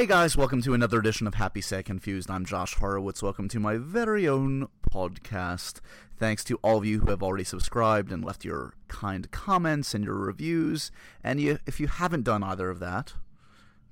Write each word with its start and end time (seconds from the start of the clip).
Hey 0.00 0.06
guys, 0.06 0.34
welcome 0.34 0.62
to 0.62 0.72
another 0.72 0.98
edition 0.98 1.26
of 1.26 1.34
Happy 1.34 1.60
Sad 1.60 1.84
Confused. 1.84 2.30
I'm 2.30 2.46
Josh 2.46 2.74
Horowitz. 2.76 3.22
Welcome 3.22 3.50
to 3.50 3.60
my 3.60 3.76
very 3.76 4.26
own 4.26 4.68
podcast. 4.90 5.80
Thanks 6.18 6.42
to 6.44 6.58
all 6.62 6.78
of 6.78 6.86
you 6.86 7.00
who 7.00 7.10
have 7.10 7.22
already 7.22 7.44
subscribed 7.44 8.10
and 8.10 8.24
left 8.24 8.42
your 8.42 8.72
kind 8.88 9.30
comments 9.30 9.92
and 9.92 10.02
your 10.02 10.14
reviews. 10.14 10.90
And 11.22 11.38
you, 11.38 11.58
if 11.66 11.78
you 11.80 11.86
haven't 11.86 12.22
done 12.22 12.42
either 12.42 12.70
of 12.70 12.78
that, 12.78 13.12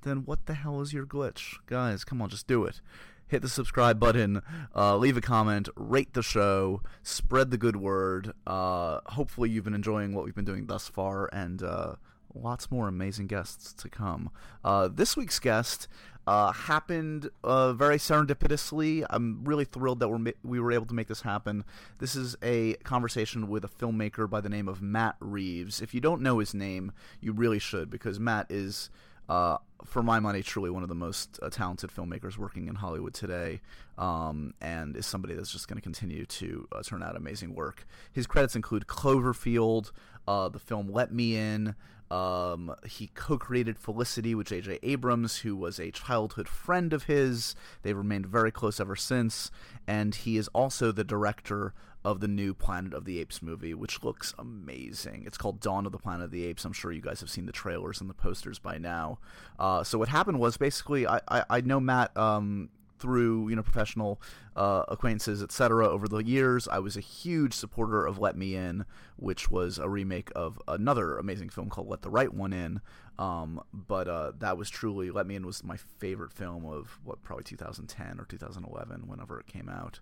then 0.01 0.25
what 0.25 0.47
the 0.47 0.55
hell 0.55 0.81
is 0.81 0.93
your 0.93 1.05
glitch? 1.05 1.57
Guys, 1.67 2.03
come 2.03 2.23
on, 2.23 2.29
just 2.29 2.47
do 2.47 2.65
it. 2.65 2.81
Hit 3.27 3.43
the 3.43 3.47
subscribe 3.47 3.99
button, 3.99 4.41
uh, 4.75 4.97
leave 4.97 5.15
a 5.15 5.21
comment, 5.21 5.69
rate 5.75 6.15
the 6.15 6.23
show, 6.23 6.81
spread 7.03 7.51
the 7.51 7.57
good 7.59 7.75
word. 7.75 8.33
Uh, 8.47 9.01
hopefully, 9.05 9.51
you've 9.51 9.65
been 9.65 9.75
enjoying 9.75 10.15
what 10.15 10.25
we've 10.25 10.33
been 10.33 10.43
doing 10.43 10.65
thus 10.65 10.87
far, 10.87 11.29
and 11.31 11.61
uh, 11.61 11.93
lots 12.33 12.71
more 12.71 12.87
amazing 12.87 13.27
guests 13.27 13.73
to 13.73 13.89
come. 13.89 14.29
Uh, 14.63 14.87
this 14.87 15.17
week's 15.17 15.39
guest 15.39 15.87
uh, 16.27 16.51
happened 16.51 17.29
uh, 17.43 17.73
very 17.73 17.97
serendipitously. 17.97 19.03
I'm 19.09 19.43
really 19.43 19.65
thrilled 19.65 19.99
that 19.99 20.09
we're 20.09 20.19
ma- 20.19 20.31
we 20.43 20.59
were 20.59 20.71
able 20.71 20.85
to 20.85 20.93
make 20.93 21.07
this 21.07 21.21
happen. 21.21 21.63
This 21.97 22.15
is 22.15 22.35
a 22.43 22.75
conversation 22.83 23.47
with 23.47 23.65
a 23.65 23.67
filmmaker 23.67 24.29
by 24.29 24.39
the 24.39 24.49
name 24.49 24.67
of 24.67 24.81
Matt 24.81 25.15
Reeves. 25.19 25.81
If 25.81 25.93
you 25.93 26.01
don't 26.01 26.21
know 26.21 26.37
his 26.37 26.53
name, 26.53 26.91
you 27.19 27.31
really 27.31 27.59
should 27.59 27.89
because 27.89 28.19
Matt 28.19 28.47
is. 28.49 28.89
Uh, 29.27 29.59
for 29.85 30.01
my 30.01 30.19
money, 30.19 30.41
truly 30.41 30.71
one 30.71 30.81
of 30.81 30.89
the 30.89 30.95
most 30.95 31.39
uh, 31.43 31.51
talented 31.51 31.91
filmmakers 31.91 32.35
working 32.35 32.67
in 32.67 32.73
Hollywood 32.73 33.13
today, 33.13 33.61
um, 33.95 34.55
and 34.59 34.97
is 34.97 35.05
somebody 35.05 35.35
that's 35.35 35.51
just 35.51 35.67
going 35.67 35.75
to 35.75 35.83
continue 35.83 36.25
to 36.25 36.67
uh, 36.71 36.81
turn 36.81 37.03
out 37.03 37.15
amazing 37.15 37.53
work. 37.53 37.85
His 38.11 38.25
credits 38.25 38.55
include 38.55 38.87
Cloverfield, 38.87 39.91
the 40.25 40.59
film 40.59 40.91
Let 40.91 41.13
Me 41.13 41.35
In. 41.35 41.75
Um, 42.11 42.73
he 42.87 43.11
co-created 43.13 43.77
Felicity 43.77 44.33
with 44.33 44.47
J.J. 44.47 44.79
Abrams, 44.81 45.39
who 45.39 45.55
was 45.55 45.79
a 45.79 45.91
childhood 45.91 46.47
friend 46.47 46.91
of 46.93 47.03
his. 47.03 47.55
They've 47.83 47.95
remained 47.95 48.25
very 48.25 48.51
close 48.51 48.79
ever 48.79 48.95
since, 48.95 49.51
and 49.87 50.15
he 50.15 50.37
is 50.37 50.47
also 50.49 50.91
the 50.91 51.03
director 51.03 51.73
of 52.03 52.21
the 52.21 52.27
new 52.27 52.53
Planet 52.53 52.93
of 52.93 53.05
the 53.05 53.19
Apes 53.19 53.41
movie, 53.41 53.73
which 53.73 54.03
looks 54.03 54.33
amazing. 54.39 55.23
It's 55.25 55.37
called 55.37 55.59
Dawn 55.59 55.85
of 55.85 55.91
the 55.91 55.97
Planet 55.97 56.25
of 56.25 56.31
the 56.31 56.45
Apes. 56.45 56.63
I'm 56.63 56.73
sure 56.73 56.91
you 56.91 57.01
guys 57.01 57.19
have 57.19 57.29
seen 57.29 57.45
the 57.45 57.51
trailers 57.51 57.99
and 57.99 58.09
the 58.09 58.13
posters 58.13 58.57
by 58.57 58.77
now. 58.77 59.19
Uh, 59.59 59.83
so 59.83 59.97
what 59.97 60.07
happened 60.07 60.39
was 60.39 60.57
basically 60.57 61.05
I, 61.05 61.19
I, 61.27 61.43
I 61.49 61.61
know 61.61 61.79
Matt 61.79 62.15
um, 62.15 62.69
through 62.99 63.49
you 63.49 63.55
know 63.55 63.63
professional 63.63 64.21
uh, 64.55 64.83
acquaintances, 64.87 65.41
etc. 65.41 65.87
Over 65.87 66.07
the 66.07 66.23
years, 66.23 66.67
I 66.67 66.79
was 66.79 66.97
a 66.97 67.01
huge 67.01 67.53
supporter 67.53 68.05
of 68.05 68.19
Let 68.19 68.37
Me 68.37 68.55
In, 68.55 68.85
which 69.15 69.49
was 69.49 69.77
a 69.77 69.89
remake 69.89 70.31
of 70.35 70.61
another 70.67 71.17
amazing 71.17 71.49
film 71.49 71.69
called 71.69 71.87
Let 71.87 72.01
the 72.01 72.09
Right 72.09 72.33
One 72.33 72.53
In. 72.53 72.81
Um, 73.17 73.61
but 73.73 74.07
uh, 74.07 74.31
that 74.39 74.57
was 74.57 74.69
truly 74.69 75.11
Let 75.11 75.27
Me 75.27 75.35
In 75.35 75.45
was 75.45 75.63
my 75.63 75.77
favorite 75.77 76.31
film 76.31 76.65
of 76.65 76.99
what 77.03 77.21
probably 77.21 77.43
2010 77.43 78.19
or 78.19 78.25
2011, 78.25 79.07
whenever 79.07 79.39
it 79.39 79.47
came 79.47 79.69
out. 79.69 79.99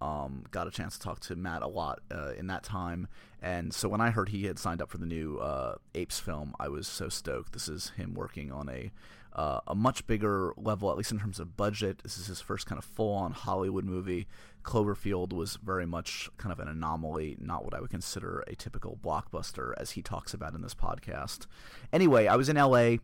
Um, 0.00 0.44
got 0.52 0.68
a 0.68 0.70
chance 0.70 0.96
to 0.96 1.02
talk 1.02 1.18
to 1.20 1.34
Matt 1.34 1.62
a 1.62 1.66
lot 1.66 2.00
uh, 2.14 2.32
in 2.38 2.46
that 2.46 2.62
time, 2.62 3.08
and 3.42 3.74
so 3.74 3.88
when 3.88 4.00
I 4.00 4.10
heard 4.10 4.28
he 4.28 4.44
had 4.44 4.56
signed 4.56 4.80
up 4.80 4.90
for 4.90 4.98
the 4.98 5.06
new 5.06 5.38
uh, 5.38 5.74
Apes 5.92 6.20
film, 6.20 6.54
I 6.60 6.68
was 6.68 6.86
so 6.86 7.08
stoked. 7.08 7.52
This 7.52 7.68
is 7.68 7.90
him 7.96 8.14
working 8.14 8.52
on 8.52 8.68
a 8.68 8.92
uh, 9.38 9.60
a 9.68 9.74
much 9.74 10.04
bigger 10.08 10.52
level, 10.56 10.90
at 10.90 10.96
least 10.96 11.12
in 11.12 11.20
terms 11.20 11.38
of 11.38 11.56
budget. 11.56 12.00
This 12.02 12.18
is 12.18 12.26
his 12.26 12.40
first 12.40 12.66
kind 12.66 12.76
of 12.76 12.84
full 12.84 13.14
on 13.14 13.30
Hollywood 13.30 13.84
movie. 13.84 14.26
Cloverfield 14.64 15.32
was 15.32 15.54
very 15.62 15.86
much 15.86 16.28
kind 16.38 16.52
of 16.52 16.58
an 16.58 16.66
anomaly, 16.66 17.36
not 17.38 17.64
what 17.64 17.72
I 17.72 17.80
would 17.80 17.88
consider 17.88 18.42
a 18.48 18.56
typical 18.56 18.98
blockbuster, 19.00 19.74
as 19.78 19.92
he 19.92 20.02
talks 20.02 20.34
about 20.34 20.54
in 20.54 20.62
this 20.62 20.74
podcast. 20.74 21.46
Anyway, 21.92 22.26
I 22.26 22.34
was 22.34 22.48
in 22.48 22.56
LA. 22.56 22.96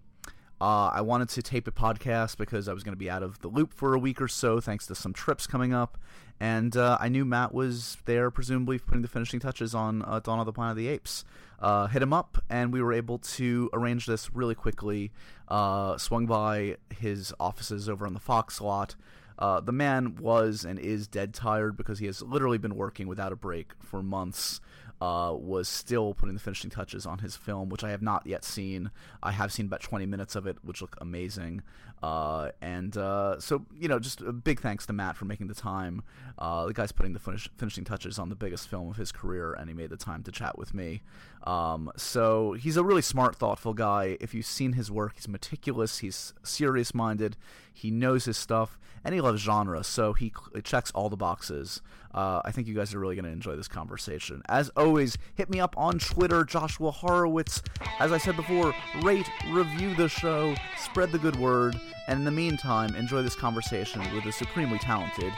Uh, 0.60 0.90
I 0.92 1.02
wanted 1.02 1.28
to 1.28 1.42
tape 1.42 1.68
a 1.68 1.72
podcast 1.72 2.36
because 2.36 2.66
I 2.66 2.72
was 2.72 2.82
going 2.82 2.94
to 2.94 2.98
be 2.98 3.08
out 3.08 3.22
of 3.22 3.38
the 3.38 3.48
loop 3.48 3.72
for 3.72 3.94
a 3.94 3.98
week 3.98 4.20
or 4.20 4.26
so, 4.26 4.58
thanks 4.58 4.88
to 4.88 4.96
some 4.96 5.12
trips 5.12 5.46
coming 5.46 5.72
up. 5.72 5.98
And 6.40 6.76
uh, 6.76 6.98
I 7.00 7.08
knew 7.10 7.24
Matt 7.24 7.54
was 7.54 7.96
there, 8.06 8.32
presumably 8.32 8.80
putting 8.80 9.02
the 9.02 9.08
finishing 9.08 9.38
touches 9.38 9.72
on 9.72 10.02
uh, 10.02 10.18
Dawn 10.18 10.40
of 10.40 10.46
the 10.46 10.52
Planet 10.52 10.72
of 10.72 10.78
the 10.78 10.88
Apes. 10.88 11.24
Uh, 11.60 11.86
hit 11.86 12.02
him 12.02 12.12
up, 12.12 12.42
and 12.50 12.72
we 12.72 12.82
were 12.82 12.92
able 12.92 13.18
to 13.18 13.70
arrange 13.72 14.06
this 14.06 14.34
really 14.34 14.54
quickly. 14.54 15.12
Uh, 15.48 15.96
swung 15.98 16.26
by 16.26 16.76
his 16.98 17.32
offices 17.38 17.88
over 17.88 18.06
on 18.06 18.14
the 18.14 18.20
Fox 18.20 18.60
lot. 18.60 18.96
Uh, 19.38 19.60
the 19.60 19.72
man 19.72 20.16
was 20.16 20.64
and 20.64 20.78
is 20.78 21.08
dead 21.08 21.34
tired 21.34 21.76
because 21.76 21.98
he 21.98 22.06
has 22.06 22.22
literally 22.22 22.58
been 22.58 22.76
working 22.76 23.08
without 23.08 23.32
a 23.32 23.36
break 23.36 23.72
for 23.80 24.02
months 24.02 24.60
uh, 25.04 25.34
was 25.34 25.68
still 25.68 26.14
putting 26.14 26.34
the 26.34 26.40
finishing 26.40 26.70
touches 26.70 27.04
on 27.04 27.18
his 27.18 27.36
film, 27.36 27.68
which 27.68 27.84
I 27.84 27.90
have 27.90 28.00
not 28.00 28.26
yet 28.26 28.42
seen. 28.42 28.90
I 29.22 29.32
have 29.32 29.52
seen 29.52 29.66
about 29.66 29.82
20 29.82 30.06
minutes 30.06 30.34
of 30.34 30.46
it, 30.46 30.56
which 30.62 30.80
look 30.80 30.96
amazing. 30.98 31.62
Uh, 32.02 32.52
and 32.62 32.96
uh, 32.96 33.38
so, 33.38 33.66
you 33.78 33.86
know, 33.86 33.98
just 33.98 34.22
a 34.22 34.32
big 34.32 34.60
thanks 34.60 34.86
to 34.86 34.94
Matt 34.94 35.16
for 35.16 35.26
making 35.26 35.48
the 35.48 35.54
time. 35.54 36.02
Uh, 36.38 36.66
the 36.66 36.72
guy's 36.72 36.90
putting 36.90 37.12
the 37.12 37.18
finish- 37.18 37.50
finishing 37.58 37.84
touches 37.84 38.18
on 38.18 38.30
the 38.30 38.34
biggest 38.34 38.66
film 38.66 38.88
of 38.88 38.96
his 38.96 39.12
career, 39.12 39.52
and 39.52 39.68
he 39.68 39.74
made 39.74 39.90
the 39.90 39.98
time 39.98 40.22
to 40.22 40.32
chat 40.32 40.56
with 40.56 40.72
me. 40.72 41.02
Um, 41.42 41.92
so 41.98 42.54
he's 42.54 42.78
a 42.78 42.84
really 42.84 43.02
smart, 43.02 43.36
thoughtful 43.36 43.74
guy. 43.74 44.16
If 44.22 44.32
you've 44.32 44.46
seen 44.46 44.72
his 44.72 44.90
work, 44.90 45.16
he's 45.16 45.28
meticulous, 45.28 45.98
he's 45.98 46.32
serious 46.42 46.94
minded, 46.94 47.36
he 47.70 47.90
knows 47.90 48.24
his 48.24 48.38
stuff, 48.38 48.78
and 49.04 49.14
he 49.14 49.20
loves 49.20 49.42
genre. 49.42 49.84
So 49.84 50.14
he 50.14 50.32
checks 50.62 50.90
all 50.92 51.10
the 51.10 51.16
boxes. 51.16 51.82
Uh, 52.14 52.40
I 52.44 52.52
think 52.52 52.68
you 52.68 52.74
guys 52.74 52.94
are 52.94 53.00
really 53.00 53.16
going 53.16 53.24
to 53.24 53.30
enjoy 53.32 53.56
this 53.56 53.66
conversation. 53.66 54.40
As 54.48 54.70
always, 54.76 55.18
hit 55.34 55.50
me 55.50 55.58
up 55.58 55.74
on 55.76 55.98
Twitter, 55.98 56.44
Joshua 56.44 56.92
Horowitz. 56.92 57.60
As 57.98 58.12
I 58.12 58.18
said 58.18 58.36
before, 58.36 58.72
rate, 59.02 59.28
review 59.50 59.94
the 59.96 60.08
show, 60.08 60.54
spread 60.78 61.10
the 61.10 61.18
good 61.18 61.36
word, 61.36 61.78
and 62.06 62.20
in 62.20 62.24
the 62.24 62.30
meantime, 62.30 62.94
enjoy 62.94 63.22
this 63.22 63.34
conversation 63.34 64.00
with 64.14 64.22
the 64.22 64.32
supremely 64.32 64.78
talented 64.78 65.32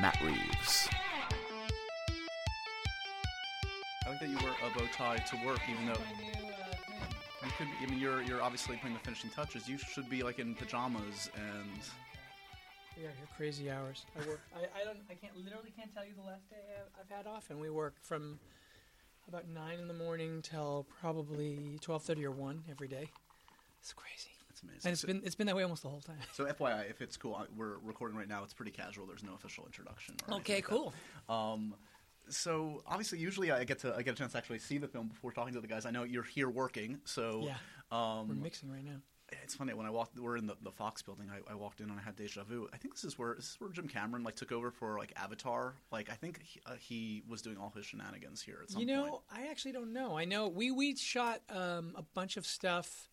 Matt 0.00 0.20
Reeves. 0.22 0.88
I 4.06 4.10
like 4.10 4.20
that 4.20 4.28
you 4.28 4.36
wear 4.36 4.54
a 4.64 4.78
bow 4.78 4.86
tie 4.92 5.16
to 5.16 5.46
work, 5.46 5.60
even 5.68 5.86
though 5.86 6.00
you 7.44 7.50
could. 7.58 7.66
I 7.82 7.90
mean, 7.90 7.98
you're 7.98 8.22
you're 8.22 8.42
obviously 8.42 8.76
putting 8.76 8.94
the 8.94 9.00
finishing 9.00 9.30
touches. 9.30 9.68
You 9.68 9.78
should 9.78 10.08
be 10.08 10.22
like 10.22 10.38
in 10.38 10.54
pajamas 10.54 11.30
and. 11.34 11.80
Yeah, 12.96 13.04
your 13.04 13.28
crazy 13.36 13.70
hours. 13.70 14.04
I 14.16 14.26
work. 14.28 14.40
I, 14.54 14.80
I 14.80 14.84
don't. 14.84 14.98
I 15.10 15.14
can't. 15.14 15.36
Literally 15.36 15.72
can't 15.76 15.92
tell 15.94 16.04
you 16.04 16.12
the 16.14 16.26
last 16.26 16.48
day 16.50 16.56
I've, 16.76 17.00
I've 17.10 17.16
had 17.16 17.26
off, 17.26 17.50
and 17.50 17.60
we 17.60 17.70
work 17.70 17.94
from 18.02 18.38
about 19.28 19.48
nine 19.48 19.78
in 19.78 19.88
the 19.88 19.94
morning 19.94 20.42
till 20.42 20.86
probably 21.00 21.78
twelve 21.80 22.02
thirty 22.02 22.24
or 22.26 22.30
one 22.32 22.62
every 22.70 22.88
day. 22.88 23.08
It's 23.80 23.92
crazy. 23.92 24.30
That's 24.48 24.62
amazing. 24.62 24.80
And 24.84 24.92
it's 24.92 25.00
So- 25.02 25.06
been 25.06 25.22
it's 25.24 25.34
been 25.34 25.46
that 25.46 25.56
way 25.56 25.62
almost 25.62 25.82
the 25.82 25.88
whole 25.88 26.00
time. 26.00 26.16
So 26.34 26.44
FYI, 26.44 26.90
if 26.90 27.00
it's 27.00 27.16
cool, 27.16 27.34
I- 27.36 27.46
we're 27.56 27.78
recording 27.78 28.16
right 28.18 28.28
now. 28.28 28.42
It's 28.44 28.52
pretty 28.54 28.72
casual. 28.72 29.06
There's 29.06 29.22
no 29.24 29.34
official 29.34 29.64
introduction. 29.64 30.16
Okay, 30.30 30.56
like 30.56 30.64
cool. 30.64 30.92
Um, 31.28 31.74
so 32.28 32.82
obviously, 32.86 33.18
usually 33.18 33.50
I 33.50 33.64
get 33.64 33.78
to 33.80 33.94
I 33.94 34.02
get 34.02 34.14
a 34.14 34.16
chance 34.16 34.32
to 34.32 34.38
actually 34.38 34.58
see 34.58 34.78
the 34.78 34.88
film 34.88 35.08
before 35.08 35.32
talking 35.32 35.54
to 35.54 35.60
the 35.60 35.66
guys. 35.68 35.86
I 35.86 35.90
know 35.90 36.02
you're 36.02 36.22
here 36.22 36.50
working, 36.50 37.00
so 37.04 37.44
Yeah. 37.46 37.56
Um, 37.92 38.28
We're 38.28 38.34
mixing 38.36 38.70
right 38.70 38.84
now. 38.84 39.00
It's 39.42 39.54
funny 39.54 39.74
when 39.74 39.86
I 39.86 39.90
walked. 39.90 40.18
We're 40.18 40.36
in 40.36 40.46
the, 40.46 40.56
the 40.62 40.70
Fox 40.70 41.02
building. 41.02 41.30
I, 41.30 41.52
I 41.52 41.54
walked 41.54 41.80
in 41.80 41.90
and 41.90 41.98
I 41.98 42.02
had 42.02 42.16
deja 42.16 42.44
vu. 42.44 42.68
I 42.72 42.76
think 42.76 42.94
this 42.94 43.04
is 43.04 43.18
where 43.18 43.34
this 43.34 43.50
is 43.50 43.56
where 43.58 43.70
Jim 43.70 43.88
Cameron 43.88 44.24
like 44.24 44.36
took 44.36 44.52
over 44.52 44.70
for 44.70 44.98
like 44.98 45.12
Avatar. 45.16 45.74
Like 45.92 46.10
I 46.10 46.14
think 46.14 46.40
he, 46.42 46.60
uh, 46.66 46.74
he 46.78 47.22
was 47.28 47.42
doing 47.42 47.56
all 47.56 47.72
his 47.74 47.86
shenanigans 47.86 48.42
here 48.42 48.60
at 48.62 48.70
some 48.70 48.80
You 48.80 48.86
know, 48.86 49.02
point. 49.02 49.22
I 49.32 49.48
actually 49.48 49.72
don't 49.72 49.92
know. 49.92 50.16
I 50.16 50.24
know 50.24 50.48
we 50.48 50.70
we 50.70 50.96
shot 50.96 51.42
um, 51.50 51.92
a 51.96 52.02
bunch 52.02 52.36
of 52.36 52.46
stuff 52.46 53.09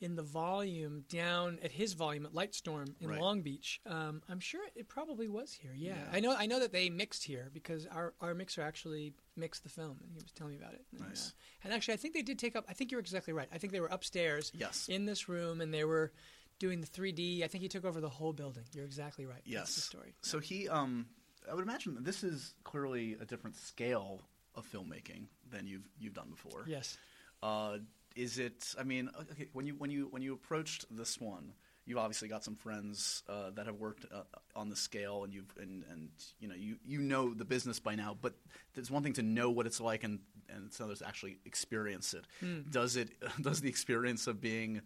in 0.00 0.14
the 0.14 0.22
volume 0.22 1.04
down 1.08 1.58
at 1.62 1.72
his 1.72 1.94
volume 1.94 2.24
at 2.24 2.32
Lightstorm 2.32 2.94
in 3.00 3.08
Right. 3.10 3.20
Long 3.20 3.42
Beach. 3.42 3.80
Um, 3.86 4.22
I'm 4.28 4.38
sure 4.40 4.60
it 4.76 4.88
probably 4.88 5.26
was 5.28 5.52
here. 5.52 5.72
Yeah. 5.76 5.94
Yeah. 5.94 6.16
I 6.16 6.20
know. 6.20 6.34
I 6.36 6.46
know 6.46 6.60
that 6.60 6.72
they 6.72 6.88
mixed 6.88 7.24
here 7.24 7.50
because 7.52 7.86
our, 7.86 8.14
our 8.20 8.34
mixer 8.34 8.62
actually 8.62 9.14
mixed 9.36 9.62
the 9.64 9.68
film, 9.68 9.98
and 10.02 10.10
he 10.12 10.18
was 10.22 10.30
telling 10.32 10.52
me 10.52 10.58
about 10.58 10.74
it. 10.74 10.84
And, 10.92 11.00
Nice. 11.08 11.28
uh, 11.28 11.64
and 11.64 11.72
actually, 11.72 11.94
I 11.94 11.96
think 11.98 12.14
they 12.14 12.22
did 12.22 12.38
take 12.38 12.54
up. 12.54 12.64
I 12.68 12.74
think 12.74 12.90
you're 12.92 13.00
exactly 13.00 13.32
right. 13.32 13.48
I 13.52 13.58
think 13.58 13.72
they 13.72 13.80
were 13.80 13.88
upstairs 13.88 14.52
Yes. 14.54 14.88
in 14.88 15.04
this 15.06 15.28
room, 15.28 15.60
and 15.60 15.74
they 15.74 15.84
were 15.84 16.12
doing 16.60 16.80
the 16.80 16.86
3D. 16.86 17.42
I 17.42 17.48
think 17.48 17.62
he 17.62 17.68
took 17.68 17.84
over 17.84 18.00
the 18.00 18.08
whole 18.08 18.32
building. 18.32 18.64
You're 18.72 18.84
exactly 18.84 19.26
right. 19.26 19.42
Yes. 19.44 19.60
That's 19.62 19.74
the 19.76 19.80
story. 19.82 20.14
So 20.22 20.38
he, 20.38 20.68
um, 20.68 21.06
I 21.50 21.54
would 21.54 21.62
imagine 21.64 21.94
that 21.96 22.04
this 22.04 22.22
is 22.22 22.54
clearly 22.64 23.16
a 23.20 23.24
different 23.24 23.56
scale 23.56 24.22
of 24.54 24.66
filmmaking 24.70 25.26
than 25.50 25.66
you've 25.66 25.88
you've 26.00 26.14
done 26.14 26.30
before. 26.30 26.64
Yes. 26.68 26.96
Uh, 27.42 27.78
is 28.18 28.38
it? 28.38 28.74
I 28.78 28.82
mean, 28.82 29.08
okay, 29.32 29.48
when 29.52 29.64
you 29.64 29.74
when 29.78 29.90
you 29.90 30.08
when 30.10 30.22
you 30.22 30.34
approached 30.34 30.84
this 30.90 31.20
one, 31.20 31.52
you've 31.86 31.98
obviously 31.98 32.26
got 32.26 32.42
some 32.42 32.56
friends 32.56 33.22
uh, 33.28 33.50
that 33.54 33.66
have 33.66 33.76
worked 33.76 34.06
uh, 34.12 34.22
on 34.56 34.68
the 34.68 34.76
scale, 34.76 35.22
and 35.22 35.32
you've 35.32 35.54
and, 35.60 35.84
and 35.88 36.08
you 36.40 36.48
know 36.48 36.56
you 36.56 36.76
you 36.84 37.00
know 37.00 37.32
the 37.32 37.44
business 37.44 37.78
by 37.78 37.94
now. 37.94 38.16
But 38.20 38.34
there's 38.74 38.90
one 38.90 39.04
thing 39.04 39.12
to 39.14 39.22
know 39.22 39.50
what 39.50 39.66
it's 39.66 39.80
like, 39.80 40.02
and 40.02 40.18
and 40.48 40.66
it's 40.66 40.80
another 40.80 40.96
to 40.96 41.06
actually 41.06 41.38
experience 41.46 42.12
it. 42.12 42.24
Does 42.70 42.96
it? 42.96 43.10
Does 43.40 43.60
the 43.60 43.68
experience 43.68 44.26
of 44.26 44.40
being 44.40 44.82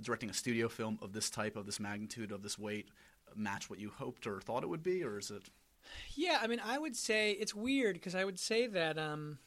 directing 0.00 0.28
a 0.30 0.34
studio 0.34 0.68
film 0.68 0.98
of 1.02 1.12
this 1.12 1.30
type, 1.30 1.54
of 1.54 1.66
this 1.66 1.78
magnitude, 1.78 2.32
of 2.32 2.42
this 2.42 2.58
weight, 2.58 2.88
match 3.36 3.70
what 3.70 3.78
you 3.78 3.90
hoped 3.96 4.26
or 4.26 4.40
thought 4.40 4.64
it 4.64 4.68
would 4.68 4.82
be, 4.82 5.04
or 5.04 5.18
is 5.18 5.30
it? 5.30 5.50
Yeah, 6.16 6.40
I 6.42 6.48
mean, 6.48 6.60
I 6.64 6.78
would 6.78 6.96
say 6.96 7.30
it's 7.32 7.54
weird 7.54 7.94
because 7.94 8.16
I 8.16 8.24
would 8.24 8.40
say 8.40 8.66
that. 8.66 8.98
Um, 8.98 9.38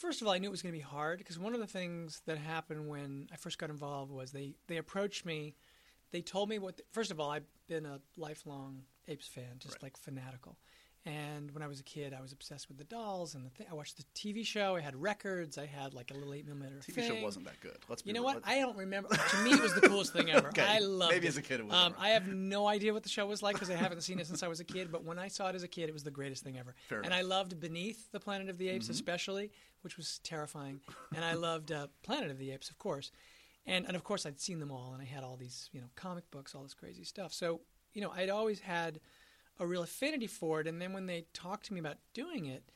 first 0.00 0.20
of 0.20 0.26
all, 0.26 0.32
I 0.32 0.38
knew 0.38 0.48
it 0.48 0.50
was 0.50 0.62
going 0.62 0.72
to 0.72 0.78
be 0.78 0.82
hard 0.82 1.18
because 1.18 1.38
one 1.38 1.54
of 1.54 1.60
the 1.60 1.66
things 1.66 2.22
that 2.26 2.38
happened 2.38 2.88
when 2.88 3.28
I 3.32 3.36
first 3.36 3.58
got 3.58 3.70
involved 3.70 4.10
was 4.12 4.32
they 4.32 4.54
they 4.66 4.76
approached 4.76 5.24
me 5.26 5.54
they 6.10 6.22
told 6.22 6.48
me 6.48 6.58
what. 6.58 6.76
The, 6.78 6.82
first 6.90 7.10
of 7.10 7.20
all, 7.20 7.30
I've 7.30 7.46
been 7.66 7.84
a 7.84 8.00
lifelong 8.16 8.82
Apes 9.08 9.28
fan, 9.28 9.56
just 9.58 9.74
Right. 9.76 9.84
like 9.84 9.96
fanatical. 9.98 10.56
And 11.06 11.50
when 11.52 11.62
I 11.62 11.66
was 11.68 11.80
a 11.80 11.84
kid, 11.84 12.12
I 12.12 12.20
was 12.20 12.32
obsessed 12.32 12.68
with 12.68 12.76
the 12.76 12.84
dolls 12.84 13.34
and 13.34 13.46
the 13.46 13.50
thing. 13.50 13.66
I 13.70 13.74
watched 13.74 13.96
the 13.96 14.04
TV 14.14 14.44
show. 14.44 14.76
I 14.76 14.80
had 14.80 14.94
records. 15.00 15.56
I 15.56 15.64
had 15.64 15.94
like 15.94 16.10
a 16.10 16.14
little 16.14 16.34
eight 16.34 16.44
millimeter. 16.44 16.76
TV 16.86 16.94
thing. 16.96 17.08
show 17.16 17.22
wasn't 17.22 17.46
that 17.46 17.58
good. 17.60 17.78
Let's 17.88 18.02
be 18.02 18.08
You 18.10 18.14
know 18.14 18.20
real. 18.20 18.34
what? 18.34 18.42
I 18.44 18.58
don't 18.58 18.76
remember. 18.76 19.08
to 19.08 19.36
me, 19.42 19.52
it 19.52 19.62
was 19.62 19.74
the 19.74 19.80
coolest 19.82 20.12
thing 20.12 20.30
ever. 20.30 20.48
Okay, 20.58 20.62
I 20.62 20.80
loved 20.80 21.12
maybe 21.12 21.26
it. 21.26 21.30
as 21.30 21.36
a 21.38 21.42
kid 21.42 21.60
it 21.60 21.66
was 21.66 21.74
Um. 21.74 21.94
I 21.98 22.10
have 22.10 22.26
no 22.26 22.66
idea 22.66 22.92
what 22.92 23.04
the 23.04 23.08
show 23.08 23.24
was 23.26 23.42
like 23.42 23.54
because 23.54 23.70
I 23.70 23.74
haven't 23.76 24.02
seen 24.02 24.18
it 24.18 24.26
since 24.26 24.42
I 24.42 24.48
was 24.48 24.60
a 24.60 24.64
kid. 24.64 24.92
But 24.92 25.04
when 25.04 25.18
I 25.18 25.28
saw 25.28 25.48
it 25.48 25.54
as 25.54 25.62
a 25.62 25.68
kid, 25.68 25.88
it 25.88 25.92
was 25.92 26.02
the 26.04 26.10
greatest 26.10 26.42
thing 26.44 26.58
ever. 26.58 26.74
Fair 26.88 26.98
and 26.98 27.06
enough. 27.06 27.18
Mm-hmm. 27.20 27.32
I 27.32 27.36
loved 27.36 27.60
Beneath 27.60 28.12
the 28.12 28.20
Planet 28.20 28.48
of 28.50 28.58
the 28.58 28.68
Apes, 28.68 28.88
especially, 28.90 29.50
which 29.82 29.96
was 29.96 30.18
terrifying. 30.24 30.80
and 31.14 31.24
I 31.24 31.34
loved 31.34 31.72
uh, 31.72 31.86
Planet 32.02 32.30
of 32.30 32.38
the 32.38 32.50
Apes, 32.50 32.68
of 32.70 32.78
course. 32.78 33.12
And 33.66 33.86
and 33.86 33.96
of 33.96 34.04
course, 34.04 34.26
I'd 34.26 34.40
seen 34.40 34.58
them 34.58 34.70
all, 34.70 34.92
and 34.92 35.00
I 35.00 35.06
had 35.06 35.22
all 35.24 35.36
these 35.36 35.70
you 35.72 35.80
know 35.80 35.88
comic 35.94 36.30
books, 36.30 36.54
all 36.54 36.62
this 36.64 36.74
crazy 36.74 37.04
stuff. 37.04 37.32
So 37.32 37.60
you 37.94 38.02
know, 38.02 38.10
I'd 38.10 38.28
always 38.30 38.60
had 38.60 39.00
a 39.60 39.66
real 39.66 39.82
affinity 39.82 40.26
for 40.26 40.60
it. 40.60 40.66
And 40.66 40.80
then 40.80 40.92
when 40.92 41.06
they 41.06 41.26
talked 41.32 41.66
to 41.66 41.74
me 41.74 41.80
about 41.80 41.96
doing 42.14 42.46
it, 42.46 42.70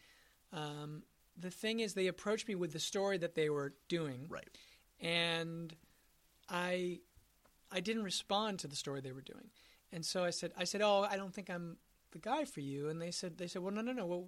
um, 0.52 1.02
the 1.38 1.50
thing 1.50 1.80
is, 1.80 1.94
they 1.94 2.08
approached 2.08 2.48
me 2.48 2.54
with 2.54 2.72
the 2.72 2.78
story 2.78 3.18
that 3.18 3.34
they 3.34 3.48
were 3.50 3.74
doing. 3.88 4.26
Right. 4.28 4.48
and 5.00 5.74
I 6.48 7.00
I 7.70 7.80
didn't 7.80 8.02
respond 8.04 8.58
to 8.60 8.68
the 8.68 8.76
story 8.76 9.00
they 9.00 9.12
were 9.12 9.22
doing, 9.22 9.50
and 9.92 10.04
so 10.04 10.24
I 10.24 10.30
said 10.30 10.52
I 10.58 10.64
said 10.64 10.82
oh 10.82 11.06
I 11.10 11.16
don't 11.16 11.32
think 11.34 11.48
I'm 11.48 11.78
the 12.10 12.18
guy 12.18 12.44
for 12.44 12.60
you, 12.60 12.88
and 12.88 13.00
they 13.00 13.10
said 13.10 13.38
they 13.38 13.46
said 13.46 13.62
well 13.62 13.72
no 13.72 13.80
no 13.80 13.92
no. 13.92 14.06
Well 14.06 14.26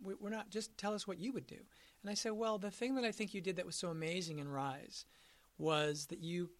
we- 0.00 0.14
we're 0.14 0.30
not. 0.30 0.50
Just 0.50 0.78
tell 0.78 0.94
us 0.94 1.06
what 1.06 1.18
you 1.18 1.32
would 1.32 1.46
do, 1.46 1.58
and 2.02 2.10
I 2.10 2.14
said 2.14 2.32
well 2.32 2.58
the 2.58 2.70
thing 2.70 2.94
that 2.94 3.04
I 3.04 3.12
think 3.12 3.34
you 3.34 3.40
did 3.42 3.56
that 3.56 3.66
was 3.66 3.76
so 3.76 3.88
amazing 3.90 4.38
in 4.38 4.48
Rise 4.48 5.04
was 5.58 6.06
that 6.06 6.20
you 6.20 6.50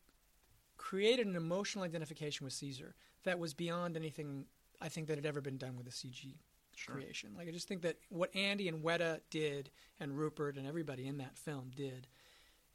created 0.76 1.26
an 1.26 1.36
emotional 1.36 1.84
identification 1.84 2.44
with 2.44 2.52
Caesar 2.54 2.94
that 3.24 3.38
was 3.38 3.54
beyond 3.54 3.96
anything 3.96 4.44
I 4.80 4.88
think 4.88 5.08
that 5.08 5.16
had 5.16 5.26
ever 5.26 5.40
been 5.40 5.56
done 5.58 5.76
with 5.76 5.86
a 5.86 5.90
CG 5.90 6.34
Sure. 6.76 6.94
creation. 6.94 7.34
Like 7.36 7.48
I 7.48 7.50
just 7.50 7.66
think 7.66 7.82
that 7.82 7.96
what 8.08 8.34
Andy 8.36 8.68
and 8.68 8.84
Weta 8.84 9.20
did, 9.30 9.70
and 9.98 10.16
Rupert 10.16 10.56
and 10.56 10.64
everybody 10.66 11.08
in 11.08 11.18
that 11.18 11.36
film 11.36 11.72
did, 11.74 12.06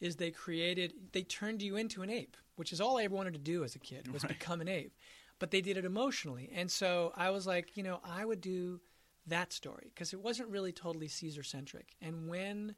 is 0.01 0.17
they 0.17 0.29
created 0.31 0.93
they 1.13 1.23
turned 1.23 1.61
you 1.61 1.77
into 1.77 2.01
an 2.01 2.09
ape, 2.09 2.35
which 2.57 2.73
is 2.73 2.81
all 2.81 2.97
I 2.97 3.03
ever 3.03 3.15
wanted 3.15 3.33
to 3.33 3.39
do 3.39 3.63
as 3.63 3.75
a 3.75 3.79
kid 3.79 4.11
was 4.11 4.23
Right. 4.23 4.37
become 4.37 4.59
an 4.59 4.67
ape. 4.67 4.93
But 5.39 5.51
they 5.51 5.61
did 5.61 5.77
it 5.77 5.85
emotionally, 5.85 6.49
and 6.53 6.69
so 6.69 7.13
I 7.15 7.29
was 7.29 7.47
like, 7.47 7.77
you 7.77 7.83
know, 7.83 8.01
I 8.03 8.25
would 8.25 8.41
do 8.41 8.81
that 9.27 9.53
story 9.53 9.91
because 9.93 10.11
it 10.11 10.19
wasn't 10.19 10.49
really 10.49 10.73
totally 10.73 11.07
Caesar 11.07 11.43
centric. 11.43 11.95
And 12.01 12.27
when 12.27 12.75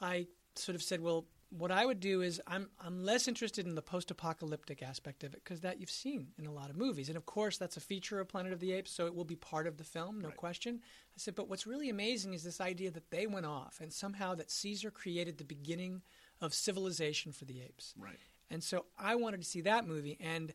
I 0.00 0.28
sort 0.54 0.76
of 0.76 0.82
said, 0.84 1.00
well, 1.00 1.26
what 1.50 1.70
I 1.70 1.86
would 1.86 2.00
do 2.00 2.20
is 2.20 2.40
I'm 2.46 2.68
I'm 2.78 3.02
less 3.04 3.26
interested 3.26 3.66
in 3.66 3.74
the 3.74 3.82
post-apocalyptic 3.82 4.82
aspect 4.82 5.24
of 5.24 5.32
it 5.32 5.42
because 5.42 5.60
that 5.62 5.80
you've 5.80 5.90
seen 5.90 6.28
in 6.38 6.46
a 6.46 6.52
lot 6.52 6.68
of 6.70 6.76
movies, 6.76 7.08
and 7.08 7.16
of 7.16 7.24
course 7.26 7.56
that's 7.56 7.76
a 7.76 7.80
feature 7.80 8.20
of 8.20 8.28
Planet 8.28 8.52
of 8.52 8.60
the 8.60 8.72
Apes, 8.72 8.90
so 8.90 9.06
it 9.06 9.14
will 9.14 9.24
be 9.24 9.36
part 9.36 9.66
of 9.66 9.76
the 9.78 9.84
film, 9.84 10.20
no 10.20 10.28
Right. 10.28 10.36
question. 10.36 10.80
I 10.82 11.18
said, 11.18 11.34
but 11.34 11.48
what's 11.48 11.66
really 11.66 11.88
amazing 11.88 12.34
is 12.34 12.42
this 12.42 12.60
idea 12.60 12.90
that 12.90 13.10
they 13.10 13.26
went 13.26 13.46
off 13.46 13.80
and 13.80 13.92
somehow 13.92 14.34
that 14.34 14.50
Caesar 14.50 14.90
created 14.90 15.38
the 15.38 15.44
beginning 15.44 16.02
of 16.40 16.52
civilization 16.52 17.32
for 17.32 17.46
the 17.46 17.62
apes. 17.62 17.94
Right. 17.96 18.20
And 18.50 18.62
so 18.62 18.86
I 18.98 19.14
wanted 19.14 19.40
to 19.40 19.46
see 19.48 19.62
that 19.62 19.86
movie, 19.86 20.18
and 20.20 20.52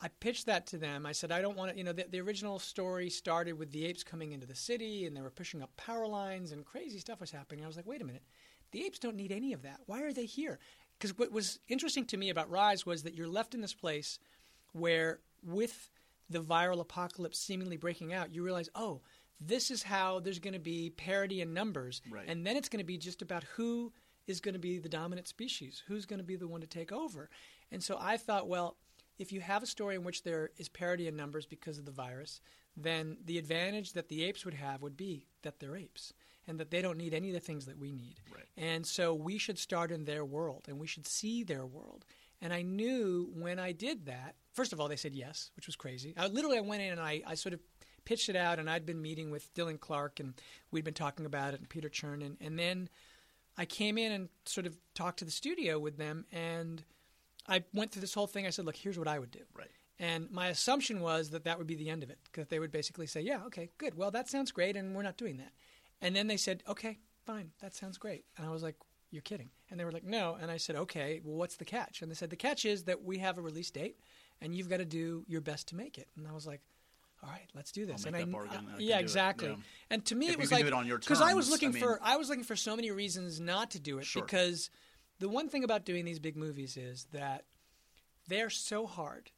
I 0.00 0.08
pitched 0.08 0.46
that 0.46 0.66
to 0.68 0.78
them. 0.78 1.06
I 1.06 1.12
said, 1.12 1.30
I 1.30 1.40
don't 1.40 1.56
want 1.56 1.70
to, 1.70 1.78
you 1.78 1.84
know, 1.84 1.92
the, 1.92 2.06
the 2.10 2.20
original 2.20 2.58
story 2.58 3.08
started 3.08 3.52
with 3.52 3.70
the 3.70 3.84
apes 3.86 4.02
coming 4.02 4.32
into 4.32 4.46
the 4.46 4.54
city, 4.56 5.06
and 5.06 5.16
they 5.16 5.22
were 5.22 5.30
pushing 5.30 5.62
up 5.62 5.76
power 5.76 6.08
lines, 6.08 6.50
and 6.50 6.64
crazy 6.64 6.98
stuff 6.98 7.20
was 7.20 7.30
happening. 7.30 7.62
I 7.64 7.68
was 7.68 7.76
like, 7.76 7.86
wait 7.86 8.02
a 8.02 8.04
minute, 8.04 8.24
the 8.72 8.84
apes 8.84 8.98
don't 8.98 9.16
need 9.16 9.32
any 9.32 9.52
of 9.52 9.62
that. 9.62 9.80
Why 9.86 10.02
are 10.02 10.12
they 10.12 10.26
here? 10.26 10.58
Because 10.98 11.16
what 11.16 11.32
was 11.32 11.58
interesting 11.68 12.04
to 12.06 12.16
me 12.16 12.30
about 12.30 12.50
Rise 12.50 12.86
was 12.86 13.02
that 13.02 13.14
you're 13.14 13.28
left 13.28 13.54
in 13.54 13.60
this 13.60 13.74
place 13.74 14.18
where, 14.72 15.20
with 15.42 15.90
the 16.30 16.40
viral 16.40 16.80
apocalypse 16.80 17.38
seemingly 17.38 17.76
breaking 17.76 18.12
out, 18.12 18.32
you 18.34 18.42
realize, 18.42 18.68
oh, 18.74 19.02
this 19.40 19.70
is 19.70 19.82
how 19.82 20.20
there's 20.20 20.38
going 20.38 20.54
to 20.54 20.60
be 20.60 20.90
parity 20.90 21.40
in 21.40 21.52
numbers, 21.52 22.00
Right. 22.10 22.24
and 22.28 22.46
then 22.46 22.56
it's 22.56 22.68
going 22.68 22.78
to 22.78 22.84
be 22.86 22.96
just 22.98 23.22
about 23.22 23.44
who 23.56 23.92
is 24.28 24.40
going 24.40 24.52
to 24.54 24.60
be 24.60 24.78
the 24.78 24.88
dominant 24.88 25.26
species, 25.26 25.82
who's 25.88 26.06
going 26.06 26.20
to 26.20 26.24
be 26.24 26.36
the 26.36 26.46
one 26.46 26.60
to 26.60 26.66
take 26.66 26.92
over. 26.92 27.28
And 27.72 27.82
so 27.82 27.98
I 28.00 28.16
thought, 28.16 28.46
well, 28.48 28.76
if 29.18 29.32
you 29.32 29.40
have 29.40 29.62
a 29.62 29.66
story 29.66 29.96
in 29.96 30.04
which 30.04 30.22
there 30.22 30.50
is 30.56 30.68
parity 30.68 31.08
in 31.08 31.16
numbers 31.16 31.44
because 31.44 31.78
of 31.78 31.84
the 31.84 31.90
virus, 31.90 32.40
then 32.76 33.16
the 33.24 33.36
advantage 33.38 33.92
that 33.94 34.08
the 34.08 34.22
apes 34.24 34.44
would 34.44 34.54
have 34.54 34.80
would 34.80 34.96
be 34.96 35.26
that 35.42 35.58
they're 35.58 35.76
apes 35.76 36.12
and 36.46 36.58
that 36.60 36.70
they 36.70 36.82
don't 36.82 36.98
need 36.98 37.14
any 37.14 37.28
of 37.28 37.34
the 37.34 37.40
things 37.40 37.66
that 37.66 37.78
we 37.78 37.92
need. 37.92 38.16
Right. 38.34 38.44
And 38.56 38.86
so 38.86 39.14
we 39.14 39.38
should 39.38 39.58
start 39.58 39.90
in 39.90 40.04
their 40.04 40.24
world 40.24 40.64
and 40.68 40.78
we 40.78 40.86
should 40.86 41.06
see 41.06 41.44
their 41.44 41.64
world. 41.64 42.04
And 42.40 42.52
I 42.52 42.62
knew 42.62 43.30
when 43.34 43.58
I 43.58 43.72
did 43.72 44.06
that, 44.06 44.34
first 44.52 44.72
of 44.72 44.80
all, 44.80 44.88
they 44.88 44.96
said 44.96 45.14
yes, 45.14 45.50
which 45.54 45.66
was 45.66 45.76
crazy. 45.76 46.14
I 46.18 46.26
literally 46.26 46.58
I 46.58 46.62
went 46.62 46.82
in 46.82 46.92
and 46.92 47.00
I, 47.00 47.22
I 47.26 47.34
sort 47.34 47.54
of 47.54 47.60
pitched 48.04 48.28
it 48.28 48.34
out, 48.34 48.58
and 48.58 48.68
I'd 48.68 48.84
been 48.84 49.00
meeting 49.00 49.30
with 49.30 49.54
Dylan 49.54 49.78
Clark, 49.78 50.18
and 50.18 50.34
we'd 50.72 50.84
been 50.84 50.92
talking 50.92 51.24
about 51.24 51.54
it, 51.54 51.60
and 51.60 51.68
Peter 51.68 51.88
Chernin. 51.88 52.36
And 52.40 52.58
then 52.58 52.88
I 53.56 53.64
came 53.64 53.96
in 53.96 54.10
and 54.10 54.28
sort 54.44 54.66
of 54.66 54.76
talked 54.94 55.20
to 55.20 55.24
the 55.24 55.30
studio 55.30 55.78
with 55.78 55.98
them, 55.98 56.24
and 56.32 56.82
I 57.46 57.62
went 57.72 57.92
through 57.92 58.00
this 58.00 58.14
whole 58.14 58.26
thing. 58.26 58.44
I 58.44 58.50
said, 58.50 58.64
look, 58.64 58.74
here's 58.74 58.98
what 58.98 59.06
I 59.06 59.20
would 59.20 59.30
do. 59.30 59.44
Right. 59.56 59.70
And 60.00 60.30
my 60.32 60.48
assumption 60.48 61.00
was 61.00 61.30
that 61.30 61.44
that 61.44 61.58
would 61.58 61.68
be 61.68 61.76
the 61.76 61.90
end 61.90 62.02
of 62.02 62.10
it, 62.10 62.18
because 62.24 62.48
they 62.48 62.58
would 62.58 62.72
basically 62.72 63.06
say, 63.06 63.20
yeah, 63.20 63.44
okay, 63.46 63.70
good. 63.78 63.96
Well, 63.96 64.10
that 64.10 64.28
sounds 64.28 64.50
great, 64.50 64.76
and 64.76 64.96
we're 64.96 65.02
not 65.02 65.16
doing 65.16 65.36
that. 65.36 65.52
And 66.02 66.14
then 66.14 66.26
they 66.26 66.36
said, 66.36 66.62
okay, 66.68 66.98
fine, 67.24 67.52
that 67.62 67.74
sounds 67.74 67.96
great. 67.96 68.24
And 68.36 68.46
I 68.46 68.50
was 68.50 68.62
like, 68.62 68.76
you're 69.10 69.22
kidding. 69.22 69.50
And 69.70 69.78
they 69.80 69.84
were 69.84 69.92
like, 69.92 70.04
no. 70.04 70.36
And 70.40 70.50
I 70.50 70.56
said, 70.56 70.76
okay, 70.76 71.20
well, 71.24 71.36
what's 71.36 71.56
the 71.56 71.64
catch? 71.64 72.02
And 72.02 72.10
they 72.10 72.14
said, 72.14 72.28
the 72.30 72.36
catch 72.36 72.64
is 72.64 72.84
that 72.84 73.02
we 73.04 73.18
have 73.18 73.38
a 73.38 73.40
release 73.42 73.70
date, 73.70 73.96
and 74.40 74.54
you've 74.54 74.68
got 74.68 74.78
to 74.78 74.84
do 74.84 75.24
your 75.28 75.40
best 75.40 75.68
to 75.68 75.76
make 75.76 75.96
it. 75.96 76.08
And 76.16 76.26
I 76.26 76.32
was 76.32 76.46
like, 76.46 76.60
all 77.22 77.30
right, 77.30 77.48
let's 77.54 77.70
do 77.70 77.86
this. 77.86 78.04
and 78.04 78.16
I, 78.16 78.24
bargain. 78.24 78.66
Uh, 78.66 78.72
I 78.74 78.76
can 78.78 78.80
yeah, 78.80 78.98
exactly. 78.98 79.48
Yeah. 79.48 79.56
And 79.90 80.04
to 80.06 80.16
me, 80.16 80.26
If 80.26 80.32
it 80.34 80.38
was 80.40 80.50
like 80.50 80.62
do 80.62 80.66
it 80.66 80.72
on 80.72 80.86
your 80.86 80.98
because 80.98 81.20
I 81.20 81.34
was 81.34 81.48
looking 81.48 81.68
I 81.68 81.72
mean- 81.72 81.82
for 81.82 82.00
I 82.02 82.16
was 82.16 82.28
looking 82.28 82.42
for 82.44 82.56
so 82.56 82.74
many 82.74 82.90
reasons 82.90 83.38
not 83.38 83.70
to 83.72 83.80
do 83.80 83.98
it 83.98 84.06
Sure. 84.06 84.22
because 84.22 84.70
the 85.20 85.28
one 85.28 85.48
thing 85.48 85.62
about 85.62 85.84
doing 85.84 86.04
these 86.04 86.18
big 86.18 86.36
movies 86.36 86.76
is 86.76 87.06
that 87.12 87.44
they're 88.26 88.50
so 88.50 88.86
hard 88.86 89.30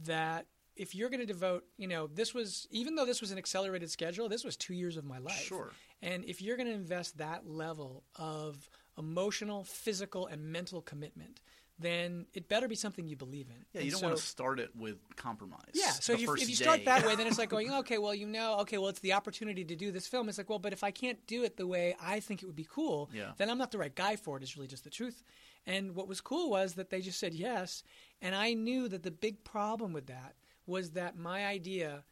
that 0.00 0.46
if 0.74 0.94
you're 0.96 1.10
going 1.10 1.20
to 1.20 1.26
devote, 1.26 1.64
you 1.76 1.86
know, 1.86 2.08
this 2.08 2.34
was 2.34 2.66
even 2.72 2.96
though 2.96 3.06
this 3.06 3.20
was 3.20 3.30
an 3.30 3.38
accelerated 3.38 3.88
schedule, 3.90 4.28
this 4.28 4.42
was 4.44 4.56
two 4.56 4.74
years 4.74 4.96
of 4.96 5.04
my 5.04 5.18
life. 5.18 5.34
Sure. 5.34 5.70
And 6.02 6.24
if 6.24 6.40
you're 6.40 6.56
going 6.56 6.68
to 6.68 6.74
invest 6.74 7.18
that 7.18 7.48
level 7.48 8.04
of 8.16 8.68
emotional, 8.96 9.64
physical, 9.64 10.26
and 10.26 10.42
mental 10.52 10.80
commitment, 10.80 11.40
then 11.80 12.26
it 12.34 12.48
better 12.48 12.66
be 12.66 12.74
something 12.74 13.06
you 13.06 13.14
believe 13.16 13.46
in. 13.50 13.64
Yeah, 13.72 13.80
And 13.80 13.84
you 13.84 13.90
don't 13.92 14.00
so, 14.00 14.06
want 14.08 14.18
to 14.18 14.22
start 14.22 14.58
it 14.58 14.70
with 14.76 14.96
compromise. 15.16 15.70
yeah, 15.74 15.90
so 15.92 16.12
if 16.12 16.20
you, 16.20 16.32
if 16.34 16.48
you 16.48 16.56
start 16.56 16.84
that 16.86 17.06
way, 17.06 17.14
then 17.14 17.28
it's 17.28 17.38
like 17.38 17.48
going, 17.56 17.72
okay, 17.72 17.98
well, 17.98 18.14
you 18.14 18.26
know, 18.26 18.58
okay, 18.60 18.78
well, 18.78 18.88
it's 18.88 18.98
the 18.98 19.12
opportunity 19.12 19.64
to 19.64 19.76
do 19.76 19.92
this 19.92 20.06
film. 20.08 20.28
It's 20.28 20.38
like, 20.38 20.48
well, 20.50 20.58
but 20.58 20.72
if 20.72 20.82
I 20.82 20.90
can't 20.90 21.24
do 21.28 21.44
it 21.44 21.56
the 21.56 21.68
way 21.68 21.94
I 22.02 22.18
think 22.18 22.42
it 22.42 22.46
would 22.46 22.56
be 22.56 22.66
cool, 22.68 23.10
Yeah. 23.14 23.30
then 23.36 23.48
I'm 23.48 23.58
not 23.58 23.70
the 23.70 23.78
right 23.78 23.94
guy 23.94 24.16
for 24.16 24.36
it. 24.36 24.42
Is 24.42 24.56
really 24.56 24.66
just 24.66 24.82
the 24.84 24.90
truth. 24.90 25.22
And 25.66 25.94
what 25.94 26.08
was 26.08 26.20
cool 26.20 26.50
was 26.50 26.74
that 26.74 26.90
they 26.90 27.00
just 27.00 27.20
said 27.20 27.32
yes, 27.34 27.84
and 28.22 28.34
I 28.34 28.54
knew 28.54 28.88
that 28.88 29.02
the 29.04 29.10
big 29.12 29.44
problem 29.44 29.92
with 29.92 30.06
that 30.06 30.34
was 30.66 30.90
that 30.92 31.16
my 31.16 31.46
idea 31.46 32.02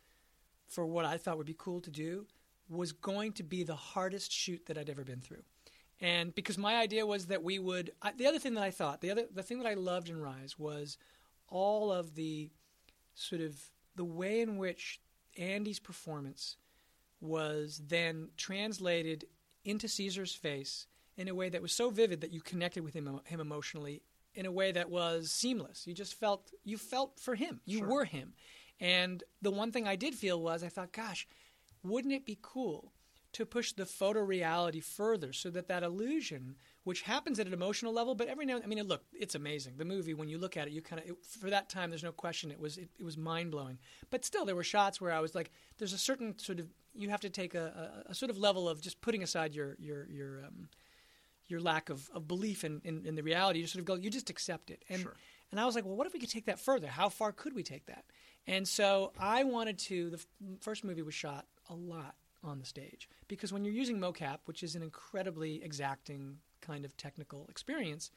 for 0.68 0.86
what 0.86 1.04
I 1.04 1.16
thought 1.16 1.38
would 1.38 1.46
be 1.46 1.56
cool 1.58 1.80
to 1.80 1.90
do 1.90 2.26
was 2.68 2.92
going 2.92 3.32
to 3.32 3.42
be 3.42 3.62
the 3.62 3.76
hardest 3.76 4.32
shoot 4.32 4.66
that 4.66 4.76
I'd 4.78 4.90
ever 4.90 5.04
been 5.04 5.20
through. 5.20 5.42
And 6.00 6.34
because 6.34 6.58
my 6.58 6.76
idea 6.76 7.06
was 7.06 7.26
that 7.26 7.42
we 7.42 7.58
would, 7.58 7.92
I, 8.02 8.12
the 8.12 8.26
other 8.26 8.38
thing 8.38 8.54
that 8.54 8.64
I 8.64 8.70
thought, 8.70 9.00
the 9.00 9.10
other, 9.10 9.24
the 9.32 9.42
thing 9.42 9.58
that 9.60 9.68
I 9.68 9.74
loved 9.74 10.08
in 10.10 10.20
Rise 10.20 10.58
was 10.58 10.98
all 11.48 11.90
of 11.92 12.14
the 12.14 12.50
sort 13.14 13.40
of 13.40 13.56
the 13.94 14.04
way 14.04 14.40
in 14.40 14.58
which 14.58 15.00
Andy's 15.38 15.78
performance 15.78 16.56
was 17.20 17.80
then 17.86 18.28
translated 18.36 19.24
into 19.64 19.88
Caesar's 19.88 20.34
face 20.34 20.86
in 21.16 21.28
a 21.28 21.34
way 21.34 21.48
that 21.48 21.62
was 21.62 21.72
so 21.72 21.88
vivid 21.88 22.20
that 22.20 22.30
you 22.32 22.40
connected 22.40 22.84
with 22.84 22.92
him, 22.94 23.20
him 23.24 23.40
emotionally 23.40 24.02
in 24.34 24.44
a 24.44 24.52
way 24.52 24.70
that 24.70 24.90
was 24.90 25.32
seamless. 25.32 25.86
You 25.86 25.94
just 25.94 26.14
felt 26.14 26.50
you 26.62 26.76
felt 26.76 27.18
for 27.18 27.34
him. 27.34 27.60
You 27.64 27.78
Sure. 27.78 27.88
were 27.88 28.04
him. 28.04 28.34
And 28.78 29.24
the 29.40 29.50
one 29.50 29.72
thing 29.72 29.88
I 29.88 29.96
did 29.96 30.14
feel 30.14 30.40
was 30.42 30.62
I 30.62 30.68
thought, 30.68 30.92
gosh, 30.92 31.26
wouldn't 31.88 32.14
it 32.14 32.24
be 32.26 32.38
cool 32.42 32.92
to 33.32 33.44
push 33.44 33.72
the 33.72 33.84
photo 33.84 34.20
reality 34.20 34.80
further 34.80 35.30
so 35.32 35.50
that 35.50 35.68
that 35.68 35.82
illusion, 35.82 36.56
which 36.84 37.02
happens 37.02 37.38
at 37.38 37.46
an 37.46 37.52
emotional 37.52 37.92
level, 37.92 38.14
but 38.14 38.28
every 38.28 38.46
now 38.46 38.54
and 38.56 38.64
I 38.64 38.66
mean, 38.66 38.82
look, 38.84 39.04
it's 39.12 39.34
amazing. 39.34 39.74
The 39.76 39.84
movie, 39.84 40.14
when 40.14 40.28
you 40.30 40.38
look 40.38 40.56
at 40.56 40.68
it, 40.68 40.72
you 40.72 40.80
kind 40.80 41.02
of 41.02 41.16
for 41.22 41.50
that 41.50 41.68
time, 41.68 41.90
there's 41.90 42.02
no 42.02 42.12
question 42.12 42.50
it 42.50 42.58
was 42.58 42.78
it, 42.78 42.88
it 42.98 43.04
was 43.04 43.18
mind 43.18 43.50
blowing. 43.50 43.78
But 44.10 44.24
still, 44.24 44.46
there 44.46 44.56
were 44.56 44.64
shots 44.64 45.00
where 45.00 45.12
I 45.12 45.20
was 45.20 45.34
like, 45.34 45.50
there's 45.76 45.92
a 45.92 45.98
certain 45.98 46.38
sort 46.38 46.60
of 46.60 46.68
you 46.94 47.10
have 47.10 47.20
to 47.20 47.28
take 47.30 47.54
a, 47.54 48.02
a, 48.06 48.10
a 48.12 48.14
sort 48.14 48.30
of 48.30 48.38
level 48.38 48.68
of 48.70 48.80
just 48.80 49.00
putting 49.02 49.22
aside 49.22 49.54
your 49.54 49.76
your 49.78 50.08
your 50.08 50.44
um, 50.46 50.68
your 51.48 51.60
lack 51.60 51.90
of, 51.90 52.08
of 52.14 52.26
belief 52.26 52.64
in, 52.64 52.80
in, 52.84 53.04
in 53.06 53.14
the 53.16 53.22
reality. 53.22 53.60
You 53.60 53.66
sort 53.66 53.80
of 53.80 53.84
go, 53.84 53.94
you 53.94 54.10
just 54.10 54.30
accept 54.30 54.70
it. 54.70 54.82
And 54.88 55.02
Sure. 55.02 55.14
and 55.50 55.60
I 55.60 55.66
was 55.66 55.74
like, 55.74 55.84
well, 55.84 55.94
what 55.94 56.06
if 56.06 56.12
we 56.14 56.20
could 56.20 56.30
take 56.30 56.46
that 56.46 56.58
further? 56.58 56.86
How 56.88 57.08
far 57.10 57.32
could 57.32 57.54
we 57.54 57.62
take 57.62 57.86
that? 57.86 58.04
And 58.46 58.66
so 58.66 59.12
I 59.18 59.44
wanted 59.44 59.78
to. 59.80 60.10
The 60.10 60.16
f- 60.16 60.26
first 60.60 60.84
movie 60.84 61.02
was 61.02 61.14
shot 61.14 61.46
a 61.68 61.74
lot 61.74 62.14
on 62.44 62.58
the 62.58 62.66
stage 62.66 63.08
because 63.28 63.52
when 63.52 63.64
you're 63.64 63.74
using 63.74 63.98
mocap, 63.98 64.38
which 64.44 64.62
is 64.62 64.74
an 64.76 64.82
incredibly 64.82 65.62
exacting 65.64 66.38
kind 66.60 66.84
of 66.84 66.96
technical 66.96 67.46
experience, 67.48 68.10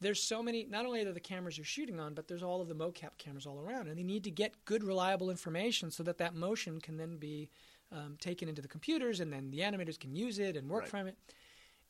there's 0.00 0.22
so 0.22 0.42
many. 0.42 0.66
Not 0.68 0.84
only 0.84 1.06
are 1.06 1.12
the 1.12 1.20
cameras 1.20 1.56
you're 1.56 1.64
shooting 1.64 1.98
on, 1.98 2.14
but 2.14 2.28
there's 2.28 2.42
all 2.42 2.60
of 2.60 2.68
the 2.68 2.74
mocap 2.74 3.16
cameras 3.18 3.46
all 3.46 3.58
around, 3.58 3.88
and 3.88 3.98
they 3.98 4.02
need 4.02 4.24
to 4.24 4.30
get 4.30 4.64
good, 4.64 4.84
reliable 4.84 5.30
information 5.30 5.90
so 5.90 6.02
that 6.02 6.18
that 6.18 6.34
motion 6.34 6.80
can 6.80 6.96
then 6.96 7.16
be 7.16 7.48
um, 7.92 8.16
taken 8.20 8.48
into 8.48 8.60
the 8.60 8.68
computers, 8.68 9.20
and 9.20 9.32
then 9.32 9.50
the 9.50 9.60
animators 9.60 9.98
can 9.98 10.14
use 10.14 10.38
it 10.38 10.56
and 10.56 10.68
work 10.68 10.82
Right. 10.82 10.90
from 10.90 11.06
it. 11.06 11.16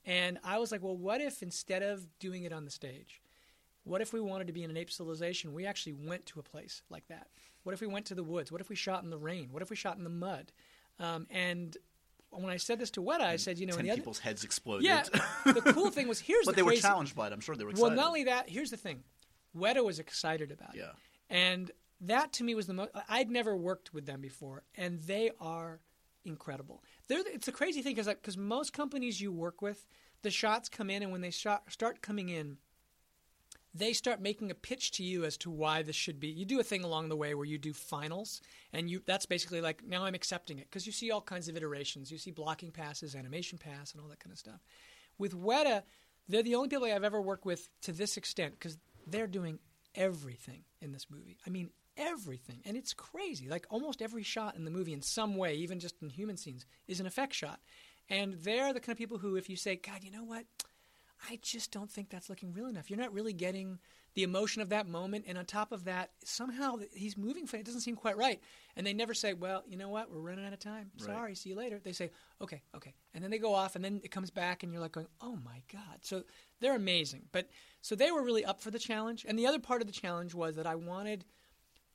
And 0.04 0.38
I 0.44 0.58
was 0.58 0.70
like, 0.70 0.82
well, 0.82 0.96
what 0.96 1.20
if 1.20 1.42
instead 1.42 1.82
of 1.82 2.06
doing 2.20 2.44
it 2.44 2.52
on 2.52 2.64
the 2.64 2.70
stage, 2.70 3.20
what 3.82 4.00
if 4.00 4.12
we 4.12 4.20
wanted 4.20 4.46
to 4.46 4.52
be 4.52 4.62
in 4.62 4.70
an 4.70 4.76
ape 4.76 4.90
civilization? 4.90 5.52
We 5.52 5.66
actually 5.66 5.94
went 5.94 6.26
to 6.26 6.38
a 6.38 6.42
place 6.44 6.82
like 6.90 7.08
that. 7.08 7.28
What 7.64 7.72
if 7.72 7.80
we 7.80 7.88
went 7.88 8.06
to 8.06 8.14
the 8.14 8.22
woods? 8.22 8.52
What 8.52 8.60
if 8.60 8.68
we 8.68 8.76
shot 8.76 9.02
in 9.02 9.10
the 9.10 9.18
rain? 9.18 9.48
What 9.50 9.62
if 9.62 9.70
we 9.70 9.74
shot 9.76 9.96
in 9.96 10.04
the 10.04 10.10
mud? 10.10 10.52
Um, 10.98 11.26
and 11.30 11.76
when 12.30 12.50
I 12.50 12.56
said 12.56 12.78
this 12.78 12.90
to 12.92 13.02
Weta, 13.02 13.20
I 13.22 13.36
said, 13.36 13.58
you 13.58 13.66
know, 13.66 13.74
Ten 13.76 13.84
the 13.84 13.90
other, 13.90 14.00
people's 14.00 14.18
heads 14.18 14.44
exploded. 14.44 14.84
yeah, 14.84 15.04
the 15.44 15.72
cool 15.72 15.90
thing 15.90 16.08
was 16.08 16.20
here's 16.30 16.44
but 16.44 16.52
the 16.52 16.56
they 16.56 16.62
were 16.62 16.72
challenged 16.76 17.14
by 17.14 17.26
it. 17.26 17.32
I'm 17.32 17.40
sure 17.40 17.56
they 17.56 17.64
were 17.64 17.70
excited. 17.70 17.88
well, 17.88 17.96
not 17.96 18.08
only 18.08 18.24
that, 18.24 18.48
here's 18.48 18.70
the 18.70 18.76
thing. 18.76 19.02
Weta 19.56 19.84
was 19.84 19.98
excited 19.98 20.50
about 20.52 20.74
it. 20.74 20.78
Yeah. 20.80 20.90
And 21.30 21.70
that 22.02 22.32
to 22.34 22.44
me 22.44 22.54
was 22.54 22.66
the 22.66 22.74
most. 22.74 22.90
I'd 23.08 23.30
never 23.30 23.56
worked 23.56 23.94
with 23.94 24.06
them 24.06 24.20
before, 24.20 24.64
and 24.74 25.00
they 25.00 25.30
are 25.40 25.80
incredible. 26.24 26.82
They're, 27.08 27.22
it's 27.26 27.48
a 27.48 27.52
crazy 27.52 27.82
thing 27.82 27.94
because 27.94 28.08
because 28.08 28.36
most 28.36 28.72
companies 28.72 29.20
you 29.20 29.32
work 29.32 29.62
with, 29.62 29.86
the 30.22 30.30
shots 30.30 30.68
come 30.68 30.90
in, 30.90 31.02
and 31.02 31.12
when 31.12 31.20
they 31.22 31.30
shot, 31.30 31.70
start 31.70 32.02
coming 32.02 32.28
in, 32.28 32.58
they 33.78 33.92
start 33.92 34.20
making 34.20 34.50
a 34.50 34.54
pitch 34.54 34.92
to 34.92 35.02
you 35.02 35.24
as 35.24 35.36
to 35.38 35.50
why 35.50 35.82
this 35.82 35.96
should 35.96 36.20
be. 36.20 36.28
You 36.28 36.44
do 36.44 36.60
a 36.60 36.64
thing 36.64 36.84
along 36.84 37.08
the 37.08 37.16
way 37.16 37.34
where 37.34 37.46
you 37.46 37.58
do 37.58 37.72
finals, 37.72 38.40
and 38.72 38.90
you 38.90 39.02
that's 39.06 39.26
basically 39.26 39.60
like 39.60 39.84
now 39.84 40.04
I'm 40.04 40.14
accepting 40.14 40.58
it 40.58 40.68
because 40.70 40.86
you 40.86 40.92
see 40.92 41.10
all 41.10 41.20
kinds 41.20 41.48
of 41.48 41.56
iterations. 41.56 42.10
You 42.10 42.18
see 42.18 42.30
blocking 42.30 42.70
passes, 42.70 43.14
animation 43.14 43.58
pass, 43.58 43.92
and 43.92 44.00
all 44.00 44.08
that 44.08 44.20
kind 44.20 44.32
of 44.32 44.38
stuff. 44.38 44.60
With 45.18 45.34
Weta, 45.34 45.82
they're 46.28 46.42
the 46.42 46.54
only 46.54 46.68
people 46.68 46.86
I've 46.86 47.04
ever 47.04 47.20
worked 47.20 47.44
with 47.44 47.68
to 47.82 47.92
this 47.92 48.16
extent 48.16 48.54
because 48.58 48.78
they're 49.06 49.26
doing 49.26 49.58
everything 49.94 50.64
in 50.80 50.92
this 50.92 51.06
movie. 51.10 51.38
I 51.46 51.50
mean, 51.50 51.70
everything. 51.96 52.60
And 52.64 52.76
it's 52.76 52.92
crazy. 52.92 53.48
Like 53.48 53.66
almost 53.70 54.02
every 54.02 54.22
shot 54.22 54.56
in 54.56 54.64
the 54.64 54.70
movie, 54.70 54.92
in 54.92 55.02
some 55.02 55.36
way, 55.36 55.54
even 55.54 55.80
just 55.80 55.96
in 56.02 56.10
human 56.10 56.36
scenes, 56.36 56.66
is 56.86 57.00
an 57.00 57.06
effect 57.06 57.34
shot. 57.34 57.60
And 58.08 58.34
they're 58.34 58.72
the 58.72 58.80
kind 58.80 58.92
of 58.92 58.98
people 58.98 59.18
who, 59.18 59.36
if 59.36 59.50
you 59.50 59.56
say, 59.56 59.76
God, 59.76 60.04
you 60.04 60.10
know 60.10 60.24
what? 60.24 60.44
I 61.30 61.38
just 61.42 61.70
don't 61.70 61.90
think 61.90 62.10
that's 62.10 62.28
looking 62.28 62.52
real 62.52 62.66
enough. 62.66 62.90
You're 62.90 62.98
not 62.98 63.12
really 63.12 63.32
getting 63.32 63.78
the 64.14 64.22
emotion 64.22 64.62
of 64.62 64.70
that 64.70 64.88
moment. 64.88 65.24
And 65.28 65.36
on 65.36 65.44
top 65.44 65.72
of 65.72 65.84
that, 65.84 66.10
somehow 66.24 66.76
he's 66.94 67.16
moving. 67.16 67.48
It 67.52 67.64
doesn't 67.64 67.82
seem 67.82 67.96
quite 67.96 68.16
right. 68.16 68.40
And 68.76 68.86
they 68.86 68.94
never 68.94 69.14
say, 69.14 69.34
well, 69.34 69.62
you 69.68 69.76
know 69.76 69.88
what? 69.88 70.10
We're 70.10 70.20
running 70.20 70.46
out 70.46 70.52
of 70.52 70.58
time. 70.58 70.90
Right. 70.98 71.06
Sorry. 71.06 71.34
See 71.34 71.50
you 71.50 71.56
later. 71.56 71.80
They 71.82 71.92
say, 71.92 72.10
okay, 72.40 72.62
okay. 72.74 72.94
And 73.14 73.22
then 73.22 73.30
they 73.30 73.38
go 73.38 73.54
off 73.54 73.76
and 73.76 73.84
then 73.84 74.00
it 74.04 74.10
comes 74.10 74.30
back 74.30 74.62
and 74.62 74.72
you're 74.72 74.80
like 74.80 74.92
going, 74.92 75.08
oh 75.20 75.38
my 75.44 75.62
God. 75.72 75.98
So 76.02 76.22
they're 76.60 76.74
amazing. 76.74 77.22
But 77.32 77.48
so 77.82 77.94
they 77.94 78.10
were 78.10 78.22
really 78.22 78.44
up 78.44 78.60
for 78.60 78.70
the 78.70 78.78
challenge. 78.78 79.24
And 79.28 79.38
the 79.38 79.46
other 79.46 79.58
part 79.58 79.80
of 79.80 79.86
the 79.86 79.92
challenge 79.92 80.34
was 80.34 80.56
that 80.56 80.66
I 80.66 80.76
wanted 80.76 81.24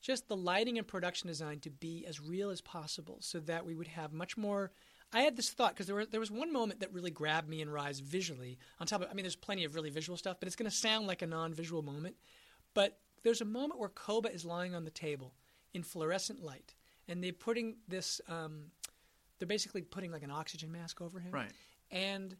just 0.01 0.27
the 0.27 0.35
lighting 0.35 0.77
and 0.77 0.87
production 0.87 1.27
design 1.27 1.59
to 1.59 1.69
be 1.69 2.05
as 2.07 2.19
real 2.19 2.49
as 2.49 2.61
possible 2.61 3.17
so 3.21 3.39
that 3.41 3.65
we 3.65 3.75
would 3.75 3.87
have 3.87 4.13
much 4.13 4.35
more 4.35 4.71
I 5.13 5.21
had 5.21 5.35
this 5.35 5.49
thought 5.49 5.73
because 5.73 5.87
there, 5.87 5.95
were, 5.95 6.05
there 6.05 6.19
was 6.19 6.31
one 6.31 6.53
moment 6.53 6.79
that 6.79 6.93
really 6.93 7.11
grabbed 7.11 7.49
me 7.49 7.61
and 7.61 7.71
Rise 7.71 7.99
visually. 7.99 8.57
On 8.79 8.87
top 8.87 9.01
of, 9.01 9.09
I 9.09 9.13
mean, 9.13 9.23
there's 9.23 9.35
plenty 9.35 9.65
of 9.65 9.75
really 9.75 9.89
visual 9.89 10.17
stuff, 10.17 10.37
but 10.39 10.47
it's 10.47 10.55
going 10.55 10.69
to 10.69 10.75
sound 10.75 11.07
like 11.07 11.21
a 11.21 11.27
non-visual 11.27 11.81
moment. 11.81 12.15
But 12.73 12.97
there's 13.23 13.41
a 13.41 13.45
moment 13.45 13.79
where 13.79 13.89
Koba 13.89 14.33
is 14.33 14.45
lying 14.45 14.73
on 14.73 14.85
the 14.85 14.91
table 14.91 15.33
in 15.73 15.83
fluorescent 15.83 16.41
light, 16.43 16.73
and 17.07 17.23
they're 17.23 17.33
putting 17.33 17.75
this. 17.87 18.21
Um, 18.29 18.67
they're 19.39 19.47
basically 19.47 19.81
putting 19.81 20.11
like 20.11 20.23
an 20.23 20.31
oxygen 20.31 20.71
mask 20.71 21.01
over 21.01 21.19
him, 21.19 21.31
Right. 21.31 21.51
And 21.91 22.35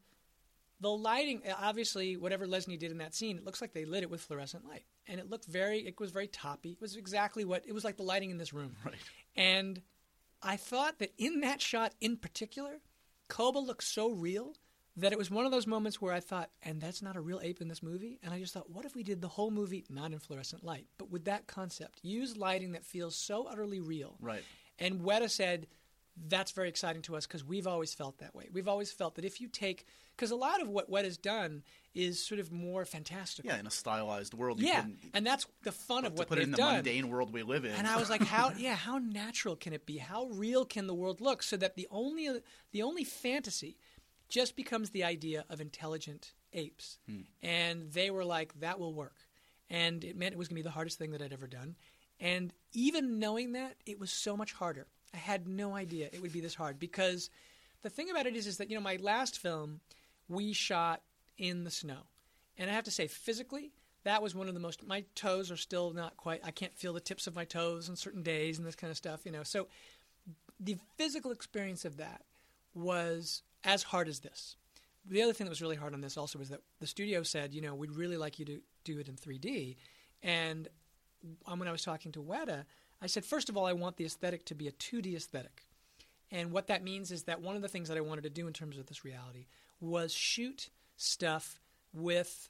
the 0.80 0.90
lighting, 0.90 1.42
obviously, 1.60 2.16
whatever 2.18 2.48
Lesnie 2.48 2.80
did 2.80 2.90
in 2.92 3.00
that 3.00 3.14
scene, 3.14 3.38
it 3.38 3.44
looks 3.46 3.60
like 3.62 3.74
they 3.74 3.86
lit 3.86 4.04
it 4.04 4.10
with 4.10 4.22
fluorescent 4.22 4.66
light, 4.66 4.84
and 5.08 5.20
it 5.20 5.30
looked 5.30 5.46
very. 5.46 5.80
It 5.86 6.00
was 6.00 6.12
very 6.12 6.28
toppy. 6.28 6.72
It 6.72 6.82
was 6.82 6.96
exactly 6.96 7.44
what 7.44 7.64
it 7.68 7.74
was 7.74 7.84
like 7.84 7.98
the 7.98 8.04
lighting 8.04 8.30
in 8.32 8.38
this 8.38 8.54
room, 8.54 8.76
Right. 8.86 8.96
and 9.36 9.82
I 10.44 10.58
thought 10.58 11.00
that 11.00 11.14
in 11.18 11.42
that 11.42 11.62
shot 11.62 11.94
in 12.02 12.18
particular, 12.18 12.82
Koba 13.28 13.60
looked 13.60 13.84
so 13.84 14.12
real 14.12 14.56
that 14.98 15.14
it 15.14 15.18
was 15.18 15.32
one 15.32 15.46
of 15.46 15.52
those 15.52 15.68
moments 15.68 16.02
where 16.02 16.14
I 16.14 16.20
thought, 16.20 16.50
and 16.64 16.82
that's 16.82 17.02
not 17.02 17.16
a 17.16 17.22
real 17.22 17.40
ape 17.42 17.62
in 17.62 17.70
this 17.70 17.82
movie. 17.82 18.20
And 18.24 18.34
I 18.34 18.40
just 18.40 18.54
thought, 18.54 18.70
what 18.70 18.86
if 18.86 18.94
we 18.96 19.04
did 19.04 19.22
the 19.22 19.28
whole 19.28 19.52
movie 19.52 19.86
not 19.90 20.12
in 20.12 20.20
fluorescent 20.20 20.66
light, 20.66 20.86
but 20.98 21.10
with 21.10 21.26
that 21.26 21.48
concept? 21.48 22.00
Use 22.04 22.36
lighting 22.36 22.74
that 22.74 22.84
feels 22.84 23.16
so 23.16 23.46
utterly 23.46 23.80
real. 23.80 24.18
Right. 24.20 24.44
And 24.80 25.02
Weta 25.02 25.30
said, 25.30 25.68
that's 26.28 26.52
very 26.52 26.68
exciting 26.68 27.02
to 27.04 27.16
us 27.16 27.26
because 27.26 27.46
we've 27.46 27.68
always 27.68 27.94
felt 27.94 28.18
that 28.18 28.36
way. 28.36 28.50
We've 28.52 28.68
always 28.68 28.92
felt 28.92 29.16
that 29.16 29.26
if 29.26 29.40
you 29.40 29.48
take, 29.48 29.86
because 30.16 30.32
a 30.32 30.36
lot 30.36 30.62
of 30.62 30.68
what 30.68 30.92
Weta's 30.92 31.18
done 31.18 31.64
is 31.94 32.26
sort 32.26 32.40
of 32.40 32.52
more 32.52 32.86
fantastical. 32.86 33.52
Yeah, 33.52 33.60
in 33.60 33.68
a 33.68 33.72
stylized 33.72 34.34
world. 34.34 34.60
You 34.60 34.68
Yeah, 34.68 34.82
can, 34.82 34.98
and 35.14 35.26
that's 35.26 35.46
the 35.64 35.72
fun 35.72 36.06
of 36.06 36.14
what 36.14 36.28
put 36.28 36.36
they've 36.36 36.44
it 36.44 36.46
in 36.46 36.52
the 36.52 36.58
done. 36.58 36.76
mundane 36.76 37.10
world 37.10 37.34
we 37.34 37.44
live 37.44 37.66
in. 37.66 37.72
And 37.74 37.88
I 37.88 37.98
was 37.98 38.10
like, 38.10 38.22
how 38.24 38.52
yeah, 38.58 38.76
how 38.76 38.98
natural 38.98 39.56
can 39.56 39.74
it 39.74 39.86
be? 39.86 39.98
How 39.98 40.26
real 40.28 40.66
can 40.66 40.88
the 40.88 40.94
world 40.94 41.20
look? 41.22 41.44
So 41.44 41.58
that 41.58 41.76
the 41.76 41.88
only 41.92 42.30
the 42.72 42.82
only 42.84 43.04
fantasy 43.04 43.78
just 44.30 44.56
becomes 44.56 44.92
the 44.92 45.04
idea 45.04 45.44
of 45.50 45.60
intelligent 45.60 46.32
apes. 46.54 47.00
Hmm. 47.08 47.22
And 47.42 47.92
they 47.92 48.10
were 48.12 48.24
like, 48.24 48.58
that 48.62 48.80
will 48.80 48.94
work. 48.94 49.16
And 49.70 50.04
it 50.04 50.16
meant 50.18 50.34
it 50.34 50.38
was 50.38 50.48
going 50.48 50.56
to 50.56 50.64
be 50.64 50.68
the 50.68 50.72
hardest 50.72 50.98
thing 50.98 51.12
that 51.12 51.22
I'd 51.22 51.34
ever 51.34 51.48
done. 51.48 51.76
And 52.20 52.54
even 52.74 53.20
knowing 53.20 53.54
that, 53.54 53.76
it 53.86 54.00
was 54.00 54.12
so 54.12 54.38
much 54.38 54.54
harder. 54.54 54.88
I 55.14 55.18
had 55.18 55.48
no 55.48 55.76
idea 55.76 56.10
it 56.14 56.22
would 56.22 56.32
be 56.32 56.40
this 56.40 56.56
hard 56.56 56.80
because 56.80 57.30
the 57.82 57.90
thing 57.90 58.10
about 58.10 58.28
it 58.28 58.36
is, 58.36 58.48
is 58.48 58.58
that 58.58 58.70
you 58.70 58.76
know 58.76 58.82
my 58.82 58.98
last 59.02 59.40
film 59.40 59.82
we 60.30 60.54
shot 60.54 61.02
in 61.42 61.64
the 61.64 61.72
snow, 61.72 62.04
and 62.58 62.70
I 62.70 62.74
have 62.74 62.84
to 62.84 62.92
say 62.92 63.08
physically 63.08 63.72
that 64.04 64.22
was 64.22 64.34
one 64.34 64.48
of 64.48 64.54
the 64.54 64.60
most. 64.60 64.86
My 64.86 65.04
toes 65.16 65.52
are 65.52 65.58
still 65.58 65.92
not 65.92 66.18
quite. 66.18 66.42
I 66.44 66.52
can't 66.52 66.76
feel 66.76 66.94
the 66.94 67.00
tips 67.00 67.28
of 67.28 67.36
my 67.36 67.46
toes 67.46 67.90
on 67.90 67.96
certain 67.96 68.24
days 68.24 68.58
and 68.58 68.68
this 68.68 68.76
kind 68.76 68.90
of 68.90 68.98
stuff. 68.98 69.22
You 69.26 69.32
know, 69.32 69.44
so 69.44 69.68
the 70.60 70.78
physical 70.98 71.32
experience 71.32 71.86
of 71.86 71.98
that 71.98 72.24
was 72.74 73.44
as 73.64 73.84
hard 73.84 74.08
as 74.08 74.20
this. 74.20 74.56
The 75.06 75.22
other 75.22 75.34
thing 75.34 75.46
that 75.46 75.52
was 75.52 75.62
really 75.62 75.76
hard 75.76 75.94
on 75.94 76.02
this 76.02 76.18
also 76.18 76.40
was 76.40 76.50
that 76.50 76.62
the 76.80 76.88
studio 76.88 77.24
said, 77.24 77.54
you 77.54 77.62
know, 77.62 77.76
we'd 77.76 77.92
really 77.92 78.18
like 78.18 78.40
you 78.40 78.46
to 78.46 78.62
do 78.84 79.00
it 79.00 79.08
in 79.08 79.16
3D, 79.16 79.76
and 80.24 80.68
when 81.46 81.68
I 81.68 81.72
was 81.72 81.84
talking 81.84 82.12
to 82.14 82.22
Weta, 82.22 82.66
I 83.02 83.08
said, 83.08 83.26
first 83.26 83.50
of 83.50 83.58
all, 83.58 83.66
I 83.66 83.74
want 83.74 83.98
the 83.98 84.06
aesthetic 84.06 84.46
to 84.46 84.56
be 84.56 84.68
a 84.68 84.72
2D 84.72 85.16
aesthetic. 85.16 85.66
And 86.32 86.52
what 86.52 86.68
that 86.68 86.84
means 86.84 87.12
is 87.12 87.24
that 87.24 87.42
one 87.42 87.56
of 87.56 87.62
the 87.62 87.68
things 87.68 87.90
that 87.90 87.98
I 87.98 88.02
wanted 88.02 88.24
to 88.24 88.30
do 88.30 88.48
in 88.48 88.54
terms 88.54 88.78
of 88.78 88.86
this 88.86 89.04
reality 89.04 89.48
was 89.80 90.14
shoot 90.14 90.70
stuff 91.02 91.60
with 91.94 92.50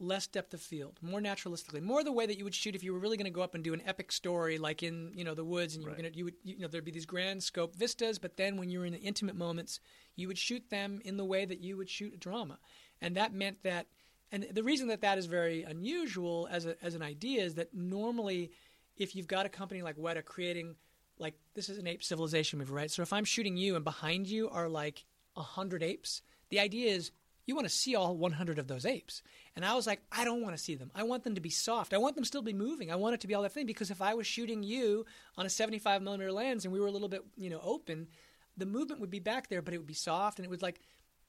less 0.00 0.26
depth 0.26 0.52
of 0.52 0.60
field, 0.60 0.98
more 1.00 1.20
naturalistically, 1.20 1.80
more 1.80 2.02
the 2.02 2.12
way 2.12 2.26
that 2.26 2.36
you 2.36 2.44
would 2.44 2.54
shoot 2.54 2.74
if 2.74 2.82
you 2.82 2.92
were 2.92 2.98
really 2.98 3.16
going 3.16 3.26
to 3.26 3.30
go 3.30 3.42
up 3.42 3.54
and 3.54 3.62
do 3.62 3.72
an 3.72 3.82
epic 3.86 4.10
story, 4.10 4.58
like 4.58 4.82
in 4.82 5.12
you 5.14 5.24
know 5.24 5.34
the 5.34 5.44
woods, 5.44 5.74
and 5.74 5.82
you 5.82 5.88
Right. 5.88 5.96
were 5.96 6.02
going 6.02 6.12
to 6.12 6.18
you 6.18 6.24
would 6.24 6.34
you 6.42 6.58
know 6.58 6.68
there'd 6.68 6.84
be 6.84 6.90
these 6.90 7.06
grand 7.06 7.42
scope 7.42 7.74
vistas, 7.76 8.18
but 8.18 8.36
then 8.36 8.56
when 8.56 8.70
you 8.70 8.80
were 8.80 8.86
in 8.86 8.92
the 8.92 8.98
intimate 8.98 9.36
moments, 9.36 9.80
you 10.16 10.26
would 10.28 10.38
shoot 10.38 10.68
them 10.70 11.00
in 11.04 11.16
the 11.16 11.24
way 11.24 11.44
that 11.44 11.60
you 11.60 11.76
would 11.76 11.88
shoot 11.88 12.12
a 12.14 12.16
drama, 12.16 12.58
and 13.00 13.16
that 13.16 13.32
meant 13.32 13.62
that. 13.62 13.86
And 14.32 14.48
the 14.50 14.64
reason 14.64 14.88
that 14.88 15.02
that 15.02 15.16
is 15.16 15.26
very 15.26 15.62
unusual 15.62 16.48
as 16.50 16.66
a, 16.66 16.74
as 16.82 16.94
an 16.96 17.02
idea 17.02 17.44
is 17.44 17.54
that 17.54 17.72
normally, 17.72 18.50
if 18.96 19.14
you've 19.14 19.28
got 19.28 19.46
a 19.46 19.48
company 19.48 19.80
like 19.80 19.96
Weta 19.96 20.24
creating, 20.24 20.74
like 21.18 21.34
this 21.54 21.68
is 21.68 21.78
an 21.78 21.86
ape 21.86 22.02
civilization 22.02 22.58
movie, 22.58 22.72
right? 22.72 22.90
So 22.90 23.02
if 23.02 23.12
I'm 23.12 23.24
shooting 23.24 23.56
you 23.56 23.76
and 23.76 23.84
behind 23.84 24.26
you 24.26 24.48
are 24.50 24.68
like 24.68 25.04
a 25.36 25.42
hundred 25.42 25.84
apes, 25.84 26.20
the 26.48 26.58
idea 26.58 26.90
is 26.92 27.12
you 27.46 27.54
want 27.54 27.66
to 27.66 27.72
see 27.72 27.94
all 27.94 28.16
100 28.16 28.58
of 28.58 28.68
those 28.68 28.86
apes. 28.86 29.22
And 29.54 29.64
I 29.64 29.74
was 29.74 29.86
like, 29.86 30.00
I 30.10 30.24
don't 30.24 30.42
want 30.42 30.56
to 30.56 30.62
see 30.62 30.74
them. 30.74 30.90
I 30.94 31.02
want 31.02 31.24
them 31.24 31.34
to 31.34 31.40
be 31.40 31.50
soft. 31.50 31.92
I 31.92 31.98
want 31.98 32.14
them 32.14 32.24
still 32.24 32.40
to 32.40 32.46
be 32.46 32.52
moving. 32.52 32.90
I 32.90 32.96
want 32.96 33.14
it 33.14 33.20
to 33.20 33.26
be 33.26 33.34
all 33.34 33.42
that 33.42 33.52
thing 33.52 33.66
because 33.66 33.90
if 33.90 34.00
I 34.00 34.14
was 34.14 34.26
shooting 34.26 34.62
you 34.62 35.04
on 35.36 35.46
a 35.46 35.50
75 35.50 36.02
millimeter 36.02 36.32
lens 36.32 36.64
and 36.64 36.72
we 36.72 36.80
were 36.80 36.86
a 36.86 36.90
little 36.90 37.08
bit, 37.08 37.24
you 37.36 37.50
know, 37.50 37.60
open, 37.62 38.08
the 38.56 38.66
movement 38.66 39.00
would 39.00 39.10
be 39.10 39.20
back 39.20 39.48
there, 39.48 39.62
but 39.62 39.74
it 39.74 39.78
would 39.78 39.86
be 39.86 39.94
soft 39.94 40.38
and 40.38 40.46
it 40.46 40.50
would 40.50 40.62
like 40.62 40.80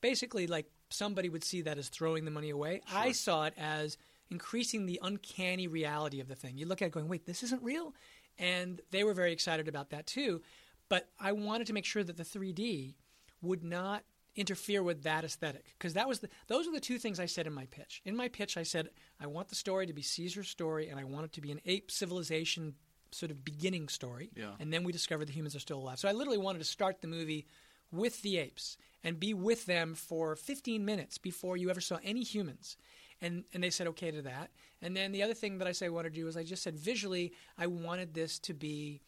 basically 0.02 0.48
like 0.48 0.68
somebody 0.90 1.30
would 1.30 1.44
see 1.44 1.62
that 1.64 1.78
as 1.78 1.90
throwing 1.90 2.26
the 2.26 2.32
money 2.32 2.50
away. 2.50 2.82
I 2.94 3.12
saw 3.12 3.46
it 3.46 3.54
as 3.58 3.98
increasing 4.30 4.86
the 4.86 5.00
uncanny 5.04 5.68
reality 5.68 6.20
of 6.20 6.28
the 6.28 6.36
thing. 6.36 6.58
You 6.58 6.66
look 6.66 6.82
at 6.82 6.88
it 6.88 6.92
going, 6.92 7.08
wait, 7.08 7.26
this 7.26 7.44
isn't 7.44 7.64
real? 7.64 7.94
And 8.38 8.82
they 8.92 9.04
were 9.04 9.14
very 9.14 9.32
excited 9.32 9.68
about 9.68 9.92
that 9.92 10.08
too. 10.08 10.42
But 10.90 11.10
I 11.20 11.32
wanted 11.32 11.68
to 11.68 11.74
make 11.74 11.86
sure 11.86 12.04
that 12.04 12.18
the 12.18 12.24
3D 12.24 12.96
would 13.42 13.64
not 13.64 14.04
interfere 14.36 14.84
with 14.84 15.04
that 15.04 15.24
aesthetic 15.24 15.66
because 15.78 15.94
that 15.94 16.08
was 16.08 16.20
the, 16.20 16.30
those 16.48 16.68
are 16.68 16.72
the 16.72 16.80
two 16.80 16.98
things 16.98 17.20
I 17.20 17.26
said 17.26 17.48
in 17.48 17.54
my 17.54 17.66
pitch. 17.66 18.02
In 18.06 18.16
my 18.16 18.28
pitch, 18.28 18.58
I 18.58 18.64
said 18.64 18.90
I 19.20 19.28
want 19.28 19.48
the 19.48 19.56
story 19.56 19.86
to 19.88 19.94
be 19.94 20.02
Caesar's 20.02 20.50
story, 20.50 20.90
and 20.90 21.00
I 21.00 21.04
want 21.04 21.26
it 21.26 21.34
to 21.34 21.42
be 21.42 21.52
an 21.52 21.62
ape 21.66 21.90
civilization 21.92 22.76
sort 23.12 23.32
of 23.32 23.46
beginning 23.46 23.88
story. 23.88 24.30
Yeah. 24.36 24.52
And 24.60 24.72
then 24.72 24.84
we 24.84 24.92
discover 24.92 25.26
the 25.26 25.32
humans 25.32 25.56
are 25.56 25.60
still 25.60 25.80
alive. 25.80 26.00
So 26.00 26.10
I 26.10 26.12
literally 26.12 26.38
wanted 26.38 26.60
to 26.60 26.66
start 26.66 27.02
the 27.02 27.08
movie 27.08 27.48
with 27.92 28.22
the 28.22 28.38
apes 28.38 28.78
and 29.04 29.20
be 29.20 29.34
with 29.34 29.66
them 29.66 29.94
for 29.94 30.36
15 30.36 30.84
minutes 30.84 31.18
before 31.18 31.56
you 31.56 31.70
ever 31.70 31.82
saw 31.82 31.98
any 32.04 32.24
humans. 32.24 32.78
And, 33.22 33.46
and 33.54 33.64
they 33.64 33.70
said 33.70 33.88
okay 33.88 34.12
to 34.12 34.22
that. 34.24 34.52
And 34.82 34.96
then 34.96 35.14
the 35.14 35.24
other 35.24 35.34
thing 35.34 35.60
that 35.60 35.68
I 35.68 35.72
say 35.72 35.86
I 35.86 35.90
wanted 35.90 36.14
to 36.14 36.20
do 36.20 36.28
is 36.28 36.36
I 36.36 36.44
just 36.44 36.64
said 36.64 36.76
visually, 36.76 37.32
I 37.58 37.68
wanted 37.68 38.14
this 38.14 38.40
to 38.40 38.54
be 38.54 39.02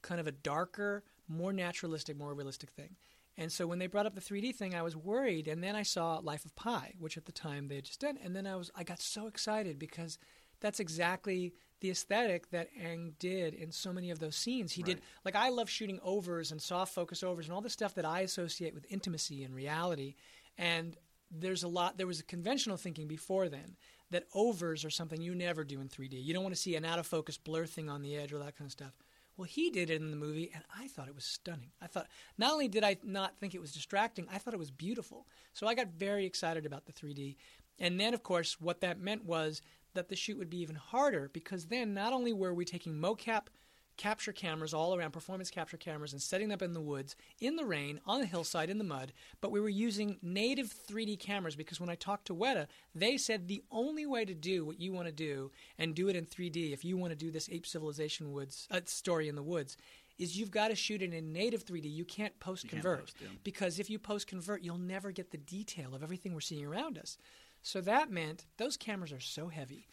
kind 0.00 0.20
of 0.20 0.26
a 0.26 0.32
darker, 0.32 1.04
more 1.28 1.52
naturalistic, 1.52 2.16
more 2.16 2.32
realistic 2.32 2.70
thing. 2.70 2.96
And 3.38 3.52
so 3.52 3.66
when 3.66 3.78
they 3.78 3.86
brought 3.86 4.06
up 4.06 4.14
the 4.14 4.20
3D 4.20 4.54
thing, 4.54 4.74
I 4.74 4.82
was 4.82 4.96
worried. 4.96 5.46
And 5.46 5.62
then 5.62 5.76
I 5.76 5.82
saw 5.82 6.18
Life 6.22 6.44
of 6.44 6.56
Pi, 6.56 6.94
which 6.98 7.16
at 7.16 7.26
the 7.26 7.32
time 7.32 7.68
they 7.68 7.76
had 7.76 7.84
just 7.84 8.00
done. 8.00 8.18
And 8.22 8.34
then 8.34 8.46
I 8.46 8.56
was 8.56 8.70
I 8.74 8.82
got 8.82 9.00
so 9.00 9.26
excited 9.26 9.78
because 9.78 10.18
that's 10.60 10.80
exactly 10.80 11.52
the 11.80 11.90
aesthetic 11.90 12.50
that 12.50 12.68
Ang 12.80 13.14
did 13.18 13.54
in 13.54 13.70
so 13.70 13.92
many 13.92 14.10
of 14.10 14.18
those 14.18 14.36
scenes. 14.36 14.72
He 14.72 14.82
did 14.82 15.00
like 15.24 15.36
I 15.36 15.50
love 15.50 15.68
shooting 15.68 16.00
overs 16.02 16.50
and 16.50 16.60
soft 16.60 16.94
focus 16.94 17.22
overs 17.22 17.46
and 17.46 17.54
all 17.54 17.60
the 17.60 17.68
stuff 17.68 17.94
that 17.94 18.06
I 18.06 18.20
associate 18.20 18.74
with 18.74 18.86
intimacy 18.88 19.44
and 19.44 19.54
reality. 19.54 20.14
And 20.56 20.96
there's 21.30 21.62
a 21.62 21.68
lot 21.68 21.98
there 21.98 22.06
was 22.06 22.20
a 22.20 22.24
conventional 22.24 22.78
thinking 22.78 23.06
before 23.06 23.48
then 23.48 23.76
that 24.10 24.24
overs 24.34 24.84
are 24.84 24.90
something 24.90 25.20
you 25.20 25.34
never 25.34 25.64
do 25.64 25.80
in 25.80 25.88
3D. 25.88 26.24
You 26.24 26.32
don't 26.32 26.44
want 26.44 26.54
to 26.54 26.60
see 26.60 26.76
an 26.76 26.84
out 26.84 26.98
of 26.98 27.06
focus 27.06 27.36
blur 27.36 27.66
thing 27.66 27.90
on 27.90 28.02
the 28.02 28.16
edge 28.16 28.32
or 28.32 28.38
that 28.38 28.56
kind 28.56 28.66
of 28.68 28.72
stuff. 28.72 28.94
Well, 29.36 29.44
he 29.44 29.70
did 29.70 29.90
it 29.90 30.00
in 30.00 30.10
the 30.10 30.16
movie, 30.16 30.50
and 30.54 30.64
I 30.74 30.88
thought 30.88 31.08
it 31.08 31.14
was 31.14 31.24
stunning. 31.24 31.70
I 31.80 31.86
thought 31.86 32.06
not 32.38 32.52
only 32.52 32.68
did 32.68 32.84
I 32.84 32.96
not 33.02 33.38
think 33.38 33.54
it 33.54 33.60
was 33.60 33.72
distracting, 33.72 34.26
I 34.32 34.38
thought 34.38 34.54
it 34.54 34.58
was 34.58 34.70
beautiful. 34.70 35.26
So 35.52 35.66
I 35.66 35.74
got 35.74 35.88
very 35.88 36.24
excited 36.24 36.64
about 36.64 36.86
the 36.86 36.92
3D. 36.92 37.36
And 37.78 38.00
then, 38.00 38.14
of 38.14 38.22
course, 38.22 38.58
what 38.60 38.80
that 38.80 38.98
meant 38.98 39.26
was 39.26 39.60
that 39.92 40.08
the 40.08 40.16
shoot 40.16 40.38
would 40.38 40.50
be 40.50 40.60
even 40.60 40.76
harder 40.76 41.30
because 41.32 41.66
then 41.66 41.92
not 41.92 42.14
only 42.14 42.32
were 42.32 42.54
we 42.54 42.64
taking 42.64 42.94
mocap 42.94 43.48
capture 43.96 44.32
cameras 44.32 44.74
all 44.74 44.94
around, 44.94 45.12
performance 45.12 45.50
capture 45.50 45.76
cameras, 45.76 46.12
and 46.12 46.20
setting 46.22 46.48
them 46.48 46.54
up 46.54 46.62
in 46.62 46.72
the 46.72 46.80
woods, 46.80 47.16
in 47.40 47.56
the 47.56 47.64
rain, 47.64 48.00
on 48.06 48.20
the 48.20 48.26
hillside, 48.26 48.70
in 48.70 48.78
the 48.78 48.84
mud. 48.84 49.12
But 49.40 49.50
we 49.50 49.60
were 49.60 49.68
using 49.68 50.18
native 50.22 50.72
3D 50.72 51.18
cameras 51.18 51.56
because 51.56 51.80
when 51.80 51.90
I 51.90 51.94
talked 51.94 52.26
to 52.26 52.34
Weta, 52.34 52.66
they 52.94 53.16
said 53.16 53.48
the 53.48 53.62
only 53.70 54.06
way 54.06 54.24
to 54.24 54.34
do 54.34 54.64
what 54.64 54.80
you 54.80 54.92
want 54.92 55.06
to 55.06 55.12
do 55.12 55.50
and 55.78 55.94
do 55.94 56.08
it 56.08 56.16
in 56.16 56.26
3D, 56.26 56.72
if 56.72 56.84
you 56.84 56.96
want 56.96 57.10
to 57.12 57.16
do 57.16 57.30
this 57.30 57.48
ape 57.50 57.66
civilization 57.66 58.32
woods 58.32 58.68
uh, 58.70 58.80
story 58.84 59.28
in 59.28 59.34
the 59.36 59.42
woods, 59.42 59.76
is 60.18 60.38
you've 60.38 60.50
got 60.50 60.68
to 60.68 60.74
shoot 60.74 61.02
it 61.02 61.12
in 61.12 61.32
native 61.32 61.64
3D. 61.64 61.92
You 61.92 62.04
can't 62.04 62.38
post 62.40 62.68
convert 62.68 63.12
yeah. 63.20 63.28
because 63.44 63.78
if 63.78 63.90
you 63.90 63.98
post 63.98 64.26
convert, 64.26 64.62
you'll 64.62 64.78
never 64.78 65.10
get 65.10 65.30
the 65.30 65.36
detail 65.36 65.94
of 65.94 66.02
everything 66.02 66.32
we're 66.32 66.40
seeing 66.40 66.64
around 66.64 66.98
us. 66.98 67.18
So 67.62 67.80
that 67.82 68.10
meant 68.10 68.46
those 68.56 68.76
cameras 68.76 69.12
are 69.12 69.20
so 69.20 69.48
heavy. 69.48 69.88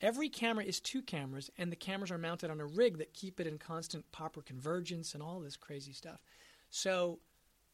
Every 0.00 0.28
camera 0.28 0.64
is 0.64 0.80
two 0.80 1.00
cameras, 1.00 1.50
and 1.56 1.72
the 1.72 1.76
cameras 1.76 2.10
are 2.10 2.18
mounted 2.18 2.50
on 2.50 2.60
a 2.60 2.66
rig 2.66 2.98
that 2.98 3.14
keep 3.14 3.40
it 3.40 3.46
in 3.46 3.58
constant 3.58 4.10
proper 4.12 4.42
convergence 4.42 5.14
and 5.14 5.22
all 5.22 5.40
this 5.40 5.56
crazy 5.56 5.92
stuff. 5.92 6.20
So 6.68 7.20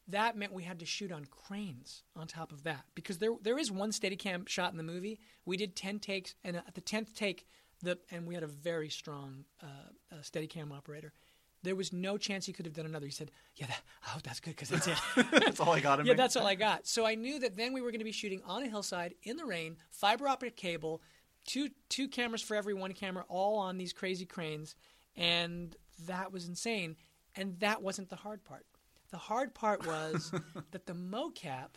that 0.07 0.37
meant 0.37 0.53
we 0.53 0.63
had 0.63 0.79
to 0.79 0.85
shoot 0.85 1.11
on 1.11 1.25
cranes 1.25 2.03
on 2.15 2.27
top 2.27 2.51
of 2.51 2.63
that 2.63 2.85
because 2.95 3.17
there 3.17 3.33
there 3.41 3.57
is 3.57 3.71
one 3.71 3.91
Steadicam 3.91 4.47
shot 4.47 4.71
in 4.71 4.77
the 4.77 4.83
movie. 4.83 5.19
We 5.45 5.57
did 5.57 5.75
ten 5.75 5.99
takes, 5.99 6.35
and 6.43 6.57
at 6.57 6.75
the 6.75 6.81
tenth 6.81 7.15
take, 7.15 7.45
the 7.81 7.97
and 8.11 8.27
we 8.27 8.33
had 8.33 8.43
a 8.43 8.47
very 8.47 8.89
strong 8.89 9.45
uh, 9.61 9.65
uh, 10.11 10.15
Steadicam 10.21 10.71
operator. 10.71 11.13
There 11.61 11.75
was 11.75 11.93
no 11.93 12.17
chance 12.17 12.45
he 12.45 12.51
could 12.51 12.65
have 12.65 12.73
done 12.73 12.85
another. 12.85 13.05
He 13.05 13.11
said, 13.11 13.31
"Yeah, 13.55 13.67
that, 13.67 13.81
oh, 14.07 14.19
that's 14.23 14.41
good 14.41 14.51
because 14.51 14.69
that's 14.69 14.87
it." 14.87 14.97
That's 15.31 15.59
all 15.61 15.71
I 15.71 15.79
got 15.79 16.05
yeah, 16.05 16.13
that's 16.13 16.35
all 16.35 16.45
I 16.45 16.55
got. 16.55 16.85
So 16.87 17.05
I 17.05 17.15
knew 17.15 17.39
that 17.39 17.55
then 17.55 17.71
we 17.73 17.79
were 17.79 17.91
going 17.91 17.99
to 17.99 18.05
be 18.05 18.11
shooting 18.11 18.41
on 18.45 18.63
a 18.63 18.67
hillside 18.67 19.13
in 19.23 19.37
the 19.37 19.45
rain, 19.45 19.77
fiber 19.89 20.27
optic 20.27 20.57
cable, 20.57 21.01
two 21.45 21.69
two 21.89 22.07
cameras 22.07 22.41
for 22.41 22.55
every 22.55 22.73
one 22.73 22.93
camera, 22.93 23.25
all 23.27 23.57
on 23.57 23.77
these 23.77 23.93
crazy 23.93 24.25
cranes, 24.25 24.75
and 25.15 25.75
that 26.05 26.31
was 26.31 26.47
insane. 26.47 26.95
And 27.35 27.59
that 27.59 27.81
wasn't 27.81 28.09
the 28.09 28.15
hard 28.15 28.43
part. 28.43 28.65
The 29.09 29.17
hard 29.17 29.53
part 29.55 29.85
was 29.87 30.31
that 30.71 30.85
the 30.85 30.93
mocap, 30.93 31.75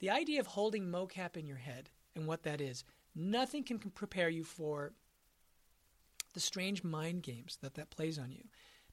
the 0.00 0.10
idea 0.10 0.40
of 0.40 0.46
holding 0.46 0.86
mocap 0.88 1.36
in 1.36 1.46
your 1.46 1.56
head 1.56 1.90
and 2.14 2.26
what 2.26 2.42
that 2.42 2.60
is, 2.60 2.84
nothing 3.14 3.64
can 3.64 3.78
prepare 3.78 4.28
you 4.28 4.44
for 4.44 4.92
the 6.34 6.40
strange 6.40 6.84
mind 6.84 7.22
games 7.22 7.58
that 7.62 7.74
that 7.74 7.90
plays 7.90 8.18
on 8.18 8.32
you. 8.32 8.44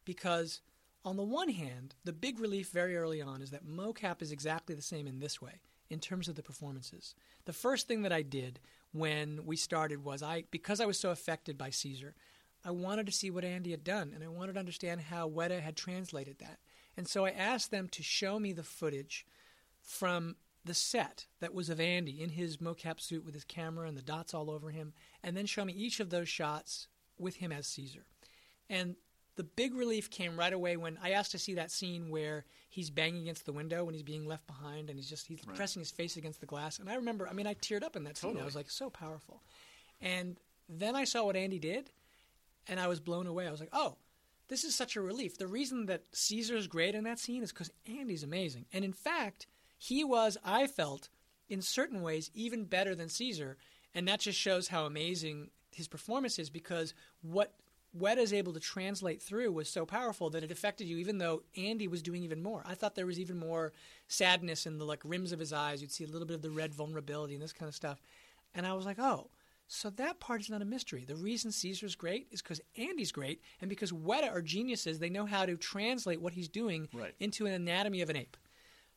Because 0.06 0.62
on 1.04 1.18
the 1.18 1.24
one 1.24 1.50
hand, 1.50 1.96
the 2.04 2.14
big 2.14 2.40
relief 2.40 2.70
very 2.70 2.96
early 2.96 3.22
on 3.22 3.42
is 3.42 3.52
that 3.52 3.66
mocap 3.66 4.22
is 4.22 4.32
exactly 4.32 4.76
the 4.76 4.82
same 4.82 5.08
in 5.08 5.20
this 5.20 5.42
way 5.42 5.62
in 5.90 6.00
terms 6.00 6.28
of 6.28 6.36
the 6.36 6.44
performances. 6.44 7.16
The 7.46 7.54
first 7.54 7.88
thing 7.88 8.04
that 8.04 8.12
I 8.12 8.22
did 8.22 8.60
when 8.92 9.46
we 9.46 9.56
started 9.56 10.04
was 10.04 10.22
I 10.22 10.44
because 10.52 10.80
I 10.80 10.86
was 10.86 11.00
so 11.00 11.12
affected 11.12 11.58
by 11.58 11.70
Caesar, 11.70 12.16
I 12.64 12.72
wanted 12.72 13.06
to 13.06 13.12
see 13.12 13.30
what 13.30 13.46
Andy 13.46 13.72
had 13.72 13.84
done 13.84 14.12
and 14.14 14.24
I 14.24 14.28
wanted 14.28 14.54
to 14.54 14.60
understand 14.60 15.02
how 15.02 15.30
Weta 15.30 15.62
had 15.62 15.76
translated 15.76 16.40
that. 16.40 16.60
And 16.98 17.08
so 17.08 17.26
I 17.26 17.32
asked 17.32 17.72
them 17.72 17.88
to 17.90 18.04
show 18.04 18.40
me 18.40 18.52
the 18.52 18.64
footage 18.64 19.26
from 19.82 20.36
the 20.66 20.74
set 20.74 21.26
that 21.40 21.54
was 21.54 21.70
of 21.70 21.80
Andy 21.80 22.22
in 22.22 22.32
his 22.32 22.58
mocap 22.58 23.00
suit 23.00 23.24
with 23.24 23.34
his 23.34 23.46
camera 23.46 23.88
and 23.88 23.98
the 23.98 24.02
dots 24.02 24.34
all 24.34 24.52
over 24.52 24.72
him, 24.72 24.94
and 25.24 25.36
then 25.36 25.46
show 25.46 25.64
me 25.64 25.74
each 25.74 26.00
of 26.00 26.10
those 26.10 26.28
shots 26.28 26.88
with 27.18 27.38
him 27.38 27.52
as 27.52 27.68
Caesar. 27.68 28.06
And 28.70 28.96
the 29.36 29.44
big 29.44 29.74
relief 29.74 30.10
came 30.10 30.38
right 30.38 30.52
away 30.52 30.76
when 30.78 31.00
I 31.02 31.12
asked 31.12 31.32
to 31.32 31.40
see 31.40 31.54
that 31.54 31.72
scene 31.72 32.10
where 32.10 32.46
he's 32.70 32.90
banging 32.90 33.24
against 33.24 33.46
the 33.46 33.52
window 33.52 33.84
when 33.84 33.94
he's 33.94 34.04
being 34.04 34.26
left 34.28 34.46
behind 34.48 34.90
and 34.90 34.98
he's 34.98 35.10
just 35.10 35.28
he's 35.28 35.40
Right. 35.46 35.56
pressing 35.56 35.80
his 35.82 35.92
face 35.92 36.16
against 36.18 36.40
the 36.40 36.46
glass. 36.46 36.80
And 36.80 36.90
I 36.90 36.96
remember, 36.96 37.28
I 37.28 37.34
mean, 37.34 37.48
I 37.48 37.56
teared 37.56 37.84
up 37.84 37.96
in 37.96 38.04
that 38.06 38.18
scene. 38.18 38.38
I 38.40 38.46
was 38.46 38.56
like, 38.56 38.70
so 38.70 38.90
powerful. 38.90 39.42
And 40.02 40.38
then 40.70 40.96
I 40.96 41.04
saw 41.04 41.26
what 41.26 41.36
Andy 41.36 41.60
did, 41.60 41.90
and 42.68 42.80
I 42.80 42.88
was 42.88 43.00
blown 43.00 43.28
away. 43.28 43.48
I 43.48 43.52
was 43.52 43.60
like, 43.60 43.70
oh, 43.74 43.98
this 44.48 44.64
is 44.64 44.76
such 44.76 44.96
a 44.96 45.02
relief. 45.02 45.38
The 45.38 45.48
reason 45.48 45.88
that 45.88 46.04
Caesar's 46.14 46.68
great 46.68 46.96
in 46.96 47.04
that 47.06 47.20
scene 47.20 47.44
is 47.44 47.52
because 47.52 47.72
Andy's 47.88 48.24
amazing. 48.24 48.66
And 48.72 48.86
in 48.86 48.94
fact, 48.94 49.48
he 49.78 50.04
was, 50.04 50.38
I 50.46 50.68
felt, 50.68 51.10
in 51.50 51.62
certain 51.62 52.02
ways, 52.02 52.30
even 52.34 52.66
better 52.66 52.94
than 52.96 53.10
Caesar. 53.10 53.58
And 53.96 54.08
that 54.08 54.20
just 54.20 54.38
shows 54.40 54.68
how 54.68 54.86
amazing 54.86 55.50
his 55.72 55.88
performance 55.88 56.38
is 56.40 56.50
because 56.50 56.94
what 57.22 57.54
Weta 57.98 58.20
is 58.20 58.34
able 58.34 58.54
to 58.54 58.60
translate 58.60 59.22
through 59.22 59.52
was 59.52 59.68
so 59.70 59.86
powerful 59.86 60.30
that 60.30 60.44
it 60.44 60.52
affected 60.52 60.86
you, 60.86 60.98
even 60.98 61.18
though 61.18 61.44
Andy 61.58 61.88
was 61.88 62.04
doing 62.04 62.24
even 62.24 62.44
more. 62.44 62.64
I 62.66 62.76
thought 62.76 62.96
there 62.96 63.06
was 63.06 63.20
even 63.20 63.38
more 63.38 63.74
sadness 64.08 64.66
in 64.66 64.78
the 64.78 64.86
like 64.86 65.02
rims 65.04 65.32
of 65.32 65.40
his 65.40 65.52
eyes. 65.52 65.82
You'd 65.82 65.92
see 65.92 66.04
a 66.04 66.08
little 66.08 66.28
bit 66.28 66.36
of 66.36 66.42
the 66.42 66.52
red 66.52 66.74
vulnerability 66.74 67.34
and 67.34 67.42
this 67.42 67.54
kind 67.54 67.68
of 67.68 67.76
stuff. 67.76 68.02
And 68.54 68.68
I 68.68 68.74
was 68.74 68.86
like, 68.86 69.00
oh, 69.00 69.32
so 69.68 69.90
that 69.92 70.20
part 70.20 70.42
is 70.42 70.50
not 70.50 70.62
a 70.62 70.66
mystery. 70.66 71.06
The 71.06 71.16
reason 71.16 71.52
Caesar's 71.52 71.96
great 71.96 72.28
is 72.32 72.42
because 72.42 72.62
Andy's 72.76 73.12
great, 73.12 73.42
and 73.62 73.70
because 73.70 73.92
Weta 73.92 74.32
are 74.32 74.42
geniuses. 74.42 74.98
They 74.98 75.10
know 75.12 75.26
how 75.28 75.46
to 75.46 75.58
translate 75.58 76.22
what 76.22 76.34
he's 76.34 76.48
doing 76.48 76.90
Right. 76.94 77.14
into 77.20 77.46
an 77.46 77.54
anatomy 77.54 78.02
of 78.02 78.10
an 78.10 78.16
ape. 78.16 78.36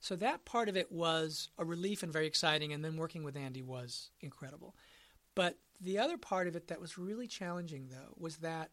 So 0.00 0.16
that 0.16 0.44
part 0.44 0.68
of 0.68 0.76
it 0.76 0.90
was 0.90 1.50
a 1.58 1.64
relief 1.64 2.02
and 2.02 2.12
very 2.12 2.26
exciting, 2.26 2.72
and 2.72 2.84
then 2.84 2.96
working 2.96 3.22
with 3.22 3.36
Andy 3.36 3.62
was 3.62 4.10
incredible. 4.20 4.74
But 5.34 5.58
the 5.80 5.98
other 5.98 6.16
part 6.18 6.48
of 6.48 6.56
it 6.56 6.68
that 6.68 6.80
was 6.80 6.98
really 6.98 7.26
challenging, 7.26 7.88
though, 7.88 8.14
was 8.16 8.38
that 8.38 8.70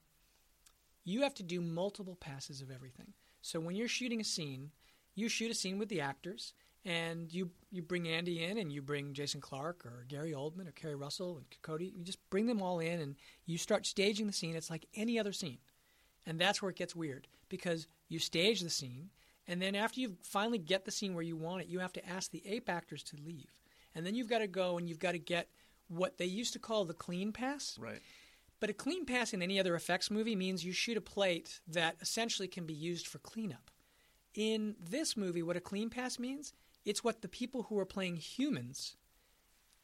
you 1.04 1.22
have 1.22 1.34
to 1.36 1.44
do 1.44 1.62
multiple 1.62 2.16
passes 2.16 2.62
of 2.62 2.72
everything. 2.72 3.14
So 3.42 3.60
when 3.60 3.76
you're 3.76 3.88
shooting 3.88 4.22
a 4.22 4.26
scene, 4.26 4.72
you 5.16 5.30
shoot 5.30 5.52
a 5.52 5.56
scene 5.56 5.78
with 5.78 5.90
the 5.90 6.02
actors, 6.02 6.54
and 6.86 7.32
you 7.34 7.52
you 7.72 7.82
bring 7.82 8.08
Andy 8.08 8.44
in, 8.44 8.58
and 8.58 8.72
you 8.72 8.82
bring 8.82 9.14
Jason 9.14 9.42
Clarke 9.42 9.86
or 9.86 10.06
Gary 10.08 10.32
Oldman 10.32 10.68
or 10.68 10.72
Keri 10.72 10.96
Russell 10.96 11.38
and 11.38 11.46
Cody. 11.62 11.94
You 11.96 12.04
just 12.04 12.30
bring 12.30 12.46
them 12.46 12.62
all 12.62 12.80
in, 12.80 13.00
and 13.00 13.16
you 13.46 13.58
start 13.58 13.86
staging 13.86 14.28
the 14.28 14.34
scene. 14.34 14.56
It's 14.56 14.70
like 14.70 14.88
any 14.96 15.20
other 15.20 15.34
scene, 15.34 15.60
and 16.26 16.40
that's 16.40 16.62
where 16.62 16.72
it 16.72 16.78
gets 16.78 16.96
weird 16.96 17.28
because 17.50 17.88
you 18.08 18.20
stage 18.20 18.62
the 18.62 18.70
scene, 18.70 19.10
and 19.48 19.62
then 19.62 19.76
after 19.76 20.00
you 20.00 20.16
finally 20.22 20.60
get 20.60 20.86
the 20.86 20.92
scene 20.92 21.14
where 21.14 21.24
you 21.24 21.36
want 21.36 21.62
it, 21.62 21.68
you 21.68 21.80
have 21.80 21.94
to 21.94 22.10
ask 22.10 22.32
the 22.32 22.44
ape 22.46 22.70
actors 22.70 23.04
to 23.04 23.18
leave, 23.26 23.60
and 23.96 24.06
then 24.06 24.16
you've 24.16 24.30
got 24.30 24.40
to 24.40 24.48
go 24.48 24.78
and 24.78 24.88
you've 24.88 25.00
got 25.00 25.14
to 25.14 25.20
get 25.20 25.50
what 25.88 26.18
they 26.18 26.26
used 26.26 26.54
to 26.54 26.60
call 26.60 26.86
the 26.86 26.94
clean 26.94 27.32
pass. 27.32 27.78
Right. 27.80 28.00
But 28.60 28.70
a 28.70 28.74
clean 28.74 29.06
pass 29.06 29.34
in 29.34 29.42
any 29.42 29.60
other 29.60 29.76
effects 29.76 30.12
movie 30.12 30.36
means 30.36 30.66
you 30.66 30.74
shoot 30.74 30.98
a 30.98 31.02
plate 31.02 31.62
that 31.68 31.96
essentially 32.02 32.48
can 32.48 32.66
be 32.66 32.74
used 32.74 33.08
for 33.08 33.20
cleanup. 33.20 33.72
In 34.36 34.76
this 34.80 35.16
movie, 35.16 35.42
what 35.42 35.58
a 35.58 35.62
clean 35.62 35.90
pass 35.90 36.20
means, 36.20 36.54
it's 36.86 37.04
what 37.04 37.22
the 37.22 37.28
people 37.28 37.64
who 37.64 37.80
are 37.80 37.86
playing 37.86 38.18
humans, 38.18 38.96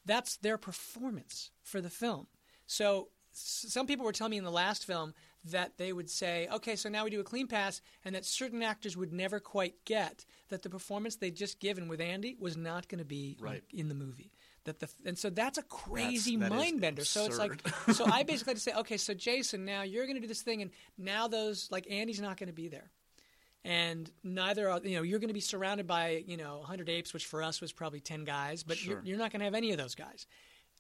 that's 0.06 0.38
their 0.38 0.58
performance 0.58 1.52
for 1.62 1.82
the 1.82 1.90
film. 1.90 2.28
So 2.68 3.10
some 3.32 3.88
people 3.88 4.06
were 4.06 4.12
telling 4.12 4.32
me 4.32 4.38
in 4.38 4.44
the 4.44 4.52
last 4.52 4.86
film 4.86 5.14
that 5.44 5.78
they 5.78 5.94
would 5.94 6.10
say, 6.10 6.48
okay, 6.54 6.76
so 6.76 6.90
now 6.90 7.04
we 7.04 7.10
do 7.10 7.20
a 7.20 7.24
clean 7.24 7.48
pass, 7.48 7.82
and 8.04 8.16
that 8.16 8.26
certain 8.26 8.64
actors 8.64 8.96
would 8.98 9.14
never 9.14 9.40
quite 9.40 9.84
get 9.86 10.26
that 10.50 10.64
the 10.64 10.70
performance 10.70 11.16
they'd 11.16 11.36
just 11.36 11.60
given 11.60 11.88
with 11.88 12.02
Andy 12.02 12.36
was 12.40 12.56
not 12.56 12.88
going 12.88 13.00
to 13.00 13.06
be 13.06 13.38
Right. 13.40 13.56
like, 13.56 13.74
in 13.74 13.90
the 13.90 13.96
movie. 13.96 14.32
That 14.66 14.80
the 14.80 14.90
and 15.06 15.18
so 15.18 15.30
that's 15.30 15.58
a 15.58 15.64
crazy 15.64 16.36
that 16.38 16.46
is 16.46 16.50
mind 16.52 16.82
bender. 16.82 17.06
So 17.06 17.26
it's 17.26 17.38
like 17.38 17.66
so 17.94 18.06
I 18.06 18.24
basically 18.28 18.52
had 18.52 18.58
to 18.58 18.62
say, 18.64 18.74
okay, 18.74 18.98
so 18.98 19.14
Jason, 19.14 19.64
now 19.66 19.84
you're 19.84 20.06
going 20.06 20.16
to 20.16 20.22
do 20.22 20.28
this 20.28 20.42
thing, 20.42 20.62
and 20.62 20.72
now 20.98 21.28
those 21.28 21.70
like 21.72 21.88
Andy's 21.90 22.20
not 22.20 22.38
going 22.38 22.48
to 22.48 22.54
be 22.54 22.68
there, 22.68 22.90
and 23.64 24.10
neither 24.24 24.70
are 24.70 24.80
you 24.84 24.96
know 24.98 25.04
you're 25.04 25.20
going 25.20 25.30
to 25.30 25.34
be 25.34 25.40
surrounded 25.40 25.88
by 25.88 26.24
you 26.28 26.38
know 26.38 26.58
100 26.60 26.90
apes, 26.90 27.14
which 27.14 27.26
for 27.26 27.42
us 27.44 27.62
was 27.62 27.72
probably 27.72 28.00
10 28.00 28.24
guys, 28.26 28.64
but 28.64 28.78
Sure. 28.78 28.96
you're, 28.96 29.04
you're 29.06 29.18
not 29.18 29.32
going 29.32 29.40
to 29.40 29.46
have 29.46 29.56
any 29.56 29.72
of 29.72 29.78
those 29.78 29.96
guys, 29.96 30.26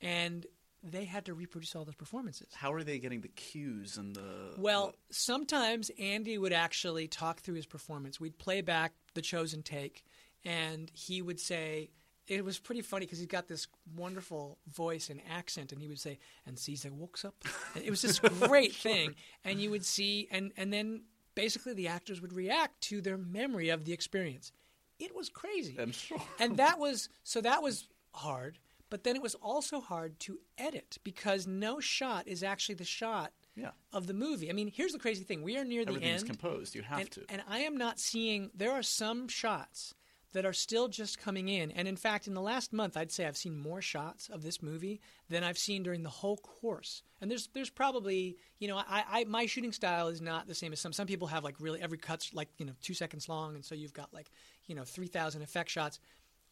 and 0.01 0.45
they 0.83 1.05
had 1.05 1.25
to 1.25 1.33
reproduce 1.33 1.75
all 1.75 1.83
those 1.85 1.95
performances. 1.95 2.47
How 2.53 2.71
are 2.73 2.83
they 2.83 2.99
getting 2.99 3.21
the 3.21 3.27
cues 3.27 3.97
and 3.97 4.15
the 4.15 4.53
Well, 4.57 4.93
sometimes 5.09 5.89
Andy 5.99 6.37
would 6.37 6.53
actually 6.53 7.07
talk 7.07 7.39
through 7.39 7.55
his 7.55 7.65
performance. 7.65 8.19
We'd 8.19 8.37
play 8.37 8.61
back 8.61 8.93
the 9.15 9.21
chosen 9.23 9.63
take, 9.63 10.03
and 10.43 10.91
he 10.93 11.21
would 11.23 11.39
say, 11.39 11.89
it 12.27 12.43
was 12.43 12.57
pretty 12.59 12.81
funny 12.81 13.05
because 13.05 13.19
he's 13.19 13.27
got 13.27 13.47
this 13.47 13.67
wonderful 13.95 14.57
voice 14.67 15.09
and 15.09 15.21
accent, 15.29 15.71
and 15.71 15.81
he 15.81 15.87
would 15.87 15.99
say, 15.99 16.19
"And 16.45 16.57
Caesar 16.57 16.91
walks 16.91 17.23
up." 17.25 17.35
And 17.75 17.83
it 17.83 17.89
was 17.89 18.01
this 18.01 18.19
great 18.47 18.73
thing, 18.73 19.15
and 19.43 19.59
you 19.61 19.69
would 19.71 19.85
see, 19.85 20.27
and 20.31 20.51
and 20.57 20.71
then 20.73 21.03
basically 21.35 21.73
the 21.73 21.87
actors 21.87 22.21
would 22.21 22.33
react 22.33 22.81
to 22.81 23.01
their 23.01 23.17
memory 23.17 23.69
of 23.69 23.85
the 23.85 23.93
experience. 23.93 24.51
it 24.99 25.13
was 25.15 25.27
crazy. 25.29 25.75
I'm 25.79 25.91
sure. 25.91 26.21
and 26.39 26.57
that 26.57 26.79
was 26.79 27.09
so 27.23 27.41
that 27.41 27.61
was 27.61 27.87
hard. 28.13 28.59
But 28.91 29.03
then 29.03 29.15
it 29.15 29.21
was 29.21 29.35
also 29.35 29.81
hard 29.81 30.19
to 30.21 30.39
edit 30.59 30.99
because 31.03 31.47
no 31.47 31.79
shot 31.79 32.27
is 32.27 32.43
actually 32.43 32.75
the 32.75 32.85
shot 32.85 33.33
Yeah. 33.55 33.71
of 33.91 34.05
the 34.05 34.13
movie. 34.13 34.47
I 34.49 34.53
mean, 34.53 34.67
here's 34.73 34.93
the 34.93 34.99
crazy 34.99 35.23
thing: 35.23 35.41
we 35.41 35.57
are 35.57 35.65
near 35.65 35.83
the 35.83 35.89
Everything's 35.93 36.21
end, 36.21 36.29
composed. 36.29 36.75
You 36.75 36.83
have 36.83 36.99
and, 36.99 37.11
to. 37.11 37.25
and 37.29 37.41
I 37.47 37.59
am 37.59 37.75
not 37.77 37.99
seeing. 37.99 38.51
There 38.53 38.71
are 38.71 38.83
some 38.83 39.27
shots 39.27 39.93
that 40.35 40.45
are 40.45 40.51
still 40.51 40.89
just 40.89 41.17
coming 41.17 41.47
in, 41.47 41.71
and 41.71 41.87
in 41.87 41.95
fact, 41.95 42.27
in 42.27 42.33
the 42.33 42.41
last 42.41 42.73
month, 42.73 42.97
I'd 42.97 43.09
say 43.09 43.25
I've 43.25 43.37
seen 43.37 43.57
more 43.57 43.81
shots 43.81 44.27
of 44.27 44.43
this 44.43 44.61
movie 44.61 44.99
than 45.29 45.45
I've 45.45 45.57
seen 45.57 45.81
during 45.81 46.03
the 46.03 46.09
whole 46.09 46.35
course. 46.35 47.03
And 47.21 47.31
there's 47.31 47.47
there's 47.53 47.69
probably 47.69 48.35
you 48.59 48.67
know 48.67 48.75
I, 48.75 49.05
I 49.09 49.23
my 49.23 49.45
shooting 49.45 49.71
style 49.71 50.09
is 50.09 50.19
not 50.19 50.45
the 50.45 50.53
same 50.53 50.73
as 50.73 50.81
some. 50.81 50.91
Some 50.91 51.07
people 51.07 51.29
have 51.29 51.45
like 51.45 51.55
really 51.61 51.81
every 51.81 51.97
cut's 51.97 52.33
like 52.33 52.49
you 52.57 52.65
know 52.65 52.73
two 52.81 52.93
seconds 52.93 53.29
long, 53.29 53.55
and 53.55 53.63
so 53.63 53.75
you've 53.75 53.93
got 53.93 54.13
like 54.13 54.29
you 54.67 54.75
know 54.75 54.83
three 54.83 55.07
thousand 55.07 55.41
effect 55.41 55.69
shots. 55.69 56.01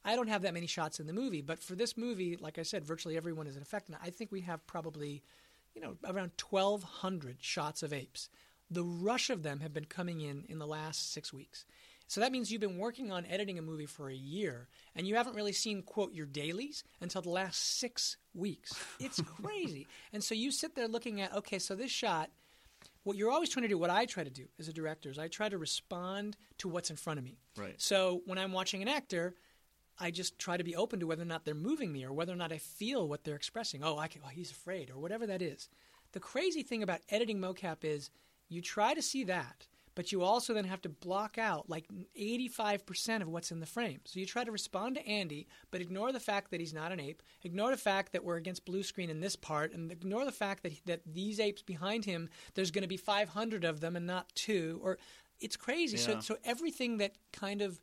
I 0.05 0.15
don't 0.15 0.29
have 0.29 0.43
that 0.43 0.53
many 0.53 0.67
shots 0.67 1.01
in 1.01 1.05
the 1.07 1.11
movie, 1.11 1.41
but 1.41 1.59
for 1.59 1.75
this 1.75 1.97
movie, 1.97 2.37
like 2.37 2.57
I 2.57 2.63
said, 2.63 2.85
virtually 2.85 3.17
everyone 3.17 3.47
is 3.47 3.57
an 3.57 3.61
effect, 3.63 3.89
and 3.89 3.97
I 4.01 4.11
think 4.11 4.31
we 4.31 4.41
have 4.41 4.65
probably, 4.65 5.23
you 5.75 5.81
know, 5.81 5.97
around 6.05 6.31
1,200 6.49 7.37
shots 7.41 7.83
of 7.83 7.91
apes. 7.91 8.29
The 8.71 8.83
rush 8.83 9.29
of 9.29 9.43
them 9.43 9.59
have 9.59 9.73
been 9.73 9.85
coming 9.85 10.21
in 10.21 10.45
in 10.47 10.59
the 10.59 10.67
last 10.67 11.11
six 11.13 11.33
weeks. 11.33 11.65
So 12.07 12.21
that 12.21 12.31
means 12.31 12.51
you've 12.51 12.61
been 12.61 12.77
working 12.77 13.11
on 13.11 13.25
editing 13.25 13.57
a 13.57 13.61
movie 13.61 13.85
for 13.85 14.09
a 14.09 14.15
year, 14.15 14.67
and 14.95 15.07
you 15.07 15.15
haven't 15.15 15.35
really 15.35 15.51
seen, 15.51 15.81
quote, 15.81 16.13
your 16.13 16.25
dailies 16.25 16.83
until 17.01 17.21
the 17.21 17.29
last 17.29 17.79
six 17.79 18.17
weeks. 18.33 18.73
It's 18.99 19.21
crazy. 19.41 19.87
and 20.11 20.23
so 20.23 20.35
you 20.35 20.51
sit 20.51 20.75
there 20.75 20.87
looking 20.87 21.21
at, 21.21 21.33
okay, 21.33 21.59
so 21.59 21.75
this 21.75 21.91
shot, 21.91 22.29
what 23.03 23.17
you're 23.17 23.31
always 23.31 23.49
trying 23.49 23.63
to 23.63 23.69
do, 23.69 23.77
what 23.77 23.89
I 23.89 24.05
try 24.05 24.23
to 24.23 24.29
do 24.29 24.45
as 24.59 24.67
a 24.67 24.73
director, 24.73 25.09
is 25.09 25.17
I 25.17 25.27
try 25.27 25.49
to 25.49 25.57
respond 25.57 26.37
to 26.59 26.67
what's 26.67 26.89
in 26.89 26.95
front 26.95 27.19
of 27.19 27.25
me. 27.25 27.39
Right. 27.57 27.75
So 27.77 28.21
when 28.25 28.37
I'm 28.37 28.51
watching 28.51 28.81
an 28.81 28.87
actor, 28.87 29.35
I 29.99 30.11
just 30.11 30.39
try 30.39 30.57
to 30.57 30.63
be 30.63 30.75
open 30.75 30.99
to 30.99 31.07
whether 31.07 31.21
or 31.21 31.25
not 31.25 31.45
they're 31.45 31.53
moving 31.53 31.91
me 31.91 32.03
or 32.05 32.13
whether 32.13 32.33
or 32.33 32.37
not 32.37 32.51
I 32.51 32.57
feel 32.57 33.07
what 33.07 33.23
they're 33.23 33.35
expressing. 33.35 33.83
Oh, 33.83 33.97
I 33.97 34.07
can, 34.07 34.21
oh, 34.25 34.29
he's 34.29 34.51
afraid 34.51 34.89
or 34.89 34.99
whatever 34.99 35.27
that 35.27 35.41
is. 35.41 35.69
The 36.13 36.19
crazy 36.19 36.63
thing 36.63 36.83
about 36.83 37.01
editing 37.09 37.39
mocap 37.39 37.77
is 37.83 38.09
you 38.49 38.61
try 38.61 38.93
to 38.93 39.01
see 39.01 39.23
that, 39.25 39.67
but 39.95 40.11
you 40.11 40.23
also 40.23 40.53
then 40.53 40.65
have 40.65 40.81
to 40.81 40.89
block 40.89 41.37
out 41.37 41.69
like 41.69 41.85
85% 42.19 43.21
of 43.21 43.29
what's 43.29 43.51
in 43.51 43.59
the 43.59 43.65
frame. 43.65 43.99
So 44.05 44.19
you 44.19 44.25
try 44.25 44.43
to 44.43 44.51
respond 44.51 44.95
to 44.95 45.07
Andy, 45.07 45.47
but 45.71 45.81
ignore 45.81 46.11
the 46.11 46.19
fact 46.19 46.51
that 46.51 46.59
he's 46.59 46.73
not 46.73 46.91
an 46.91 46.99
ape, 46.99 47.21
ignore 47.43 47.71
the 47.71 47.77
fact 47.77 48.11
that 48.13 48.23
we're 48.23 48.37
against 48.37 48.65
blue 48.65 48.83
screen 48.83 49.09
in 49.09 49.19
this 49.19 49.35
part, 49.35 49.73
and 49.73 49.91
ignore 49.91 50.25
the 50.25 50.31
fact 50.31 50.63
that, 50.63 50.73
that 50.85 51.01
these 51.05 51.39
apes 51.39 51.61
behind 51.61 52.05
him, 52.05 52.29
there's 52.55 52.71
going 52.71 52.83
to 52.83 52.87
be 52.87 52.97
500 52.97 53.63
of 53.63 53.79
them 53.79 53.95
and 53.95 54.07
not 54.07 54.33
two. 54.35 54.79
Or 54.83 54.97
it's 55.39 55.57
crazy. 55.57 55.97
So, 55.97 56.19
so 56.19 56.37
everything 56.43 56.97
that 56.97 57.13
kind 57.31 57.61
of 57.61 57.79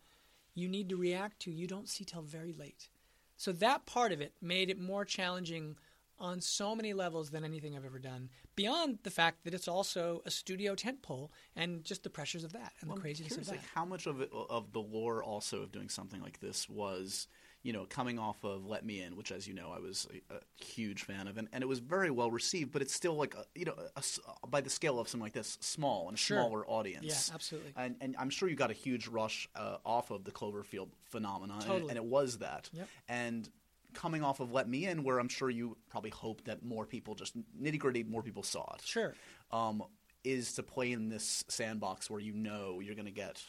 you 0.55 0.68
need 0.68 0.88
to 0.88 0.96
react 0.96 1.40
to, 1.40 1.51
you 1.51 1.66
don't 1.66 1.88
see 1.88 2.05
till 2.05 2.23
very 2.23 2.53
late. 2.53 2.88
So 3.37 3.53
that 3.53 3.87
part 3.87 4.12
of 4.12 4.20
it 4.20 4.35
made 4.42 4.68
it 4.68 4.79
more 4.79 5.05
challenging 5.05 5.77
on 6.20 6.40
so 6.40 6.76
many 6.76 6.92
levels 6.92 7.30
than 7.30 7.44
anything 7.44 7.76
I've 7.76 7.85
ever 7.85 7.98
done. 7.98 8.28
Beyond 8.56 8.98
the 9.02 9.11
fact 9.11 9.44
that 9.44 9.54
it's 9.54 9.68
also 9.68 10.22
a 10.26 10.30
studio 10.30 10.74
tentpole 10.74 11.30
and 11.56 11.83
just 11.83 12.02
the 12.02 12.11
pressures 12.11 12.44
of 12.44 12.52
that 12.52 12.72
and 12.80 12.88
Well, 12.88 12.96
the 12.96 13.00
craziness 13.00 13.37
of 13.37 13.46
that. 13.46 13.52
Like 13.52 13.64
how 13.74 13.85
much 13.85 14.06
of 14.06 14.20
it, 14.20 14.30
of 14.33 14.72
the 14.72 14.80
lore 14.80 15.24
also 15.24 15.62
of 15.62 15.72
doing 15.72 15.88
something 15.88 16.20
like 16.20 16.40
this 16.40 16.68
was, 16.68 17.26
you 17.62 17.72
know, 17.72 17.85
coming 17.87 18.18
off 18.18 18.44
of 18.44 18.64
Let 18.66 18.85
Me 18.85 19.02
In, 19.02 19.16
which, 19.16 19.33
as 19.33 19.46
you 19.46 19.54
know, 19.54 19.70
I 19.74 19.80
was 19.80 20.06
a, 20.30 20.35
a 20.35 20.64
huge 20.64 21.02
fan 21.02 21.26
of, 21.28 21.37
and, 21.38 21.48
and 21.52 21.62
it 21.62 21.66
was 21.66 21.78
very 21.78 22.11
well 22.11 22.30
received. 22.30 22.72
But 22.72 22.83
it's 22.83 22.94
still 22.94 23.14
like, 23.16 23.35
a, 23.35 23.44
you 23.54 23.64
know, 23.66 23.74
a 23.96 24.46
by 24.46 24.61
the 24.61 24.70
scale 24.70 24.98
of 24.98 25.09
something 25.09 25.24
like 25.24 25.33
this, 25.35 25.59
small 25.61 26.09
and 26.09 26.16
a 26.16 26.18
Sure. 26.18 26.38
smaller 26.38 26.66
audience. 26.66 27.28
Yeah, 27.28 27.35
absolutely. 27.35 27.72
And, 27.76 27.96
and 28.00 28.14
I'm 28.18 28.30
sure 28.30 28.48
you 28.48 28.56
got 28.56 28.70
a 28.70 28.74
huge 28.74 29.09
rush 29.09 29.48
uh, 29.54 29.76
off 29.85 30.11
of 30.11 30.24
the 30.24 30.30
Cloverfield 30.30 30.88
phenomenon, 31.04 31.59
and, 31.59 31.66
Totally. 31.66 31.88
and 31.90 31.96
it 31.96 32.04
was 32.04 32.38
that. 32.38 32.70
Yep. 32.72 32.88
And 33.09 33.48
coming 33.94 34.22
off 34.22 34.40
of 34.40 34.53
Let 34.53 34.68
Me 34.68 34.87
In, 34.87 35.03
where 35.03 35.18
I'm 35.18 35.29
sure 35.29 35.50
you 35.50 35.76
probably 35.88 36.11
hope 36.11 36.44
that 36.44 36.64
more 36.64 36.87
people, 36.87 37.14
just 37.14 37.35
nitty 37.61 37.79
gritty, 37.79 38.03
more 38.05 38.22
people 38.22 38.42
saw 38.42 38.64
it 38.74 38.83
Sure. 38.85 39.14
um, 39.53 39.83
is 40.24 40.53
to 40.55 40.62
play 40.62 40.92
in 40.92 41.09
this 41.09 41.44
sandbox 41.48 42.11
where 42.11 42.20
you 42.20 42.33
know 42.33 42.81
you're 42.81 42.94
going 42.94 43.07
to 43.07 43.11
get 43.11 43.42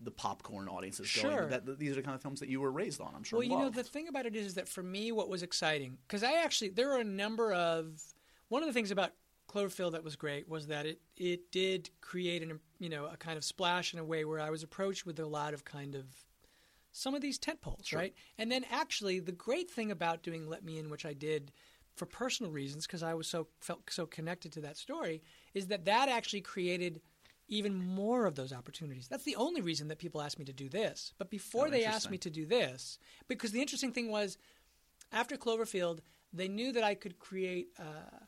the 0.00 0.10
popcorn 0.10 0.68
audiences 0.68 1.06
Sure. 1.08 1.30
going. 1.30 1.50
That, 1.50 1.64
that 1.66 1.78
these 1.78 1.92
are 1.92 1.94
the 1.94 2.02
kind 2.02 2.14
of 2.14 2.20
films 2.20 2.40
that 2.40 2.48
you 2.48 2.60
were 2.60 2.70
raised 2.72 3.00
on. 3.00 3.12
I'm 3.16 3.22
sure. 3.22 3.38
Well, 3.38 3.48
you 3.48 3.56
know, 3.56 3.70
the 3.70 3.84
thing 3.84 4.08
about 4.08 4.26
it 4.26 4.36
is 4.36 4.54
that 4.54 4.68
for 4.68 4.82
me, 4.82 5.12
what 5.12 5.28
was 5.28 5.42
exciting, 5.42 5.96
because 6.06 6.22
I 6.22 6.42
actually, 6.42 6.70
there 6.70 6.92
are 6.92 6.98
a 7.00 7.04
number 7.04 7.52
of, 7.52 8.02
one 8.48 8.62
of 8.62 8.66
the 8.66 8.72
things 8.74 8.90
about 8.90 9.12
Cloverfield 9.48 9.92
that 9.92 10.04
was 10.04 10.16
great 10.16 10.48
was 10.48 10.66
that 10.66 10.84
it, 10.86 11.00
it 11.16 11.50
did 11.50 11.90
create 12.00 12.42
an, 12.42 12.58
you 12.78 12.88
know, 12.88 13.06
a 13.06 13.16
kind 13.16 13.36
of 13.38 13.44
splash 13.44 13.92
in 13.94 13.98
a 13.98 14.04
way 14.04 14.24
where 14.24 14.40
I 14.40 14.50
was 14.50 14.62
approached 14.62 15.06
with 15.06 15.18
a 15.20 15.26
lot 15.26 15.54
of 15.54 15.64
kind 15.64 15.94
of 15.94 16.04
some 16.92 17.14
of 17.14 17.20
these 17.22 17.38
tent 17.38 17.60
poles, 17.60 17.86
Sure. 17.86 17.98
right? 17.98 18.14
And 18.38 18.52
then 18.52 18.64
actually, 18.70 19.18
the 19.18 19.32
great 19.32 19.70
thing 19.70 19.90
about 19.90 20.22
doing 20.22 20.48
Let 20.48 20.64
Me 20.64 20.78
In, 20.78 20.90
which 20.90 21.04
I 21.04 21.14
did 21.14 21.50
for 21.96 22.06
personal 22.06 22.52
reasons, 22.52 22.86
because 22.86 23.02
I 23.02 23.14
was 23.14 23.26
so 23.26 23.48
felt 23.60 23.82
so 23.90 24.06
connected 24.06 24.52
to 24.52 24.60
that 24.62 24.76
story, 24.76 25.22
is 25.54 25.66
that 25.66 25.84
that 25.86 26.08
actually 26.08 26.40
created 26.42 27.00
even 27.48 27.74
more 27.74 28.24
of 28.26 28.34
those 28.34 28.52
opportunities. 28.52 29.08
That's 29.08 29.24
the 29.24 29.36
only 29.36 29.60
reason 29.60 29.88
that 29.88 29.98
people 29.98 30.22
asked 30.22 30.38
me 30.38 30.44
to 30.46 30.52
do 30.52 30.68
this. 30.68 31.12
But 31.18 31.28
before 31.28 31.66
Oh, 31.66 31.70
they 31.70 31.84
asked 31.84 32.10
me 32.10 32.16
to 32.18 32.30
do 32.30 32.46
this, 32.46 32.98
because 33.28 33.52
the 33.52 33.60
interesting 33.60 33.92
thing 33.92 34.10
was, 34.10 34.38
after 35.10 35.36
Cloverfield, 35.36 35.98
they 36.32 36.48
knew 36.48 36.72
that 36.72 36.84
I 36.84 36.94
could 36.94 37.18
create 37.18 37.68
uh, 37.78 38.20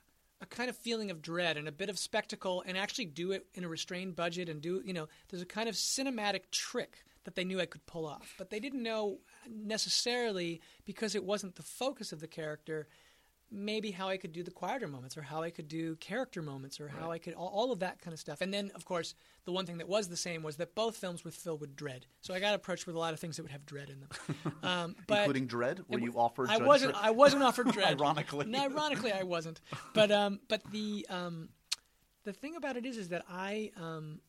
a 0.43 0.47
kind 0.47 0.69
of 0.69 0.77
feeling 0.77 1.11
of 1.11 1.23
dread 1.23 1.57
and 1.57 1.67
a 1.67 1.73
bit 1.73 1.89
of 1.89 1.99
spectacle, 1.99 2.63
and 2.67 2.77
actually 2.77 3.07
do 3.07 3.33
it 3.33 3.47
in 3.55 3.65
a 3.65 3.69
restrained 3.69 4.15
budget 4.15 4.49
and 4.51 4.61
do 4.61 4.83
you 4.85 4.93
know 4.93 5.09
there's 5.29 5.43
a 5.43 5.47
kind 5.47 5.69
of 5.71 5.75
cinematic 5.75 6.51
trick 6.51 7.05
that 7.25 7.35
they 7.35 7.45
knew 7.45 7.61
I 7.61 7.67
could 7.67 7.87
pull 7.87 8.07
off, 8.07 8.35
but 8.39 8.51
they 8.51 8.61
didn't 8.61 8.83
know 8.83 9.19
necessarily 9.51 10.61
because 10.85 11.15
it 11.15 11.25
wasn't 11.25 11.57
the 11.57 11.63
focus 11.63 12.13
of 12.13 12.21
the 12.21 12.29
character. 12.29 12.87
Maybe 13.51 13.91
how 13.93 14.09
I 14.09 14.17
could 14.17 14.33
do 14.33 14.43
the 14.43 14.51
quieter 14.51 14.89
moments, 14.89 15.17
or 15.17 15.23
how 15.23 15.43
I 15.43 15.51
could 15.51 15.69
do 15.69 15.97
character 15.97 16.43
moments, 16.43 16.81
or 16.81 16.89
how 16.89 17.13
I 17.13 17.19
could 17.19 17.35
all, 17.35 17.49
all 17.49 17.73
of 17.73 17.81
that 17.81 18.01
kind 18.01 18.13
of 18.13 18.19
stuff. 18.19 18.41
And 18.41 18.53
then, 18.53 18.73
of 18.75 18.85
course, 18.85 19.15
the 19.45 19.53
one 19.53 19.65
thing 19.65 19.79
that 19.79 19.89
was 19.89 20.09
the 20.09 20.17
same 20.17 20.43
was 20.43 20.57
that 20.57 20.75
both 20.75 20.97
films 20.97 21.25
were 21.25 21.31
filled 21.31 21.61
with 21.61 21.77
dread. 21.77 22.07
So 22.21 22.35
I 22.35 22.41
got 22.41 22.55
approached 22.55 22.87
with 22.87 22.97
a 22.97 22.99
lot 22.99 23.13
of 23.13 23.21
things 23.21 23.37
that 23.37 23.43
would 23.43 23.53
have 23.53 23.67
dread 23.67 23.91
in 23.91 24.01
them. 24.01 24.53
Um, 24.65 24.97
but 25.07 25.19
including 25.19 25.47
Dread. 25.47 25.85
Were 25.89 26.01
you 26.01 26.15
offered? 26.15 26.49
I 26.49 26.57
wasn't. 26.57 26.95
I 26.97 27.11
wasn't 27.11 27.43
offered 27.43 27.69
dread. 27.73 28.01
Ironically. 28.01 28.47
no, 28.47 28.63
ironically, 28.63 29.13
I 29.13 29.23
wasn't. 29.23 29.61
But 29.93 30.11
um, 30.11 30.41
but 30.49 30.63
the 30.73 31.07
um, 31.11 31.51
the 32.25 32.33
thing 32.33 32.57
about 32.57 32.77
it 32.77 32.87
is, 32.87 32.97
is 32.97 33.11
that 33.11 33.25
I 33.29 33.71
um, 33.77 34.21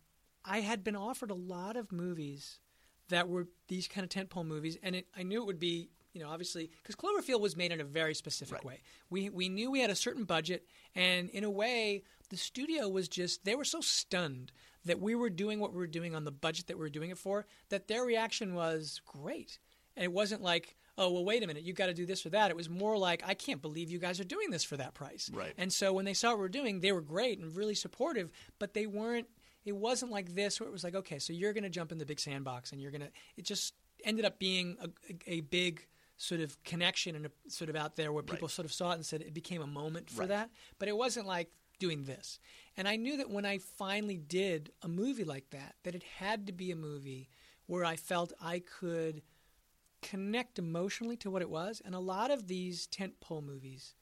I 0.43 0.59
had 0.59 0.83
been 0.83 0.95
offered 0.97 1.31
a 1.31 1.35
lot 1.35 1.77
of 1.77 1.91
movies 1.91 2.59
that 3.09 3.27
were 3.29 3.47
these 3.67 3.87
kind 3.87 4.03
of 4.03 4.09
tentpole 4.09 4.45
movies, 4.45 4.77
and 4.83 4.95
it, 4.95 5.07
I 5.15 5.23
knew 5.23 5.41
it 5.41 5.45
would 5.45 5.59
be. 5.59 5.89
You 6.13 6.23
know, 6.23 6.29
obviously, 6.29 6.71
because 6.81 6.95
Cloverfield 6.95 7.41
was 7.41 7.57
made 7.57 7.73
in 7.73 7.81
a 7.81 7.83
very 7.83 8.15
specific 8.15 8.53
Right. 8.53 8.63
way. 8.63 8.81
We 9.09 9.29
we 9.29 9.49
knew 9.49 9.69
we 9.69 9.81
had 9.81 9.89
a 9.89 9.95
certain 9.95 10.23
budget, 10.23 10.65
and 10.95 11.29
in 11.31 11.43
a 11.43 11.49
way, 11.49 12.03
the 12.29 12.37
studio 12.37 12.87
was 12.87 13.09
just 13.09 13.43
they 13.43 13.53
were 13.53 13.65
so 13.65 13.81
stunned 13.81 14.53
that 14.85 15.01
we 15.01 15.13
were 15.13 15.29
doing 15.29 15.59
what 15.59 15.73
we 15.73 15.77
were 15.77 15.87
doing 15.87 16.15
on 16.15 16.23
the 16.23 16.31
budget 16.31 16.67
that 16.67 16.77
we 16.77 16.83
were 16.83 16.89
doing 16.89 17.09
it 17.09 17.17
for 17.17 17.45
that 17.67 17.89
their 17.89 18.05
reaction 18.05 18.55
was 18.55 19.01
great. 19.05 19.59
And 19.97 20.05
it 20.05 20.13
wasn't 20.13 20.41
like, 20.41 20.77
oh, 20.97 21.11
well, 21.11 21.25
wait 21.25 21.43
a 21.43 21.47
minute, 21.47 21.63
you've 21.63 21.75
got 21.75 21.87
to 21.87 21.93
do 21.93 22.05
this 22.05 22.25
or 22.25 22.29
that. 22.29 22.49
It 22.49 22.55
was 22.55 22.69
more 22.69 22.97
like, 22.97 23.21
I 23.25 23.33
can't 23.33 23.61
believe 23.61 23.89
you 23.91 23.99
guys 23.99 24.19
are 24.21 24.25
doing 24.25 24.51
this 24.51 24.63
for 24.63 24.77
that 24.77 24.93
price. 24.93 25.29
Right. 25.33 25.53
And 25.57 25.71
so 25.73 25.91
when 25.91 26.05
they 26.05 26.13
saw 26.13 26.29
what 26.29 26.37
we 26.37 26.41
were 26.43 26.49
doing, 26.49 26.79
they 26.79 26.91
were 26.93 27.01
great 27.01 27.39
and 27.39 27.55
really 27.55 27.75
supportive, 27.75 28.29
but 28.59 28.73
they 28.73 28.85
weren't, 28.87 29.27
it 29.65 29.75
wasn't 29.75 30.11
like 30.11 30.35
this 30.35 30.59
where 30.59 30.69
it 30.69 30.71
was 30.71 30.83
like, 30.83 30.95
okay, 30.95 31.19
so 31.19 31.33
you're 31.33 31.53
going 31.53 31.63
to 31.63 31.69
jump 31.69 31.91
in 31.91 31.97
the 31.97 32.05
big 32.05 32.19
sandbox 32.19 32.71
and 32.71 32.79
you're 32.81 32.91
going 32.91 33.01
to, 33.01 33.09
it 33.35 33.43
just 33.45 33.73
ended 34.03 34.23
up 34.25 34.37
being 34.39 34.77
a, 34.79 34.89
a, 35.09 35.37
a 35.37 35.41
big 35.41 35.87
sort 36.17 36.39
of 36.39 36.61
connection 36.63 37.15
and 37.15 37.25
a, 37.25 37.31
sort 37.49 37.69
of 37.69 37.75
out 37.75 37.95
there 37.95 38.11
where 38.13 38.23
people 38.23 38.47
Right. 38.47 38.53
sort 38.53 38.65
of 38.65 38.71
saw 38.73 38.91
it 38.91 38.95
and 38.95 39.05
said 39.05 39.21
it 39.21 39.33
became 39.33 39.61
a 39.61 39.67
moment 39.67 40.09
for 40.09 40.21
Right. 40.21 40.29
that. 40.29 40.49
But 40.79 40.87
it 40.87 40.95
wasn't 40.95 41.25
like 41.27 41.49
doing 41.79 42.05
this. 42.05 42.39
And 42.77 42.87
I 42.87 42.95
knew 42.95 43.17
that 43.17 43.29
when 43.29 43.45
I 43.45 43.57
finally 43.57 44.17
did 44.17 44.71
a 44.81 44.87
movie 44.87 45.25
like 45.25 45.49
that, 45.49 45.75
that 45.83 45.95
it 45.95 46.03
had 46.03 46.45
to 46.47 46.53
be 46.53 46.71
a 46.71 46.75
movie 46.75 47.27
where 47.65 47.83
I 47.83 47.95
felt 47.95 48.31
I 48.41 48.59
could 48.59 49.23
connect 50.01 50.59
emotionally 50.59 51.17
to 51.17 51.31
what 51.31 51.41
it 51.41 51.49
was. 51.49 51.81
And 51.83 51.95
a 51.95 51.99
lot 51.99 52.31
of 52.31 52.47
these 52.47 52.87
tentpole 52.87 53.43
movies, 53.43 53.95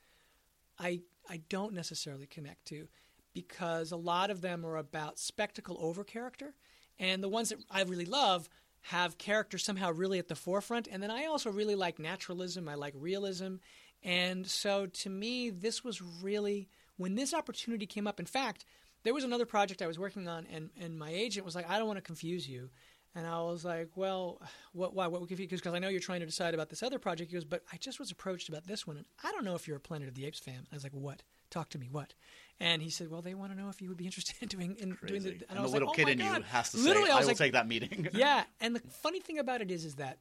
I 0.78 1.02
I 1.30 1.38
don't 1.47 1.73
necessarily 1.73 2.28
connect 2.28 2.65
to 2.65 2.89
because 3.34 3.91
a 3.91 3.98
lot 3.98 4.30
of 4.30 4.41
them 4.41 4.65
are 4.65 4.78
about 4.78 5.19
spectacle 5.19 5.78
over 5.80 6.04
character, 6.04 6.56
and 7.00 7.24
the 7.24 7.30
ones 7.30 7.50
that 7.50 7.60
I 7.69 7.84
really 7.84 8.06
love 8.06 8.50
have 8.88 9.17
character 9.17 9.58
somehow 9.58 9.91
really 9.91 10.19
at 10.19 10.28
the 10.28 10.36
forefront. 10.36 10.88
And 10.91 11.02
then 11.02 11.10
I 11.10 11.26
also 11.26 11.52
really 11.52 11.76
like 11.76 12.00
naturalism. 12.00 12.67
I 12.67 12.76
like 12.76 12.93
realism, 12.98 13.56
and 14.04 14.46
so 14.46 14.88
to 14.88 15.10
me, 15.10 15.50
this 15.50 15.84
was 15.84 16.02
really 16.02 16.69
when 16.98 17.15
this 17.15 17.34
opportunity 17.34 17.86
came 17.86 18.08
up. 18.08 18.19
In 18.19 18.26
fact, 18.26 18.65
there 19.04 19.13
was 19.13 19.24
another 19.24 19.46
project 19.46 19.82
I 19.82 19.88
was 19.88 20.00
working 20.00 20.28
on, 20.28 20.48
and 20.52 20.69
and 20.80 20.98
my 20.98 21.10
agent 21.10 21.46
was 21.46 21.56
like, 21.56 21.69
"I 21.69 21.78
don't 21.78 21.88
want 21.88 21.98
to 21.98 22.02
confuse 22.02 22.48
you." 22.48 22.69
And 23.15 23.28
I 23.28 23.41
was 23.41 23.63
like, 23.63 23.91
well, 23.96 24.41
what, 24.72 24.96
why, 24.96 25.08
what 25.08 25.22
would 25.22 25.28
confuse? 25.28 25.50
Because 25.50 25.74
I 25.74 25.80
know 25.80 25.89
you're 25.89 26.00
trying 26.00 26.22
to 26.22 26.26
decide 26.26 26.56
about 26.56 26.69
this 26.69 26.82
other 26.82 26.98
project. 26.98 27.30
He 27.30 27.36
goes, 27.36 27.46
but 27.46 27.62
I 27.72 27.78
just 27.78 28.00
was 28.00 28.10
approached 28.10 28.50
about 28.50 28.65
this 28.65 28.88
one, 28.88 28.98
and 28.98 29.06
I 29.24 29.32
don't 29.32 29.46
know 29.46 29.56
if 29.56 29.67
you're 29.67 29.78
a 29.78 29.82
Planet 29.82 30.08
of 30.08 30.15
the 30.15 30.26
Apes 30.26 30.39
fan. 30.39 30.65
I 30.72 30.76
was 30.76 30.84
like, 30.84 30.93
what? 30.93 31.22
Talk 31.54 31.70
to 31.70 31.80
me. 31.80 31.88
What? 31.92 32.13
And 32.60 32.82
he 32.82 32.89
said, 32.89 33.10
well, 33.10 33.22
they 33.22 33.34
want 33.34 33.52
to 33.52 33.58
know 33.58 33.70
if 33.70 33.82
you 33.82 33.89
would 33.89 33.98
be 33.98 34.06
interested 34.06 34.36
in 34.42 34.48
doing 34.48 34.76
in 34.80 34.98
doing 35.06 35.24
the. 35.24 35.30
And, 35.32 35.44
I 35.52 35.56
the 35.56 35.62
was 35.62 35.74
little 35.74 35.88
like, 35.89 35.98
kid 35.98 36.08
oh 36.08 36.12
in 36.12 36.18
God. 36.20 36.38
you 36.38 36.44
has 36.44 36.72
to 36.72 36.78
Literally, 36.78 37.08
say, 37.08 37.13
I 37.13 37.18
"I, 37.18 37.20
will 37.22 37.28
like, 37.28 37.38
take 37.38 37.54
that 37.54 37.68
meeting." 37.68 38.08
yeah, 38.13 38.44
and 38.62 38.76
the 38.76 38.82
funny 39.02 39.20
thing 39.20 39.39
about 39.39 39.62
it 39.62 39.72
is, 39.72 39.86
is 39.86 39.96
that 39.96 40.20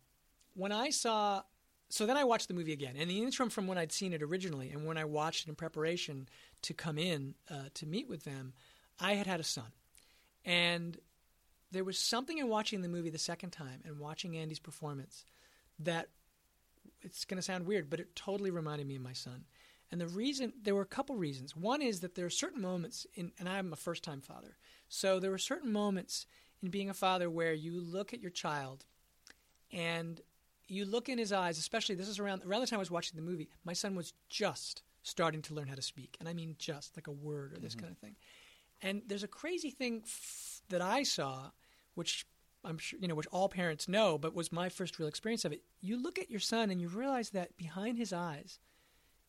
when 0.54 0.72
I 0.72 0.90
saw, 0.90 1.42
so 1.88 2.06
then 2.06 2.16
I 2.16 2.24
watched 2.24 2.48
the 2.48 2.54
movie 2.54 2.72
again, 2.72 2.94
and 2.98 3.08
the 3.10 3.22
interim 3.22 3.50
from 3.50 3.66
when 3.66 3.78
I'd 3.78 3.92
seen 3.92 4.12
it 4.12 4.22
originally 4.22 4.70
and 4.70 4.86
when 4.86 4.96
I 4.96 5.04
watched 5.04 5.46
it 5.46 5.50
in 5.50 5.54
preparation 5.54 6.28
to 6.62 6.74
come 6.74 6.98
in 6.98 7.34
uh, 7.50 7.64
to 7.74 7.86
meet 7.86 8.08
with 8.08 8.24
them, 8.24 8.54
I 9.00 9.14
had 9.14 9.26
had 9.26 9.40
a 9.40 9.44
son, 9.44 9.72
and 10.44 10.98
there 11.70 11.84
was 11.84 11.98
something 11.98 12.38
in 12.38 12.48
watching 12.48 12.82
the 12.82 12.88
movie 12.88 13.10
the 13.10 13.18
second 13.18 13.50
time 13.50 13.80
and 13.84 13.98
watching 13.98 14.36
Andy's 14.36 14.58
performance 14.58 15.24
that 15.78 16.08
it's 17.00 17.24
going 17.24 17.36
to 17.36 17.42
sound 17.42 17.66
weird, 17.66 17.90
but 17.90 18.00
it 18.00 18.14
totally 18.14 18.50
reminded 18.50 18.86
me 18.86 18.96
of 18.96 19.02
my 19.02 19.12
son. 19.12 19.44
And 19.92 20.00
the 20.00 20.08
reason 20.08 20.54
there 20.62 20.74
were 20.74 20.82
a 20.82 20.86
couple 20.86 21.14
reasons. 21.16 21.54
One 21.54 21.82
is 21.82 22.00
that 22.00 22.14
there 22.14 22.24
are 22.24 22.30
certain 22.30 22.62
moments 22.62 23.06
in, 23.14 23.30
and 23.38 23.46
I'm 23.46 23.74
a 23.74 23.76
first-time 23.76 24.22
father, 24.22 24.56
so 24.88 25.20
there 25.20 25.30
were 25.30 25.38
certain 25.38 25.70
moments 25.70 26.26
in 26.62 26.70
being 26.70 26.88
a 26.88 26.94
father 26.94 27.28
where 27.28 27.52
you 27.52 27.78
look 27.78 28.14
at 28.14 28.20
your 28.20 28.30
child, 28.30 28.86
and 29.70 30.20
you 30.66 30.86
look 30.86 31.10
in 31.10 31.18
his 31.18 31.30
eyes. 31.30 31.58
Especially 31.58 31.94
this 31.94 32.08
is 32.08 32.18
around 32.18 32.42
around 32.44 32.62
the 32.62 32.66
time 32.66 32.78
I 32.78 32.80
was 32.80 32.90
watching 32.90 33.16
the 33.16 33.30
movie. 33.30 33.50
My 33.64 33.74
son 33.74 33.94
was 33.94 34.14
just 34.30 34.82
starting 35.02 35.42
to 35.42 35.54
learn 35.54 35.68
how 35.68 35.74
to 35.74 35.82
speak, 35.82 36.16
and 36.18 36.28
I 36.28 36.32
mean 36.32 36.56
just 36.58 36.96
like 36.96 37.06
a 37.06 37.12
word 37.12 37.52
or 37.52 37.58
this 37.58 37.74
mm-hmm. 37.74 37.80
kind 37.80 37.92
of 37.92 37.98
thing. 37.98 38.16
And 38.80 39.02
there's 39.06 39.22
a 39.22 39.28
crazy 39.28 39.70
thing 39.70 40.00
f- 40.04 40.62
that 40.70 40.80
I 40.80 41.02
saw, 41.02 41.50
which 41.94 42.26
I'm 42.64 42.78
sure 42.78 42.98
you 42.98 43.08
know, 43.08 43.14
which 43.14 43.26
all 43.30 43.50
parents 43.50 43.88
know, 43.88 44.16
but 44.16 44.34
was 44.34 44.50
my 44.52 44.70
first 44.70 44.98
real 44.98 45.08
experience 45.08 45.44
of 45.44 45.52
it. 45.52 45.62
You 45.82 46.02
look 46.02 46.18
at 46.18 46.30
your 46.30 46.40
son 46.40 46.70
and 46.70 46.80
you 46.80 46.88
realize 46.88 47.30
that 47.30 47.58
behind 47.58 47.98
his 47.98 48.14
eyes 48.14 48.58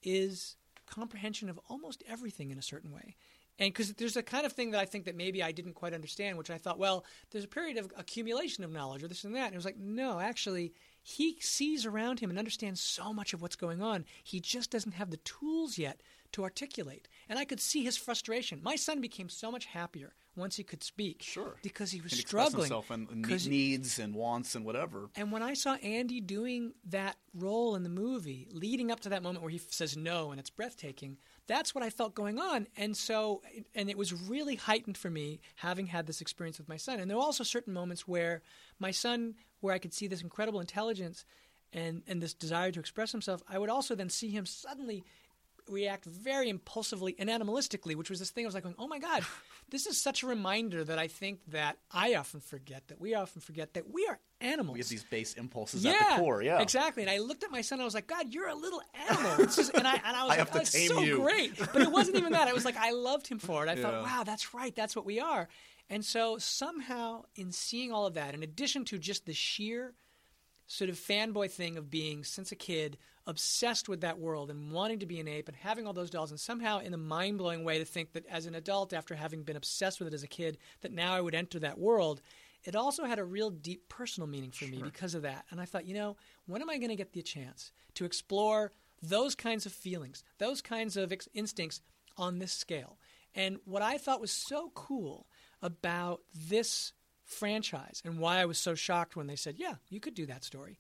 is 0.04 0.56
comprehension 0.86 1.50
of 1.50 1.60
almost 1.70 2.04
everything 2.08 2.52
in 2.52 2.58
a 2.58 2.62
certain 2.62 2.92
way. 2.92 3.16
And 3.60 3.72
because 3.72 3.94
there's 3.94 4.18
a 4.18 4.24
kind 4.24 4.46
of 4.46 4.52
thing 4.52 4.72
that 4.72 4.82
I 4.82 4.86
think 4.86 5.06
that 5.06 5.16
maybe 5.16 5.44
I 5.44 5.52
didn't 5.52 5.74
quite 5.74 5.94
understand, 5.94 6.38
which 6.38 6.50
I 6.50 6.58
thought, 6.58 6.80
well, 6.80 7.06
there's 7.32 7.44
a 7.44 7.48
period 7.50 7.78
of 7.78 7.92
accumulation 7.96 8.64
of 8.64 8.72
knowledge 8.72 9.04
or 9.04 9.08
this 9.08 9.24
and 9.24 9.36
that. 9.36 9.46
And 9.46 9.54
it 9.54 9.58
was 9.58 9.66
like, 9.66 9.78
no, 9.78 10.20
actually, 10.20 10.74
he 11.04 11.38
sees 11.40 11.86
around 11.86 12.20
him 12.20 12.30
and 12.30 12.40
understands 12.40 12.82
so 12.82 13.14
much 13.14 13.34
of 13.34 13.42
what's 13.42 13.56
going 13.56 13.82
on. 13.82 14.06
He 14.24 14.40
just 14.40 14.72
doesn't 14.72 14.94
have 14.94 15.12
the 15.12 15.18
tools 15.18 15.78
yet 15.78 16.02
to 16.32 16.44
articulate. 16.44 17.08
And 17.30 17.38
I 17.38 17.46
could 17.46 17.60
see 17.60 17.84
his 17.84 17.96
frustration. 17.96 18.60
My 18.64 18.76
son 18.76 19.02
became 19.02 19.30
so 19.30 19.52
much 19.52 19.66
happier 19.66 20.14
once 20.36 20.56
he 20.56 20.64
could 20.64 20.84
speak. 20.84 21.22
Sure. 21.22 21.56
Because 21.62 21.92
he 21.92 22.02
was 22.02 22.14
express 22.14 22.48
struggling. 22.48 22.64
himself 22.64 22.90
and, 22.90 23.10
and 23.10 23.50
needs 23.50 24.00
and 24.00 24.16
wants 24.16 24.56
and 24.56 24.66
whatever. 24.66 25.10
and 25.16 25.32
when 25.32 25.44
I 25.44 25.54
saw 25.54 25.76
Andy 25.76 26.22
doing 26.22 26.74
that 26.90 27.18
role 27.34 27.76
in 27.76 27.84
the 27.84 27.90
movie, 27.90 28.48
leading 28.52 28.92
up 28.92 29.00
to 29.02 29.10
that 29.10 29.24
moment 29.24 29.44
where 29.44 29.52
he 29.52 29.60
says 29.70 29.96
no 29.98 30.32
and 30.32 30.40
it's 30.40 30.50
breathtaking, 30.50 31.18
that's 31.48 31.76
what 31.76 31.84
I 31.84 31.90
felt 31.90 32.16
going 32.16 32.40
on. 32.40 32.68
And 32.78 32.96
so, 32.96 33.42
and 33.76 33.90
it 33.90 33.98
was 33.98 34.14
really 34.14 34.56
heightened 34.56 34.98
for 34.98 35.10
me 35.10 35.40
having 35.56 35.88
had 35.88 36.08
this 36.08 36.22
experience 36.22 36.58
with 36.58 36.70
my 36.70 36.78
son. 36.78 37.00
And 37.00 37.10
there 37.10 37.18
were 37.18 37.24
also 37.24 37.44
certain 37.44 37.74
moments 37.74 38.08
where 38.08 38.42
my 38.80 38.92
son, 38.92 39.36
where 39.60 39.74
I 39.74 39.80
could 39.80 39.94
see 39.94 40.08
this 40.08 40.22
incredible 40.22 40.60
intelligence 40.60 41.26
and, 41.74 42.04
and 42.08 42.22
this 42.22 42.34
desire 42.34 42.72
to 42.72 42.80
express 42.80 43.12
himself, 43.12 43.42
I 43.48 43.58
would 43.58 43.70
also 43.70 43.96
then 43.96 44.10
see 44.10 44.30
him 44.30 44.46
suddenly 44.46 45.04
react 45.70 46.06
very 46.06 46.50
impulsively 46.50 47.16
and 47.20 47.30
animalistically, 47.30 47.96
which 47.96 48.10
was 48.10 48.20
this 48.20 48.30
thing 48.32 48.46
I 48.46 48.48
was 48.48 48.54
like 48.56 48.64
going, 48.64 48.76
oh 48.80 48.88
my 48.88 49.00
God, 49.00 49.24
this 49.70 49.86
is 49.86 50.00
such 50.02 50.24
a 50.24 50.28
reminder 50.28 50.84
that 50.84 51.00
I 51.00 51.08
think 51.08 51.40
that 51.48 51.78
I 51.92 52.16
often 52.16 52.40
forget, 52.40 52.88
that 52.90 53.00
we 53.02 53.14
often 53.16 53.42
forget 53.42 53.74
that 53.76 53.90
we 53.92 54.06
are 54.08 54.20
animals. 54.42 54.74
We 54.76 54.80
have 54.80 54.90
these 54.90 55.04
base 55.04 55.34
impulses 55.34 55.84
yeah, 55.84 55.92
at 55.92 56.16
the 56.18 56.22
core. 56.24 56.42
Yeah, 56.44 56.62
exactly. 56.62 57.04
And 57.04 57.10
I 57.12 57.20
looked 57.20 57.44
at 57.44 57.52
my 57.52 57.62
son, 57.62 57.78
and 57.78 57.84
I 57.84 57.86
was 57.86 57.94
like, 57.94 58.08
God, 58.08 58.34
you're 58.34 58.50
a 58.50 58.56
little 58.56 58.82
animal. 59.10 59.32
It's 59.40 59.56
just, 59.56 59.74
and 59.74 59.88
I 59.88 59.94
and 60.06 60.18
I 60.18 60.24
was 60.26 60.34
I 60.34 60.38
like, 60.40 60.56
oh, 60.56 60.60
it's 60.60 60.88
so 60.88 61.00
you. 61.02 61.20
great. 61.20 61.58
But 61.58 61.82
it 61.82 61.92
wasn't 61.92 62.18
even 62.18 62.34
that. 62.34 62.48
I 62.48 62.54
was 62.54 62.66
like 62.66 62.78
I 62.78 62.92
loved 62.92 63.28
him 63.28 63.40
for 63.40 63.66
it. 63.66 63.70
I 63.70 63.74
Yeah. 63.74 63.82
thought, 63.82 64.04
wow, 64.04 64.24
that's 64.26 64.54
right. 64.54 64.76
That's 64.76 64.96
what 64.96 65.06
we 65.06 65.20
are. 65.20 65.48
And 65.90 66.04
so 66.04 66.38
somehow, 66.38 67.24
in 67.36 67.52
seeing 67.52 67.92
all 67.92 68.06
of 68.06 68.14
that, 68.16 68.34
in 68.34 68.42
addition 68.44 68.86
to 68.86 68.98
just 68.98 69.26
the 69.26 69.34
sheer 69.34 69.94
sort 70.68 70.90
of 70.90 70.96
fanboy 70.98 71.52
thing 71.52 71.78
of 71.78 71.90
being 71.90 72.24
since 72.24 72.52
a 72.52 72.56
kid 72.56 72.98
obsessed 73.26 73.88
with 73.88 74.02
that 74.02 74.20
world 74.20 74.50
and 74.50 74.72
wanting 74.72 75.00
to 75.00 75.06
be 75.06 75.20
an 75.20 75.28
ape 75.28 75.48
and 75.48 75.58
having 75.58 75.88
all 75.88 75.94
those 75.94 76.10
dolls 76.10 76.32
and 76.32 76.40
somehow 76.40 76.80
in 76.80 76.94
a 76.94 76.98
mind-blowing 76.98 77.64
way 77.64 77.80
to 77.80 77.86
think 77.86 78.12
that 78.12 78.26
as 78.28 78.46
an 78.46 78.56
adult 78.56 78.94
after 78.94 79.16
having 79.16 79.44
been 79.44 79.56
obsessed 79.56 80.00
with 80.00 80.10
it 80.10 80.14
as 80.14 80.24
a 80.24 80.28
kid 80.28 80.58
that 80.82 80.92
now 80.92 81.14
I 81.14 81.22
would 81.22 81.36
enter 81.36 81.60
that 81.60 81.80
world 81.80 82.22
it 82.66 82.76
also 82.76 83.04
had 83.06 83.20
a 83.20 83.26
real 83.26 83.50
deep 83.50 83.90
personal 83.90 84.28
meaning 84.28 84.52
for 84.52 84.66
me 84.66 84.82
because 84.82 85.16
of 85.16 85.24
that. 85.24 85.44
And 85.52 85.60
I 85.60 85.66
thought 85.66 85.86
you 85.86 85.94
know 85.94 86.18
when 86.46 86.62
am 86.62 86.70
I 86.70 86.78
going 86.78 86.90
to 86.90 86.96
get 86.96 87.14
the 87.14 87.22
chance 87.22 87.72
to 87.96 88.06
explore 88.06 88.72
those 89.02 89.36
kinds 89.36 89.66
of 89.66 89.74
feelings 89.74 90.24
those 90.38 90.62
kinds 90.62 90.98
of 90.98 91.12
ex- 91.12 91.30
instincts 91.34 91.82
on 92.18 92.40
this 92.40 92.52
scale? 92.52 92.98
And 93.36 93.58
what 93.66 93.82
I 93.82 93.98
thought 93.98 94.22
was 94.22 94.32
so 94.32 94.72
cool 94.76 95.28
about 95.62 96.22
this 96.34 96.94
franchise 97.24 98.02
and 98.06 98.20
why 98.20 98.40
I 98.40 98.46
was 98.46 98.58
so 98.58 98.76
shocked 98.76 99.16
when 99.16 99.28
they 99.28 99.36
said, 99.36 99.56
yeah, 99.58 99.76
you 99.90 100.00
could 100.00 100.14
do 100.14 100.26
that 100.28 100.44
story, 100.44 100.78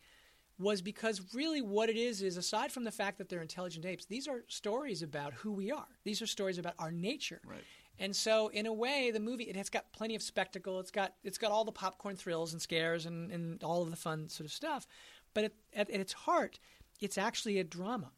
was 0.63 0.82
because 0.82 1.21
really 1.34 1.62
what 1.62 1.89
it 1.89 1.97
is 1.97 2.21
is 2.21 2.38
aside 2.38 2.71
from 2.71 2.84
the 2.84 2.91
fact 2.91 3.17
that 3.17 3.30
they're 3.30 3.41
intelligent 3.41 3.86
apes, 3.86 4.06
these 4.06 4.28
are 4.28 4.43
stories 4.47 5.02
about 5.02 5.34
who 5.34 5.52
we 5.52 5.71
are. 5.71 5.88
These 6.04 6.21
are 6.21 6.28
stories 6.28 6.58
about 6.58 6.73
our 6.80 6.91
nature. 6.91 7.41
Right. 7.45 7.63
And 7.99 8.15
so 8.15 8.47
in 8.47 8.65
a 8.65 8.73
way 8.73 9.12
the 9.12 9.19
movie 9.19 9.43
it 9.43 9.56
has 9.56 9.69
got 9.69 9.91
plenty 9.93 10.15
of 10.15 10.21
spectacle. 10.23 10.80
It's 10.80 10.91
got 10.91 11.13
it's 11.23 11.38
got 11.38 11.52
all 11.52 11.65
the 11.65 11.71
popcorn 11.71 12.15
thrills 12.15 12.54
and 12.54 12.62
scares 12.62 13.06
and, 13.06 13.32
and 13.32 13.63
all 13.63 13.84
of 13.84 13.89
the 13.89 13.95
fun 13.95 14.30
sort 14.30 14.45
of 14.45 14.52
stuff. 14.52 14.88
But 15.34 15.45
at, 15.45 15.52
at, 15.73 15.89
at 15.91 15.99
its 15.99 16.13
heart, 16.13 16.60
it's 16.99 17.17
actually 17.17 17.60
a 17.60 17.63
drama. 17.63 18.12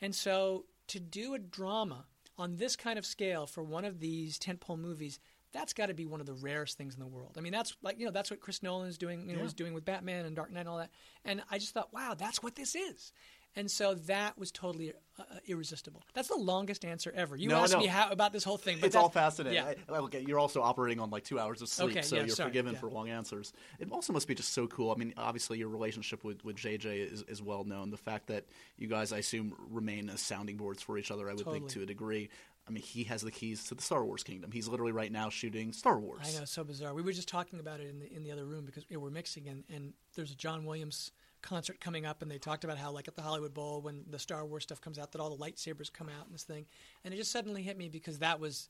And 0.00 0.14
so 0.14 0.66
to 0.88 1.00
do 1.00 1.34
a 1.34 1.38
drama 1.38 2.06
on 2.38 2.56
this 2.56 2.76
kind 2.76 2.98
of 2.98 3.06
scale 3.06 3.46
for 3.46 3.62
one 3.62 3.84
of 3.84 4.00
these 4.00 4.38
tentpole 4.38 4.78
movies, 4.78 5.18
that's 5.56 5.72
got 5.72 5.86
to 5.86 5.94
be 5.94 6.04
one 6.06 6.20
of 6.20 6.26
the 6.26 6.34
rarest 6.34 6.76
things 6.76 6.94
in 6.94 7.00
the 7.00 7.06
world. 7.06 7.34
I 7.38 7.40
mean, 7.40 7.52
that's 7.52 7.74
like 7.82 7.98
you 7.98 8.04
know 8.04 8.12
that's 8.12 8.30
what 8.30 8.40
Chris 8.40 8.62
Nolan 8.62 8.88
is 8.88 8.98
doing. 8.98 9.22
You 9.22 9.32
know, 9.32 9.38
Yeah. 9.38 9.42
was 9.44 9.54
doing 9.54 9.72
with 9.74 9.84
Batman 9.84 10.26
and 10.26 10.36
Dark 10.36 10.50
Knight 10.52 10.60
and 10.60 10.68
all 10.68 10.78
that. 10.78 10.90
And 11.24 11.42
I 11.50 11.58
just 11.58 11.72
thought, 11.72 11.92
wow, 11.92 12.14
that's 12.16 12.42
what 12.42 12.54
this 12.56 12.74
is. 12.74 13.12
And 13.58 13.70
so 13.70 13.94
that 13.94 14.36
was 14.36 14.52
totally 14.52 14.92
uh, 15.18 15.22
uh, 15.22 15.36
irresistible. 15.46 16.02
That's 16.12 16.28
the 16.28 16.36
longest 16.36 16.84
answer 16.84 17.10
ever. 17.16 17.36
You 17.36 17.48
No, 17.48 17.60
asked 17.62 17.72
no. 17.72 17.78
me 17.78 17.86
how 17.86 18.10
about 18.10 18.34
this 18.34 18.44
whole 18.44 18.58
thing, 18.58 18.76
but 18.78 18.86
it's 18.88 18.96
all 18.96 19.08
fascinating. 19.08 19.64
Yeah. 19.64 19.72
I, 19.90 20.04
at, 20.04 20.28
you're 20.28 20.38
also 20.38 20.60
operating 20.60 21.00
on 21.00 21.08
like 21.08 21.24
two 21.24 21.40
hours 21.40 21.62
of 21.62 21.70
sleep, 21.70 21.92
Okay, 21.92 22.02
so 22.02 22.16
yeah, 22.16 22.22
you're 22.24 22.28
sorry, 22.36 22.50
forgiven 22.50 22.74
yeah. 22.74 22.80
for 22.80 22.90
long 22.90 23.08
answers. 23.08 23.54
It 23.78 23.90
also 23.90 24.12
must 24.12 24.28
be 24.28 24.34
just 24.34 24.52
so 24.52 24.66
cool. 24.66 24.92
I 24.92 24.96
mean, 24.96 25.14
obviously 25.16 25.56
your 25.56 25.70
relationship 25.70 26.22
with, 26.22 26.44
with 26.44 26.56
JJ 26.56 27.10
is, 27.10 27.22
is 27.28 27.40
well 27.40 27.64
known. 27.64 27.88
The 27.88 27.96
fact 27.96 28.26
that 28.26 28.44
you 28.76 28.88
guys, 28.88 29.10
I 29.10 29.18
assume, 29.18 29.54
remain 29.70 30.10
as 30.10 30.20
sounding 30.20 30.58
boards 30.58 30.82
for 30.82 30.98
each 30.98 31.10
other, 31.10 31.30
I 31.30 31.32
would 31.32 31.46
think 31.46 31.70
to 31.70 31.82
a 31.82 31.86
degree. 31.86 32.28
I 32.68 32.72
mean, 32.72 32.82
he 32.82 33.04
has 33.04 33.22
the 33.22 33.30
keys 33.30 33.64
to 33.64 33.74
the 33.74 33.82
Star 33.82 34.04
Wars 34.04 34.24
kingdom. 34.24 34.50
He's 34.50 34.66
literally 34.66 34.92
right 34.92 35.12
now 35.12 35.28
shooting 35.30 35.72
Star 35.72 35.98
Wars. 36.00 36.22
I 36.24 36.38
know, 36.38 36.44
so 36.44 36.64
bizarre. 36.64 36.94
We 36.94 37.02
were 37.02 37.12
just 37.12 37.28
talking 37.28 37.60
about 37.60 37.80
it 37.80 37.88
in 37.88 38.00
the 38.00 38.12
in 38.12 38.24
the 38.24 38.32
other 38.32 38.44
room 38.44 38.64
because 38.64 38.84
you 38.88 38.96
know, 38.96 39.00
we're 39.02 39.10
mixing, 39.10 39.48
and, 39.48 39.64
and 39.72 39.92
there's 40.16 40.32
a 40.32 40.36
John 40.36 40.64
Williams 40.64 41.12
concert 41.42 41.80
coming 41.80 42.04
up, 42.06 42.22
and 42.22 42.30
they 42.30 42.38
talked 42.38 42.64
about 42.64 42.76
how, 42.76 42.90
like 42.90 43.06
at 43.06 43.14
the 43.14 43.22
Hollywood 43.22 43.54
Bowl, 43.54 43.80
when 43.82 44.04
the 44.10 44.18
Star 44.18 44.44
Wars 44.44 44.64
stuff 44.64 44.80
comes 44.80 44.98
out, 44.98 45.12
that 45.12 45.20
all 45.20 45.34
the 45.34 45.42
lightsabers 45.44 45.92
come 45.92 46.08
out 46.08 46.26
and 46.26 46.34
this 46.34 46.42
thing, 46.42 46.66
and 47.04 47.14
it 47.14 47.18
just 47.18 47.30
suddenly 47.30 47.62
hit 47.62 47.76
me 47.78 47.88
because 47.88 48.18
that 48.18 48.40
was 48.40 48.68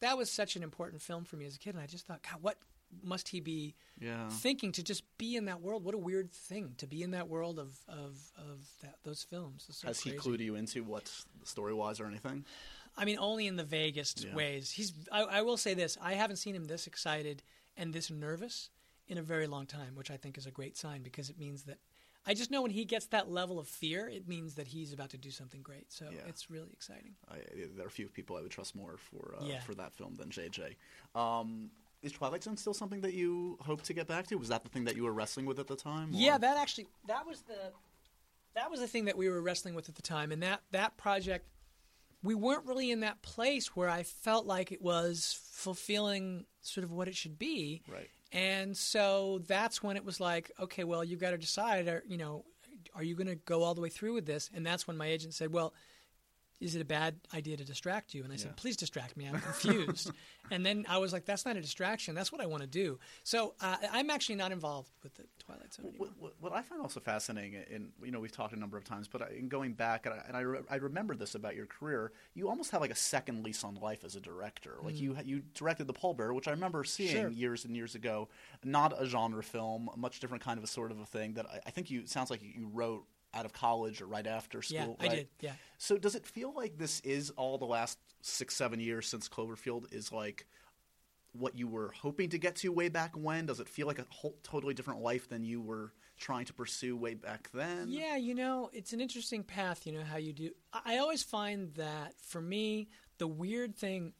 that 0.00 0.16
was 0.16 0.30
such 0.30 0.54
an 0.54 0.62
important 0.62 1.02
film 1.02 1.24
for 1.24 1.36
me 1.36 1.44
as 1.46 1.56
a 1.56 1.58
kid, 1.58 1.74
and 1.74 1.82
I 1.82 1.86
just 1.86 2.06
thought, 2.06 2.20
God, 2.22 2.40
what 2.40 2.56
must 3.02 3.28
he 3.28 3.40
be 3.40 3.74
Yeah. 4.00 4.28
thinking 4.28 4.70
to 4.72 4.82
just 4.82 5.02
be 5.18 5.34
in 5.34 5.46
that 5.46 5.60
world? 5.60 5.82
What 5.84 5.94
a 5.94 5.98
weird 5.98 6.30
thing 6.30 6.74
to 6.78 6.86
be 6.86 7.02
in 7.02 7.10
that 7.12 7.28
world 7.28 7.58
of 7.58 7.76
of 7.88 8.30
of 8.36 8.60
that, 8.82 8.98
those 9.02 9.24
films. 9.24 9.66
So 9.70 9.88
Has 9.88 10.00
he 10.00 10.12
clued 10.12 10.38
you 10.38 10.54
into 10.54 10.84
what 10.84 11.10
story 11.42 11.74
wise 11.74 11.98
or 11.98 12.06
anything? 12.06 12.44
I 12.96 13.04
mean, 13.04 13.18
only 13.18 13.46
in 13.46 13.56
the 13.56 13.64
vaguest 13.64 14.24
Yeah. 14.24 14.34
ways. 14.34 14.70
He's. 14.70 14.92
I, 15.10 15.22
I 15.22 15.42
will 15.42 15.56
say 15.56 15.74
this: 15.74 15.98
I 16.00 16.14
haven't 16.14 16.36
seen 16.36 16.54
him 16.54 16.64
this 16.66 16.86
excited 16.86 17.42
and 17.76 17.92
this 17.92 18.10
nervous 18.10 18.70
in 19.08 19.18
a 19.18 19.22
very 19.22 19.46
long 19.46 19.66
time, 19.66 19.94
which 19.94 20.10
I 20.10 20.16
think 20.16 20.38
is 20.38 20.46
a 20.46 20.50
great 20.50 20.76
sign 20.76 21.02
because 21.02 21.28
it 21.28 21.38
means 21.38 21.64
that 21.64 21.78
I 22.26 22.32
just 22.34 22.50
know 22.50 22.62
when 22.62 22.70
he 22.70 22.84
gets 22.84 23.06
that 23.06 23.30
level 23.30 23.58
of 23.58 23.66
fear, 23.68 24.08
it 24.08 24.26
means 24.28 24.54
that 24.54 24.66
he's 24.68 24.92
about 24.94 25.10
to 25.10 25.18
do 25.18 25.30
something 25.30 25.60
great. 25.62 25.92
So 25.92 26.06
Yeah. 26.10 26.20
it's 26.28 26.48
really 26.50 26.70
exciting. 26.72 27.14
I, 27.30 27.38
there 27.76 27.84
are 27.86 27.90
few 27.90 28.08
people 28.08 28.36
I 28.36 28.40
would 28.42 28.50
trust 28.50 28.74
more 28.74 28.96
for 28.96 29.34
uh, 29.40 29.44
Yeah. 29.44 29.60
for 29.60 29.74
that 29.74 29.92
film 29.92 30.14
than 30.14 30.30
JJ. 30.30 30.76
Um, 31.14 31.70
is 32.02 32.12
Twilight 32.12 32.42
Zone 32.44 32.56
still 32.56 32.74
something 32.74 33.00
that 33.00 33.14
you 33.14 33.58
hope 33.60 33.82
to 33.82 33.92
get 33.92 34.06
back 34.06 34.26
to? 34.28 34.36
Was 34.36 34.48
that 34.48 34.62
the 34.62 34.68
thing 34.70 34.84
that 34.84 34.94
you 34.96 35.02
were 35.04 35.12
wrestling 35.12 35.46
with 35.46 35.58
at 35.58 35.66
the 35.66 35.76
time? 35.76 36.10
or- 36.14 36.16
Yeah, 36.16 36.38
that 36.38 36.56
actually 36.56 36.86
that 37.08 37.26
was 37.26 37.42
the 37.42 37.72
that 38.54 38.70
was 38.70 38.78
the 38.80 38.86
thing 38.86 39.06
that 39.06 39.16
we 39.18 39.28
were 39.28 39.42
wrestling 39.42 39.74
with 39.74 39.88
at 39.88 39.96
the 39.96 40.02
time, 40.02 40.30
and 40.32 40.42
that 40.42 40.62
that 40.70 40.96
project 40.96 41.46
we 42.24 42.34
weren't 42.34 42.64
really 42.64 42.90
in 42.90 43.00
that 43.00 43.22
place 43.22 43.76
where 43.76 43.88
I 43.88 44.02
felt 44.02 44.46
like 44.46 44.72
it 44.72 44.82
was 44.82 45.38
fulfilling 45.52 46.46
sort 46.62 46.82
of 46.82 46.90
what 46.90 47.06
it 47.06 47.14
should 47.14 47.38
be. 47.38 47.82
Right. 47.86 48.08
And 48.32 48.76
so 48.76 49.42
that's 49.46 49.82
when 49.82 49.96
it 49.96 50.04
was 50.04 50.18
like, 50.18 50.50
okay, 50.58 50.84
well, 50.84 51.04
you've 51.04 51.20
got 51.20 51.30
to 51.30 51.38
decide, 51.38 51.86
are, 51.86 52.02
you 52.08 52.16
know, 52.16 52.44
are 52.96 53.02
you 53.02 53.14
going 53.14 53.28
to 53.28 53.36
go 53.36 53.62
all 53.62 53.74
the 53.74 53.82
way 53.82 53.90
through 53.90 54.14
with 54.14 54.26
this? 54.26 54.50
And 54.54 54.66
that's 54.66 54.88
when 54.88 54.96
my 54.96 55.06
agent 55.06 55.34
said, 55.34 55.52
well, 55.52 55.74
is 56.64 56.74
it 56.74 56.80
a 56.80 56.84
bad 56.84 57.16
idea 57.34 57.56
to 57.58 57.64
distract 57.64 58.14
you? 58.14 58.22
And 58.24 58.32
I 58.32 58.36
Yeah. 58.36 58.42
said, 58.44 58.56
please 58.56 58.76
distract 58.76 59.16
me. 59.18 59.26
I'm 59.26 59.38
confused. 59.40 60.10
and 60.50 60.64
then 60.64 60.86
I 60.88 60.96
was 60.96 61.12
like, 61.12 61.26
that's 61.26 61.44
not 61.44 61.56
a 61.56 61.60
distraction. 61.60 62.14
That's 62.14 62.32
what 62.32 62.40
I 62.40 62.46
want 62.46 62.62
to 62.62 62.66
do. 62.66 62.98
So 63.22 63.54
uh, 63.60 63.76
I'm 63.92 64.08
actually 64.08 64.36
not 64.36 64.50
involved 64.50 64.90
with 65.02 65.14
the 65.14 65.24
Twilight 65.38 65.74
Zone 65.74 65.86
anymore. 65.88 66.08
What, 66.18 66.32
what, 66.40 66.52
I 66.54 66.62
find 66.62 66.80
also 66.80 67.00
fascinating, 67.00 67.56
and 67.70 67.92
you 68.02 68.10
know, 68.10 68.18
we've 68.18 68.32
talked 68.32 68.54
a 68.54 68.58
number 68.58 68.78
of 68.78 68.84
times, 68.84 69.08
but 69.08 69.20
I, 69.20 69.28
in 69.38 69.48
going 69.48 69.74
back, 69.74 70.06
and, 70.06 70.14
I, 70.14 70.22
and 70.26 70.36
I, 70.36 70.40
re- 70.40 70.60
I 70.70 70.76
remember 70.76 71.14
this 71.14 71.34
about 71.34 71.54
your 71.54 71.66
career, 71.66 72.12
you 72.34 72.48
almost 72.48 72.70
have 72.70 72.80
like 72.80 72.90
a 72.90 72.94
second 72.96 73.44
lease 73.44 73.62
on 73.62 73.74
life 73.74 74.02
as 74.02 74.16
a 74.16 74.20
director. 74.20 74.76
Like 74.82 74.98
you, 74.98 75.16
you 75.24 75.42
directed 75.54 75.86
The 75.86 75.92
Pallbearer, 75.92 76.34
which 76.34 76.48
I 76.48 76.52
remember 76.52 76.82
seeing 76.84 77.04
Mm. 77.14 77.20
Sure. 77.20 77.28
years 77.28 77.64
and 77.66 77.76
years 77.76 77.94
ago. 77.94 78.28
Not 78.64 78.94
a 79.00 79.04
genre 79.04 79.42
film, 79.42 79.90
a 79.92 79.96
much 79.98 80.18
different 80.20 80.42
kind 80.42 80.56
of 80.56 80.64
a 80.64 80.66
sort 80.66 80.90
of 80.90 80.98
a 80.98 81.04
thing 81.04 81.34
that 81.34 81.44
I, 81.46 81.60
I 81.66 81.70
think 81.70 81.90
you 81.90 82.06
sounds 82.06 82.30
like 82.30 82.40
you 82.42 82.68
wrote 82.72 83.04
out 83.34 83.44
of 83.44 83.52
college 83.52 84.00
or 84.00 84.06
right 84.06 84.26
after 84.26 84.62
school. 84.62 84.76
yeah, 84.76 84.84
school. 84.84 84.96
I 85.00 85.06
right? 85.06 85.16
did. 85.16 85.28
Yeah. 85.40 85.52
So 85.78 85.98
does 85.98 86.14
it 86.14 86.26
feel 86.26 86.52
like 86.54 86.78
this 86.78 87.00
is 87.00 87.30
all 87.30 87.58
the 87.58 87.64
last 87.64 87.98
six, 88.22 88.54
seven 88.54 88.80
years 88.80 89.06
since 89.06 89.28
Cloverfield 89.28 89.92
is 89.92 90.12
like 90.12 90.46
what 91.32 91.58
you 91.58 91.66
were 91.66 91.92
hoping 92.00 92.28
to 92.30 92.38
get 92.38 92.56
to 92.56 92.72
way 92.72 92.88
back 92.88 93.14
when? 93.16 93.46
Does 93.46 93.60
it 93.60 93.68
feel 93.68 93.86
like 93.86 93.98
a 93.98 94.06
whole 94.08 94.36
totally 94.42 94.74
different 94.74 95.00
life 95.00 95.28
than 95.28 95.44
you 95.44 95.60
were 95.60 95.92
trying 96.18 96.44
to 96.46 96.54
pursue 96.54 96.96
way 96.96 97.14
back 97.14 97.50
then? 97.52 97.86
Yeah, 97.88 98.16
you 98.16 98.34
know, 98.34 98.70
it's 98.72 98.92
an 98.92 99.00
interesting 99.00 99.42
path, 99.42 99.86
you 99.86 99.92
know, 99.92 100.04
how 100.04 100.16
you 100.16 100.32
do. 100.32 100.50
I 100.84 100.98
always 100.98 101.22
find 101.22 101.74
that 101.74 102.14
for 102.20 102.40
me, 102.40 102.88
the 103.18 103.26
weird 103.26 103.76
thing 103.76 104.12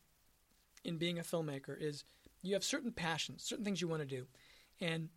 in 0.84 0.98
being 0.98 1.18
a 1.18 1.22
filmmaker 1.22 1.80
is 1.80 2.04
you 2.42 2.54
have 2.54 2.64
certain 2.64 2.92
passions, 2.92 3.42
certain 3.42 3.64
things 3.64 3.80
you 3.80 3.88
want 3.88 4.02
to 4.02 4.06
do. 4.06 4.26
And 4.80 5.08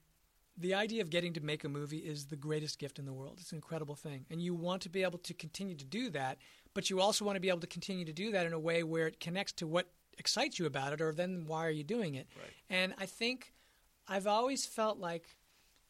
the 0.57 0.73
idea 0.73 1.01
of 1.01 1.09
getting 1.09 1.33
to 1.33 1.41
make 1.41 1.63
a 1.63 1.69
movie 1.69 1.99
is 1.99 2.25
the 2.25 2.35
greatest 2.35 2.79
gift 2.79 2.97
in 2.97 3.05
the 3.05 3.13
world. 3.13 3.37
It's 3.39 3.51
an 3.51 3.57
incredible 3.57 3.95
thing. 3.95 4.25
And 4.31 4.41
you 4.41 4.55
want 4.55 4.81
to 4.83 4.89
be 4.89 5.03
able 5.03 5.19
to 5.19 5.33
continue 5.33 5.75
to 5.75 5.85
do 5.85 6.09
that, 6.11 6.39
but 6.73 6.89
you 6.89 6.99
also 6.99 7.25
want 7.25 7.35
to 7.35 7.39
be 7.39 7.49
able 7.49 7.59
to 7.59 7.67
continue 7.67 8.05
to 8.05 8.13
do 8.13 8.31
that 8.31 8.45
in 8.45 8.53
a 8.53 8.59
way 8.59 8.83
where 8.83 9.07
it 9.07 9.19
connects 9.19 9.51
to 9.53 9.67
what 9.67 9.89
excites 10.17 10.57
you 10.57 10.65
about 10.65 10.93
it, 10.93 11.01
or 11.01 11.13
then 11.13 11.43
why 11.45 11.65
are 11.65 11.71
you 11.71 11.83
doing 11.83 12.15
it? 12.15 12.27
Right. 12.35 12.51
And 12.69 12.95
I 12.97 13.05
think 13.05 13.53
I've 14.07 14.25
always 14.25 14.65
felt 14.65 14.97
like 14.97 15.35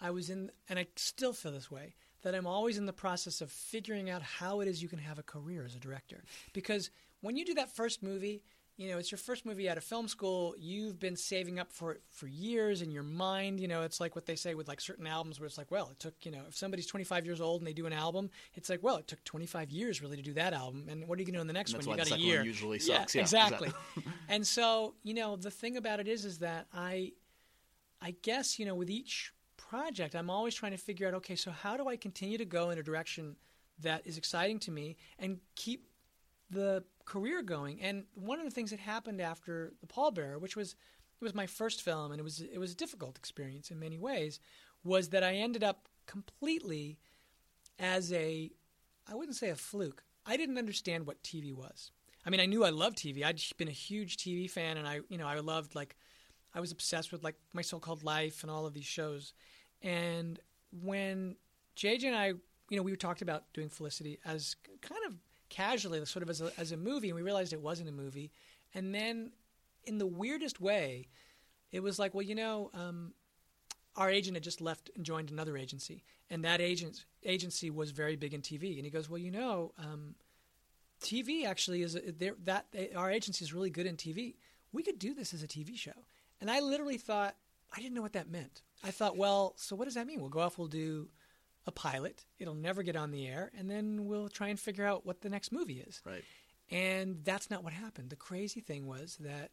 I 0.01 0.11
was 0.11 0.29
in, 0.29 0.51
and 0.69 0.77
I 0.77 0.87
still 0.95 1.33
feel 1.33 1.53
this 1.53 1.71
way, 1.71 1.95
that 2.23 2.35
I'm 2.35 2.47
always 2.47 2.77
in 2.77 2.85
the 2.85 2.93
process 2.93 3.41
of 3.41 3.51
figuring 3.51 4.09
out 4.09 4.21
how 4.21 4.59
it 4.59 4.67
is 4.67 4.81
you 4.81 4.89
can 4.89 4.99
have 4.99 5.17
a 5.17 5.23
career 5.23 5.63
as 5.63 5.75
a 5.75 5.79
director. 5.79 6.23
Because 6.51 6.89
when 7.21 7.37
you 7.37 7.45
do 7.45 7.53
that 7.53 7.73
first 7.73 8.03
movie, 8.03 8.43
you 8.77 8.91
know, 8.91 8.99
it's 8.99 9.11
your 9.11 9.17
first 9.17 9.43
movie 9.43 9.67
out 9.67 9.77
of 9.77 9.83
film 9.83 10.07
school. 10.07 10.53
You've 10.59 10.99
been 10.99 11.15
saving 11.15 11.57
up 11.57 11.71
for 11.71 11.93
it 11.93 12.01
for 12.11 12.27
years 12.27 12.83
in 12.83 12.91
your 12.91 13.01
mind. 13.01 13.59
You 13.59 13.67
know, 13.67 13.81
it's 13.81 13.99
like 13.99 14.15
what 14.15 14.27
they 14.27 14.35
say 14.35 14.53
with 14.53 14.67
like 14.67 14.79
certain 14.79 15.07
albums 15.07 15.39
where 15.39 15.47
it's 15.47 15.57
like, 15.57 15.71
well, 15.71 15.89
it 15.91 15.99
took, 15.99 16.13
you 16.21 16.31
know, 16.31 16.43
if 16.47 16.55
somebody's 16.55 16.85
25 16.85 17.25
years 17.25 17.41
old 17.41 17.61
and 17.61 17.67
they 17.67 17.73
do 17.73 17.87
an 17.87 17.93
album, 17.93 18.29
it's 18.53 18.69
like, 18.69 18.83
well, 18.83 18.97
it 18.97 19.07
took 19.07 19.23
25 19.23 19.71
years 19.71 19.99
really 19.99 20.15
to 20.15 20.21
do 20.21 20.33
that 20.33 20.53
album. 20.53 20.85
And 20.89 21.07
what 21.07 21.17
are 21.17 21.21
you 21.21 21.25
going 21.25 21.33
to 21.33 21.39
do 21.39 21.41
in 21.41 21.47
the 21.47 21.53
next 21.53 21.73
one? 21.73 21.81
You 21.87 21.97
got 21.97 22.11
a 22.11 22.19
year. 22.19 22.37
one 22.37 22.45
usually 22.45 22.77
sucks. 22.77 23.15
Yeah, 23.15 23.21
exactly. 23.21 23.71
and 24.29 24.45
so, 24.45 24.93
you 25.01 25.15
know, 25.15 25.35
the 25.35 25.51
thing 25.51 25.77
about 25.77 25.99
it 25.99 26.07
is, 26.07 26.23
is 26.23 26.37
that 26.39 26.67
I, 26.71 27.13
I 27.99 28.15
guess, 28.21 28.59
you 28.59 28.65
know, 28.67 28.75
with 28.75 28.91
each 28.91 29.33
project, 29.57 30.13
I'm 30.13 30.29
always 30.29 30.53
trying 30.53 30.73
to 30.73 30.77
figure 30.77 31.07
out, 31.07 31.15
okay, 31.15 31.35
so 31.35 31.49
how 31.49 31.77
do 31.77 31.87
I 31.87 31.95
continue 31.95 32.37
to 32.37 32.45
go 32.45 32.69
in 32.69 32.77
a 32.77 32.83
direction 32.83 33.37
that 33.79 34.05
is 34.05 34.19
exciting 34.19 34.59
to 34.59 34.71
me 34.71 34.97
and 35.17 35.39
keep 35.55 35.87
the 36.51 36.83
career 37.07 37.41
going? 37.41 37.81
And 37.81 38.03
one 38.13 38.37
of 38.37 38.45
the 38.45 38.51
things 38.51 38.69
that 38.69 38.79
happened 38.79 39.19
after 39.19 39.73
The 39.81 39.87
Pallbearer, 39.87 40.39
which 40.39 40.55
was 40.55 40.75
it 41.19 41.23
was 41.23 41.33
my 41.33 41.47
first 41.47 41.81
film 41.81 42.11
and 42.11 42.19
it 42.19 42.23
was 42.23 42.41
it 42.41 42.59
was 42.59 42.73
a 42.73 42.75
difficult 42.75 43.17
experience 43.17 43.71
in 43.71 43.79
many 43.79 43.97
ways, 43.97 44.39
was 44.83 45.09
that 45.09 45.23
I 45.23 45.35
ended 45.35 45.63
up 45.63 45.87
completely 46.05 46.99
as 47.79 48.13
a 48.13 48.51
I 49.09 49.15
wouldn't 49.15 49.37
say 49.37 49.49
a 49.49 49.55
fluke. 49.55 50.03
I 50.25 50.37
didn't 50.37 50.57
understand 50.57 51.07
what 51.07 51.23
TV 51.23 51.53
was. 51.53 51.91
I 52.25 52.29
mean, 52.29 52.41
I 52.41 52.45
knew 52.45 52.65
I 52.65 52.71
loved 52.71 52.97
TV. 52.97 53.23
I'd 53.23 53.41
been 53.55 53.69
a 53.69 53.71
huge 53.71 54.17
TV 54.17 54.51
fan, 54.51 54.75
and 54.75 54.85
I, 54.85 54.99
you 55.07 55.17
know, 55.17 55.25
I 55.25 55.39
loved 55.39 55.75
like, 55.75 55.95
I 56.53 56.59
was 56.59 56.73
obsessed 56.73 57.13
with 57.13 57.23
like 57.23 57.35
My 57.53 57.61
So-Called 57.61 58.03
Life 58.03 58.43
and 58.43 58.51
all 58.51 58.65
of 58.65 58.73
these 58.73 58.85
shows. 58.85 59.33
And 59.81 60.37
when 60.83 61.37
JJ 61.77 62.03
and 62.03 62.15
I, 62.15 62.33
you 62.69 62.75
know, 62.75 62.83
we 62.83 62.93
talked 62.97 63.21
about 63.21 63.45
doing 63.53 63.69
Felicity 63.69 64.19
as 64.25 64.57
kind 64.81 65.01
of 65.07 65.13
casually, 65.49 66.03
sort 66.05 66.23
of 66.23 66.29
as 66.29 66.41
a, 66.41 66.51
as 66.57 66.71
a 66.71 66.77
movie, 66.77 67.09
and 67.09 67.15
we 67.15 67.21
realized 67.21 67.53
it 67.53 67.61
wasn't 67.61 67.89
a 67.89 67.91
movie. 67.91 68.31
And 68.73 68.93
then, 68.93 69.31
in 69.85 69.97
the 69.97 70.07
weirdest 70.07 70.59
way, 70.59 71.07
it 71.71 71.81
was 71.81 71.99
like, 71.99 72.13
well, 72.13 72.23
you 72.23 72.35
know, 72.35 72.69
um, 72.73 73.13
our 73.95 74.09
agent 74.09 74.35
had 74.35 74.43
just 74.43 74.61
left 74.61 74.91
and 74.95 75.05
joined 75.05 75.31
another 75.31 75.57
agency, 75.57 76.03
and 76.29 76.43
that 76.43 76.61
agent 76.61 77.05
agency 77.23 77.69
was 77.69 77.91
very 77.91 78.15
big 78.15 78.33
in 78.33 78.41
TV. 78.41 78.75
And 78.75 78.85
he 78.85 78.91
goes, 78.91 79.09
"Well, 79.09 79.17
you 79.17 79.31
know, 79.31 79.73
um, 79.77 80.15
TV 81.01 81.45
actually 81.45 81.81
is 81.81 81.93
there- 81.93 82.35
that 82.43 82.67
our 82.95 83.11
agency 83.11 83.43
is 83.43 83.53
really 83.53 83.69
good 83.69 83.85
in 83.85 83.97
TV. 83.97 84.35
We 84.71 84.83
could 84.83 84.99
do 84.99 85.13
this 85.13 85.33
as 85.33 85.41
a 85.41 85.47
TV 85.47 85.75
show." 85.75 86.05
And 86.39 86.51
I 86.51 86.59
literally 86.59 86.97
thought, 86.97 87.35
I 87.75 87.77
didn't 87.77 87.95
know 87.95 88.01
what 88.01 88.13
that 88.13 88.29
meant. 88.29 88.61
I 88.83 88.91
thought, 88.91 89.17
well, 89.17 89.53
so 89.57 89.75
what 89.75 89.85
does 89.85 89.95
that 89.95 90.07
mean? 90.07 90.21
We'll 90.21 90.29
go 90.29 90.39
off, 90.39 90.57
we'll 90.57 90.67
do 90.67 91.09
a 91.67 91.71
pilot. 91.71 92.25
It'll 92.39 92.55
never 92.55 92.81
get 92.81 92.95
on 92.95 93.11
the 93.11 93.27
air, 93.27 93.51
and 93.57 93.69
then 93.69 94.05
we'll 94.05 94.29
try 94.29 94.47
and 94.47 94.59
figure 94.59 94.85
out 94.85 95.05
what 95.05 95.21
the 95.21 95.29
next 95.29 95.51
movie 95.51 95.83
is. 95.85 96.01
Right. 96.05 96.23
And 96.71 97.23
that's 97.23 97.49
not 97.49 97.63
what 97.63 97.73
happened. 97.73 98.09
The 98.09 98.15
crazy 98.15 98.61
thing 98.61 98.87
was 98.87 99.17
that 99.19 99.51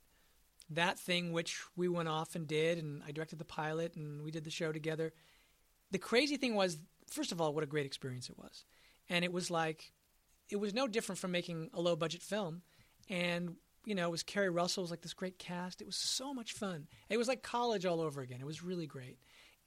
that 0.70 0.98
thing 0.98 1.32
which 1.32 1.60
we 1.76 1.88
went 1.88 2.08
off 2.08 2.34
and 2.34 2.46
did, 2.46 2.78
and 2.78 3.02
I 3.06 3.12
directed 3.12 3.38
the 3.38 3.44
pilot 3.44 3.96
and 3.96 4.22
we 4.22 4.30
did 4.30 4.44
the 4.44 4.50
show 4.50 4.72
together. 4.72 5.12
The 5.90 5.98
crazy 5.98 6.36
thing 6.36 6.54
was, 6.54 6.78
first 7.08 7.32
of 7.32 7.40
all, 7.40 7.52
what 7.52 7.64
a 7.64 7.68
great 7.68 7.86
experience 7.86 8.28
it 8.28 8.38
was. 8.38 8.64
And 9.08 9.24
it 9.24 9.32
was 9.32 9.50
like, 9.50 9.92
it 10.50 10.56
was 10.56 10.74
no 10.74 10.88
different 10.88 11.18
from 11.18 11.32
making 11.32 11.70
a 11.74 11.80
low 11.80 11.96
budget 11.96 12.22
film. 12.22 12.62
And, 13.10 13.56
you 13.84 13.94
know, 13.94 14.08
it 14.08 14.10
was 14.10 14.22
Keri 14.22 14.48
Russell, 14.48 14.82
it 14.82 14.84
was 14.84 14.90
like 14.90 15.02
this 15.02 15.14
great 15.14 15.38
cast. 15.38 15.80
It 15.80 15.86
was 15.86 15.96
so 15.96 16.32
much 16.32 16.52
fun. 16.52 16.86
It 17.10 17.18
was 17.18 17.28
like 17.28 17.42
college 17.42 17.84
all 17.84 18.00
over 18.00 18.22
again. 18.22 18.40
It 18.40 18.46
was 18.46 18.62
really 18.62 18.86
great. 18.86 19.18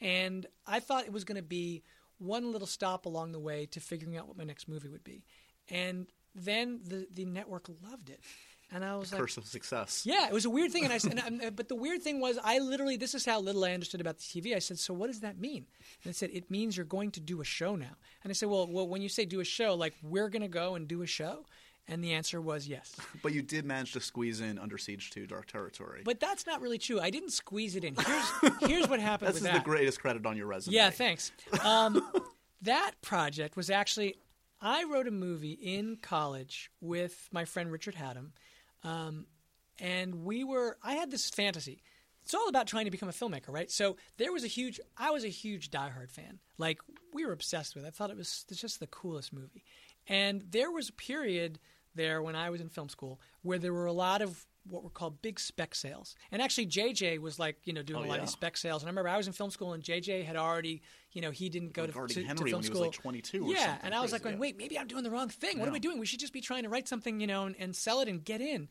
And 0.01 0.45
I 0.65 0.79
thought 0.79 1.05
it 1.05 1.13
was 1.13 1.23
going 1.23 1.37
to 1.37 1.43
be 1.43 1.83
one 2.19 2.51
little 2.51 2.67
stop 2.67 3.05
along 3.05 3.31
the 3.31 3.39
way 3.39 3.65
to 3.67 3.79
figuring 3.79 4.17
out 4.17 4.27
what 4.27 4.37
my 4.37 4.43
next 4.43 4.67
movie 4.67 4.89
would 4.89 5.03
be. 5.03 5.23
And 5.69 6.07
then 6.35 6.79
the, 6.83 7.07
the 7.13 7.25
network 7.25 7.69
loved 7.83 8.09
it. 8.09 8.19
And 8.71 8.83
I 8.83 8.97
was 8.97 9.13
like, 9.13 9.21
Curse 9.21 9.37
of 9.37 9.45
success. 9.45 10.03
yeah, 10.05 10.27
it 10.27 10.33
was 10.33 10.43
a 10.43 10.49
weird 10.49 10.73
thing, 10.73 10.83
and 10.83 10.91
I 10.91 10.97
said, 10.97 11.11
and 11.25 11.41
I, 11.41 11.47
uh, 11.47 11.49
but 11.51 11.69
the 11.69 11.75
weird 11.75 12.01
thing 12.01 12.19
was, 12.19 12.37
I 12.43 12.59
literally, 12.59 12.97
this 12.97 13.15
is 13.15 13.25
how 13.25 13.39
little 13.39 13.63
I 13.63 13.71
understood 13.71 14.01
about 14.01 14.17
the 14.17 14.23
TV. 14.23 14.53
I 14.55 14.59
said, 14.59 14.77
so 14.77 14.93
what 14.93 15.07
does 15.07 15.21
that 15.21 15.39
mean? 15.39 15.65
And 16.03 16.11
it 16.11 16.17
said, 16.17 16.31
it 16.33 16.51
means 16.51 16.75
you're 16.75 16.85
going 16.85 17.11
to 17.11 17.21
do 17.21 17.39
a 17.39 17.45
show 17.45 17.77
now. 17.77 17.95
And 18.23 18.29
I 18.29 18.33
said, 18.33 18.49
well, 18.49 18.67
well, 18.69 18.87
when 18.87 19.01
you 19.01 19.07
say 19.07 19.23
do 19.23 19.39
a 19.39 19.45
show, 19.45 19.73
like 19.75 19.93
we're 20.03 20.27
going 20.29 20.41
to 20.41 20.49
go 20.49 20.75
and 20.75 20.85
do 20.85 21.01
a 21.01 21.07
show, 21.07 21.45
and 21.87 22.03
the 22.03 22.13
answer 22.13 22.41
was 22.41 22.67
yes. 22.67 22.95
But 23.23 23.33
you 23.33 23.41
did 23.41 23.65
manage 23.65 23.93
to 23.93 23.99
squeeze 23.99 24.41
in 24.41 24.57
Under 24.57 24.77
Siege 24.77 25.09
2 25.11 25.27
Dark 25.27 25.47
Territory. 25.47 26.01
But 26.03 26.19
that's 26.19 26.45
not 26.45 26.61
really 26.61 26.77
true. 26.77 26.99
I 26.99 27.09
didn't 27.09 27.31
squeeze 27.31 27.75
it 27.75 27.83
in. 27.83 27.95
Here's 27.95 28.53
here's 28.61 28.87
what 28.89 28.99
happened 28.99 29.29
this 29.29 29.37
is 29.37 29.43
that. 29.43 29.53
the 29.53 29.59
greatest 29.59 30.01
credit 30.01 30.25
on 30.25 30.37
your 30.37 30.47
resume. 30.47 30.75
Yeah, 30.75 30.89
thanks. 30.89 31.31
Um, 31.63 32.01
that 32.61 32.91
project 33.01 33.55
was 33.55 33.69
actually 33.69 34.15
I 34.61 34.83
wrote 34.85 35.07
a 35.07 35.11
movie 35.11 35.51
in 35.51 35.97
college 35.97 36.71
with 36.81 37.29
my 37.31 37.45
friend 37.45 37.71
Richard 37.71 37.95
Hatem, 37.95 38.31
um, 38.83 39.27
and 39.79 40.23
we 40.23 40.43
were. 40.43 40.77
I 40.83 40.93
had 40.93 41.11
this 41.11 41.29
fantasy. 41.29 41.81
It's 42.23 42.33
all 42.33 42.49
about 42.49 42.67
trying 42.67 42.85
to 42.85 42.91
become 42.91 43.07
a 43.07 43.13
filmmaker, 43.13 43.49
right? 43.49 43.71
So 43.71 43.95
there 44.17 44.33
was 44.33 44.43
a 44.43 44.47
huge. 44.47 44.79
I 44.97 45.11
was 45.11 45.23
a 45.23 45.29
huge 45.29 45.69
Die 45.69 45.89
Hard 45.89 46.11
fan. 46.11 46.39
Like 46.57 46.79
we 47.13 47.25
were 47.25 47.31
obsessed 47.31 47.75
with. 47.75 47.85
it. 47.85 47.87
I 47.87 47.91
thought 47.91 48.09
it 48.09 48.17
was 48.17 48.45
it's 48.49 48.59
just 48.59 48.79
the 48.79 48.87
coolest 48.87 49.31
movie. 49.31 49.63
And 50.07 50.43
there 50.49 50.71
was 50.71 50.89
a 50.89 50.93
period 50.93 51.59
there 51.97 52.21
when 52.21 52.35
I 52.35 52.49
was 52.49 52.61
in 52.61 52.69
film 52.69 52.87
school 52.89 53.19
where 53.41 53.59
there 53.59 53.73
were 53.73 53.85
a 53.87 53.91
lot 53.93 54.21
of 54.21 54.45
what 54.69 54.83
were 54.83 54.89
called 54.89 55.21
big 55.21 55.39
spec 55.39 55.73
sales. 55.73 56.13
And 56.29 56.41
actually, 56.41 56.67
JJ 56.67 57.19
was 57.19 57.39
like, 57.39 57.55
you 57.63 57.71
know, 57.73 57.81
doing 57.83 58.01
Oh, 58.01 58.05
a 58.05 58.07
lot 58.07 58.15
yeah. 58.15 58.19
of 58.21 58.27
these 58.27 58.33
spec 58.33 58.57
sales. 58.57 58.81
And 58.83 58.89
I 58.89 58.91
remember 58.91 59.07
I 59.09 59.15
was 59.17 59.25
in 59.27 59.31
film 59.33 59.49
school 59.49 59.71
and 59.73 59.81
JJ 59.81 60.25
had 60.25 60.35
already, 60.35 60.81
you 61.13 61.21
know, 61.21 61.31
he 61.31 61.47
didn't 61.47 61.71
go 61.71 61.83
to, 61.83 61.87
Regarding 61.87 62.15
to, 62.15 62.21
to 62.21 62.27
Henry 62.27 62.49
film 62.51 62.59
when 62.59 62.63
he 62.63 62.69
was 62.69 62.77
school. 62.77 62.81
like 62.87 62.91
22 62.91 63.45
or 63.45 63.53
yeah, 63.53 63.77
and 63.81 63.95
I 63.95 64.01
was 64.01 64.11
like, 64.11 64.23
going, 64.23 64.35
yeah. 64.35 64.39
wait, 64.41 64.57
maybe 64.57 64.77
I'm 64.77 64.87
doing 64.87 65.03
the 65.03 65.09
wrong 65.11 65.29
thing. 65.29 65.57
What 65.59 65.67
am 65.69 65.73
I 65.73 65.77
Yeah. 65.77 65.81
doing? 65.81 65.99
We 65.99 66.05
should 66.05 66.19
just 66.19 66.33
be 66.33 66.41
trying 66.41 66.63
to 66.63 66.69
write 66.69 66.87
something, 66.87 67.19
you 67.21 67.27
know, 67.27 67.45
and, 67.45 67.55
and 67.57 67.73
sell 67.75 68.01
it 68.01 68.09
and 68.09 68.21
get 68.23 68.41
in. 68.41 68.67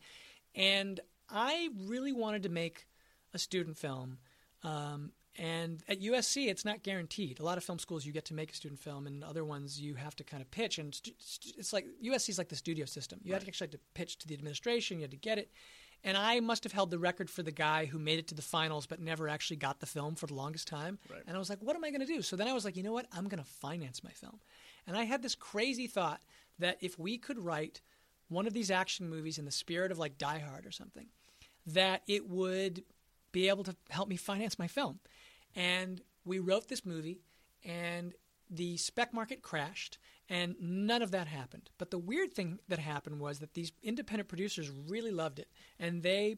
And 0.53 0.99
I 1.29 1.69
really 1.85 2.13
wanted 2.13 2.43
to 2.43 2.49
make 2.49 2.87
a 3.33 3.39
student 3.39 3.75
film. 3.77 4.19
Um, 4.63 5.11
and 5.37 5.83
at 5.87 6.01
USC, 6.01 6.47
it's 6.47 6.65
not 6.65 6.81
guaranteed. 6.83 7.39
A 7.39 7.43
lot 7.43 7.57
of 7.57 7.63
film 7.63 7.77
schools, 7.77 8.05
you 8.05 8.11
get 8.11 8.25
to 8.25 8.33
make 8.33 8.51
a 8.51 8.55
student 8.55 8.79
film, 8.79 9.05
and 9.05 9.23
other 9.23 9.45
ones 9.45 9.79
you 9.79 9.93
have 9.95 10.15
to 10.15 10.23
kind 10.23 10.41
of 10.41 10.49
pitch. 10.49 10.79
And 10.79 10.93
stu- 10.93 11.11
stu- 11.19 11.51
it's 11.57 11.73
like 11.73 11.85
USC 12.03 12.29
is 12.29 12.37
like 12.37 12.49
the 12.49 12.55
studio 12.55 12.85
system. 12.85 13.19
You 13.23 13.33
had 13.33 13.41
to 13.41 13.47
actually 13.47 13.65
have 13.65 13.71
to 13.71 13.79
pitch 13.93 14.17
to 14.19 14.27
the 14.27 14.33
administration. 14.33 14.97
You 14.97 15.03
had 15.03 15.11
to 15.11 15.17
get 15.17 15.37
it. 15.37 15.51
And 16.03 16.17
I 16.17 16.39
must 16.39 16.63
have 16.63 16.73
held 16.73 16.91
the 16.91 16.99
record 16.99 17.29
for 17.29 17.43
the 17.43 17.51
guy 17.51 17.85
who 17.85 17.99
made 17.99 18.19
it 18.19 18.27
to 18.27 18.35
the 18.35 18.41
finals 18.41 18.85
but 18.85 18.99
never 18.99 19.27
actually 19.27 19.57
got 19.57 19.79
the 19.79 19.85
film 19.85 20.15
for 20.15 20.27
the 20.27 20.35
longest 20.35 20.67
time. 20.67 20.99
Right. 21.09 21.21
And 21.27 21.35
I 21.35 21.39
was 21.39 21.49
like, 21.49 21.59
what 21.61 21.75
am 21.75 21.83
I 21.83 21.89
going 21.89 22.01
to 22.01 22.07
do? 22.07 22.21
So 22.21 22.35
then 22.35 22.47
I 22.47 22.53
was 22.53 22.65
like, 22.65 22.77
you 22.77 22.83
know 22.83 22.93
what? 22.93 23.07
I'm 23.11 23.27
going 23.27 23.43
to 23.43 23.49
finance 23.49 24.03
my 24.03 24.11
film. 24.11 24.39
And 24.85 24.95
I 24.95 25.03
had 25.03 25.21
this 25.21 25.35
crazy 25.35 25.87
thought 25.87 26.21
that 26.59 26.77
if 26.81 26.97
we 26.97 27.17
could 27.17 27.39
write 27.39 27.81
one 28.29 28.47
of 28.47 28.53
these 28.53 28.71
action 28.71 29.09
movies 29.09 29.37
in 29.37 29.45
the 29.45 29.51
spirit 29.51 29.91
of 29.91 29.97
like 29.97 30.17
Die 30.17 30.39
Hard 30.39 30.65
or 30.65 30.71
something, 30.71 31.07
that 31.65 32.03
it 32.07 32.29
would 32.29 32.83
be 33.31 33.49
able 33.49 33.63
to 33.63 33.75
help 33.89 34.07
me 34.07 34.15
finance 34.15 34.57
my 34.57 34.67
film. 34.67 34.99
And 35.57 36.01
we 36.23 36.39
wrote 36.39 36.69
this 36.69 36.85
movie, 36.85 37.19
and 37.65 38.13
the 38.49 38.77
spec 38.77 39.13
market 39.13 39.41
crashed 39.41 39.97
and 40.29 40.55
none 40.59 41.01
of 41.01 41.11
that 41.11 41.27
happened. 41.27 41.69
But 41.77 41.91
the 41.91 41.97
weird 41.97 42.33
thing 42.33 42.59
that 42.67 42.79
happened 42.79 43.19
was 43.19 43.39
that 43.39 43.53
these 43.53 43.71
independent 43.81 44.27
producers 44.27 44.69
really 44.69 45.11
loved 45.11 45.39
it 45.39 45.47
and 45.79 46.03
they 46.03 46.37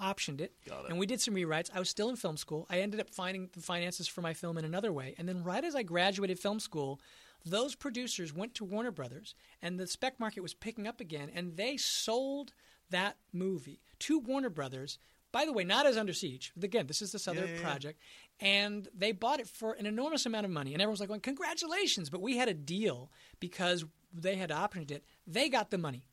optioned 0.00 0.40
it, 0.40 0.52
Got 0.68 0.84
it. 0.84 0.90
and 0.90 0.98
we 0.98 1.06
did 1.06 1.20
some 1.20 1.34
rewrites. 1.34 1.70
I 1.74 1.80
was 1.80 1.90
still 1.90 2.08
in 2.08 2.16
film 2.16 2.36
school. 2.36 2.66
I 2.70 2.80
ended 2.80 3.00
up 3.00 3.10
finding 3.10 3.50
the 3.52 3.60
finances 3.60 4.06
for 4.06 4.20
my 4.20 4.32
film 4.34 4.56
in 4.58 4.64
another 4.64 4.92
way. 4.92 5.14
And 5.18 5.28
then 5.28 5.42
right 5.42 5.64
as 5.64 5.74
I 5.74 5.82
graduated 5.82 6.38
film 6.38 6.60
school, 6.60 7.00
those 7.44 7.74
producers 7.74 8.32
went 8.32 8.54
to 8.56 8.64
Warner 8.64 8.92
Brothers 8.92 9.34
and 9.60 9.78
the 9.78 9.86
spec 9.86 10.20
market 10.20 10.42
was 10.42 10.54
picking 10.54 10.86
up 10.86 11.00
again 11.00 11.30
and 11.34 11.56
they 11.56 11.76
sold 11.76 12.52
that 12.90 13.16
movie 13.32 13.80
to 14.00 14.18
Warner 14.20 14.50
Brothers. 14.50 14.98
By 15.32 15.44
the 15.44 15.52
way, 15.52 15.64
not 15.64 15.86
as 15.86 15.96
Under 15.96 16.12
Siege. 16.12 16.52
Again, 16.60 16.86
this 16.86 17.02
is 17.02 17.12
this 17.12 17.28
other 17.28 17.46
yeah, 17.46 17.54
yeah. 17.54 17.62
project. 17.62 18.00
And 18.40 18.88
they 18.96 19.12
bought 19.12 19.40
it 19.40 19.48
for 19.48 19.74
an 19.74 19.86
enormous 19.86 20.26
amount 20.26 20.46
of 20.46 20.50
money. 20.50 20.72
And 20.72 20.80
everyone 20.80 20.92
was 20.92 21.00
like, 21.00 21.08
going, 21.08 21.20
Congratulations. 21.20 22.10
But 22.10 22.22
we 22.22 22.36
had 22.36 22.48
a 22.48 22.54
deal 22.54 23.10
because 23.38 23.84
they 24.12 24.36
had 24.36 24.50
optioned 24.50 24.90
it. 24.90 25.04
They 25.26 25.48
got 25.48 25.70
the 25.70 25.78
money. 25.78 26.06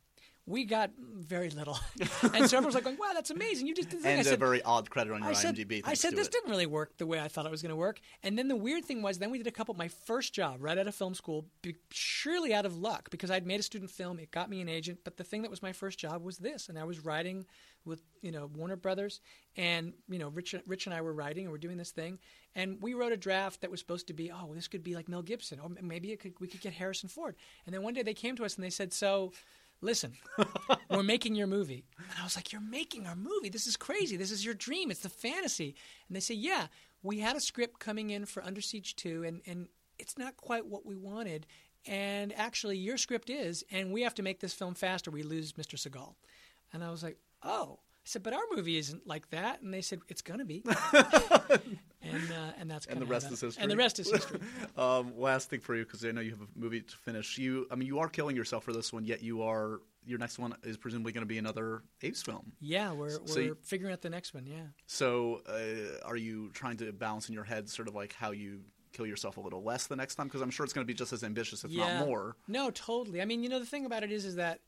We 0.45 0.63
got 0.63 0.91
very 0.97 1.49
little. 1.49 1.77
and 1.99 2.09
so 2.49 2.55
everyone 2.55 2.65
was 2.67 2.75
like, 2.75 2.85
going, 2.85 2.97
Wow, 2.97 3.11
that's 3.13 3.31
amazing. 3.31 3.67
You 3.67 3.75
just 3.75 3.89
did 3.89 3.99
the 3.99 4.03
thing. 4.03 4.11
And 4.11 4.19
I 4.19 4.21
a 4.21 4.25
said, 4.25 4.39
very 4.39 4.61
odd 4.63 4.89
credit 4.89 5.11
on 5.11 5.19
your 5.21 5.29
I 5.29 5.33
said, 5.33 5.55
IMDb. 5.55 5.81
I 5.83 5.93
said 5.93 6.15
this 6.15 6.27
it. 6.27 6.31
didn't 6.33 6.49
really 6.49 6.65
work 6.65 6.97
the 6.97 7.05
way 7.05 7.19
I 7.19 7.27
thought 7.27 7.45
it 7.45 7.51
was 7.51 7.61
going 7.61 7.71
to 7.71 7.75
work. 7.75 7.99
And 8.23 8.37
then 8.37 8.47
the 8.47 8.55
weird 8.55 8.85
thing 8.85 9.01
was, 9.01 9.19
then 9.19 9.29
we 9.29 9.37
did 9.39 9.47
a 9.47 9.51
couple. 9.51 9.73
My 9.75 9.89
first 9.89 10.33
job 10.33 10.57
right 10.59 10.77
out 10.77 10.87
of 10.87 10.95
film 10.95 11.15
school, 11.15 11.45
be, 11.61 11.75
surely 11.91 12.53
out 12.53 12.65
of 12.65 12.77
luck 12.77 13.09
because 13.09 13.29
I'd 13.29 13.45
made 13.45 13.59
a 13.59 13.63
student 13.63 13.91
film. 13.91 14.19
It 14.19 14.31
got 14.31 14.49
me 14.49 14.61
an 14.61 14.69
agent. 14.69 14.99
But 15.03 15.17
the 15.17 15.23
thing 15.25 15.41
that 15.41 15.51
was 15.51 15.61
my 15.61 15.73
first 15.73 15.99
job 15.99 16.23
was 16.23 16.37
this, 16.37 16.69
and 16.69 16.79
I 16.79 16.85
was 16.85 17.03
writing 17.03 17.45
with 17.87 18.01
you 18.21 18.31
know 18.31 18.47
Warner 18.53 18.75
Brothers, 18.75 19.21
and 19.55 19.93
you 20.07 20.19
know 20.19 20.29
Rich, 20.29 20.55
Rich 20.67 20.85
and 20.85 20.93
I 20.93 21.01
were 21.01 21.13
writing, 21.13 21.45
and 21.45 21.51
we're 21.51 21.57
doing 21.57 21.77
this 21.77 21.91
thing, 21.91 22.19
and 22.55 22.81
we 22.81 22.93
wrote 22.93 23.11
a 23.11 23.17
draft 23.17 23.61
that 23.61 23.71
was 23.71 23.79
supposed 23.79 24.07
to 24.07 24.13
be, 24.13 24.31
oh, 24.31 24.51
this 24.53 24.67
could 24.67 24.83
be 24.83 24.95
like 24.95 25.07
Mel 25.07 25.21
Gibson, 25.21 25.59
or 25.59 25.69
maybe 25.81 26.11
it 26.11 26.19
could, 26.19 26.33
we 26.39 26.47
could 26.47 26.61
get 26.61 26.73
Harrison 26.73 27.09
Ford. 27.09 27.35
And 27.65 27.73
then 27.73 27.83
one 27.83 27.93
day 27.93 28.03
they 28.03 28.13
came 28.13 28.35
to 28.35 28.45
us 28.45 28.55
and 28.55 28.63
they 28.63 28.69
said, 28.69 28.93
so 28.93 29.31
listen, 29.81 30.13
we're 30.89 31.03
making 31.03 31.35
your 31.35 31.47
movie. 31.47 31.85
And 31.97 32.07
I 32.19 32.23
was 32.23 32.35
like, 32.35 32.51
you're 32.51 32.61
making 32.61 33.05
our 33.05 33.15
movie? 33.15 33.49
This 33.49 33.67
is 33.67 33.77
crazy. 33.77 34.17
This 34.17 34.31
is 34.31 34.43
your 34.43 34.53
dream. 34.53 34.91
It's 34.91 35.01
the 35.01 35.09
fantasy. 35.09 35.75
And 36.07 36.15
they 36.15 36.19
say, 36.19 36.33
yeah, 36.35 36.67
we 37.03 37.19
had 37.19 37.35
a 37.35 37.41
script 37.41 37.79
coming 37.79 38.09
in 38.09 38.25
for 38.25 38.43
Under 38.43 38.61
Siege 38.61 38.95
2, 38.95 39.23
and, 39.23 39.41
and 39.45 39.67
it's 39.99 40.17
not 40.17 40.37
quite 40.37 40.65
what 40.65 40.85
we 40.85 40.95
wanted. 40.95 41.45
And 41.85 42.33
actually, 42.33 42.77
your 42.77 42.97
script 42.97 43.29
is, 43.29 43.63
and 43.71 43.91
we 43.91 44.01
have 44.01 44.15
to 44.15 44.23
make 44.23 44.39
this 44.39 44.53
film 44.53 44.73
faster. 44.73 45.11
We 45.11 45.23
lose 45.23 45.53
Mr. 45.53 45.75
Seagal. 45.75 46.15
And 46.73 46.83
I 46.83 46.91
was 46.91 47.03
like, 47.03 47.17
oh. 47.43 47.79
I 47.79 48.09
said, 48.09 48.23
but 48.23 48.31
our 48.31 48.39
movie 48.55 48.77
isn't 48.77 49.05
like 49.05 49.29
that. 49.31 49.61
And 49.61 49.73
they 49.73 49.81
said, 49.81 49.99
it's 50.07 50.21
going 50.21 50.39
to 50.39 50.45
be. 50.45 50.63
and, 50.69 52.31
uh, 52.31 52.51
and 52.57 52.71
that's 52.71 52.85
And 52.85 53.01
the 53.01 53.05
rest 53.05 53.29
is 53.31 53.41
history. 53.41 53.61
And 53.61 53.69
the 53.69 53.75
rest 53.75 53.99
is 53.99 54.09
history. 54.09 54.39
Um, 54.77 55.19
last 55.19 55.49
thing 55.49 55.59
for 55.59 55.75
you, 55.75 55.83
because 55.83 56.05
I 56.05 56.11
know 56.11 56.21
you 56.21 56.29
have 56.29 56.39
a 56.39 56.47
movie 56.55 56.79
to 56.81 56.97
finish. 56.97 57.37
You, 57.37 57.67
I 57.69 57.75
mean, 57.75 57.87
you 57.87 57.99
are 57.99 58.07
killing 58.07 58.35
yourself 58.35 58.63
for 58.63 58.71
this 58.71 58.93
one, 58.93 59.03
yet 59.03 59.21
you 59.21 59.41
are. 59.41 59.81
Your 60.05 60.19
next 60.19 60.39
one 60.39 60.55
is 60.63 60.77
presumably 60.77 61.11
going 61.11 61.23
to 61.23 61.27
be 61.27 61.37
another 61.37 61.83
Apes 62.01 62.21
film. 62.21 62.53
yeah, 62.61 62.93
we're, 62.93 63.09
So 63.09 63.21
we're 63.35 63.41
you- 63.41 63.57
figuring 63.61 63.91
out 63.91 64.01
the 64.01 64.09
next 64.09 64.33
one. 64.33 64.45
Yeah. 64.45 64.67
So, 64.85 65.41
uh, 65.45 66.07
are 66.07 66.15
you 66.15 66.49
trying 66.53 66.77
to 66.77 66.93
balance 66.93 67.27
in 67.27 67.35
your 67.35 67.43
head 67.43 67.67
sort 67.67 67.89
of 67.89 67.95
like 67.95 68.13
how 68.13 68.31
you 68.31 68.61
kill 68.93 69.05
yourself 69.05 69.35
a 69.35 69.41
little 69.41 69.63
less 69.63 69.87
the 69.87 69.97
next 69.97 70.15
time? 70.15 70.27
Because 70.27 70.41
I'm 70.41 70.49
sure 70.49 70.63
it's 70.63 70.71
going 70.71 70.85
to 70.85 70.87
be 70.87 70.93
just 70.93 71.11
as 71.11 71.25
ambitious, 71.25 71.65
if 71.65 71.71
yeah. 71.71 71.99
not 71.99 72.07
more. 72.07 72.37
No, 72.47 72.69
totally. 72.71 73.21
I 73.21 73.25
mean, 73.25 73.43
you 73.43 73.49
know, 73.49 73.59
the 73.59 73.65
thing 73.65 73.85
about 73.85 74.03
it 74.03 74.13
is, 74.13 74.23
is 74.23 74.35
that 74.35 74.61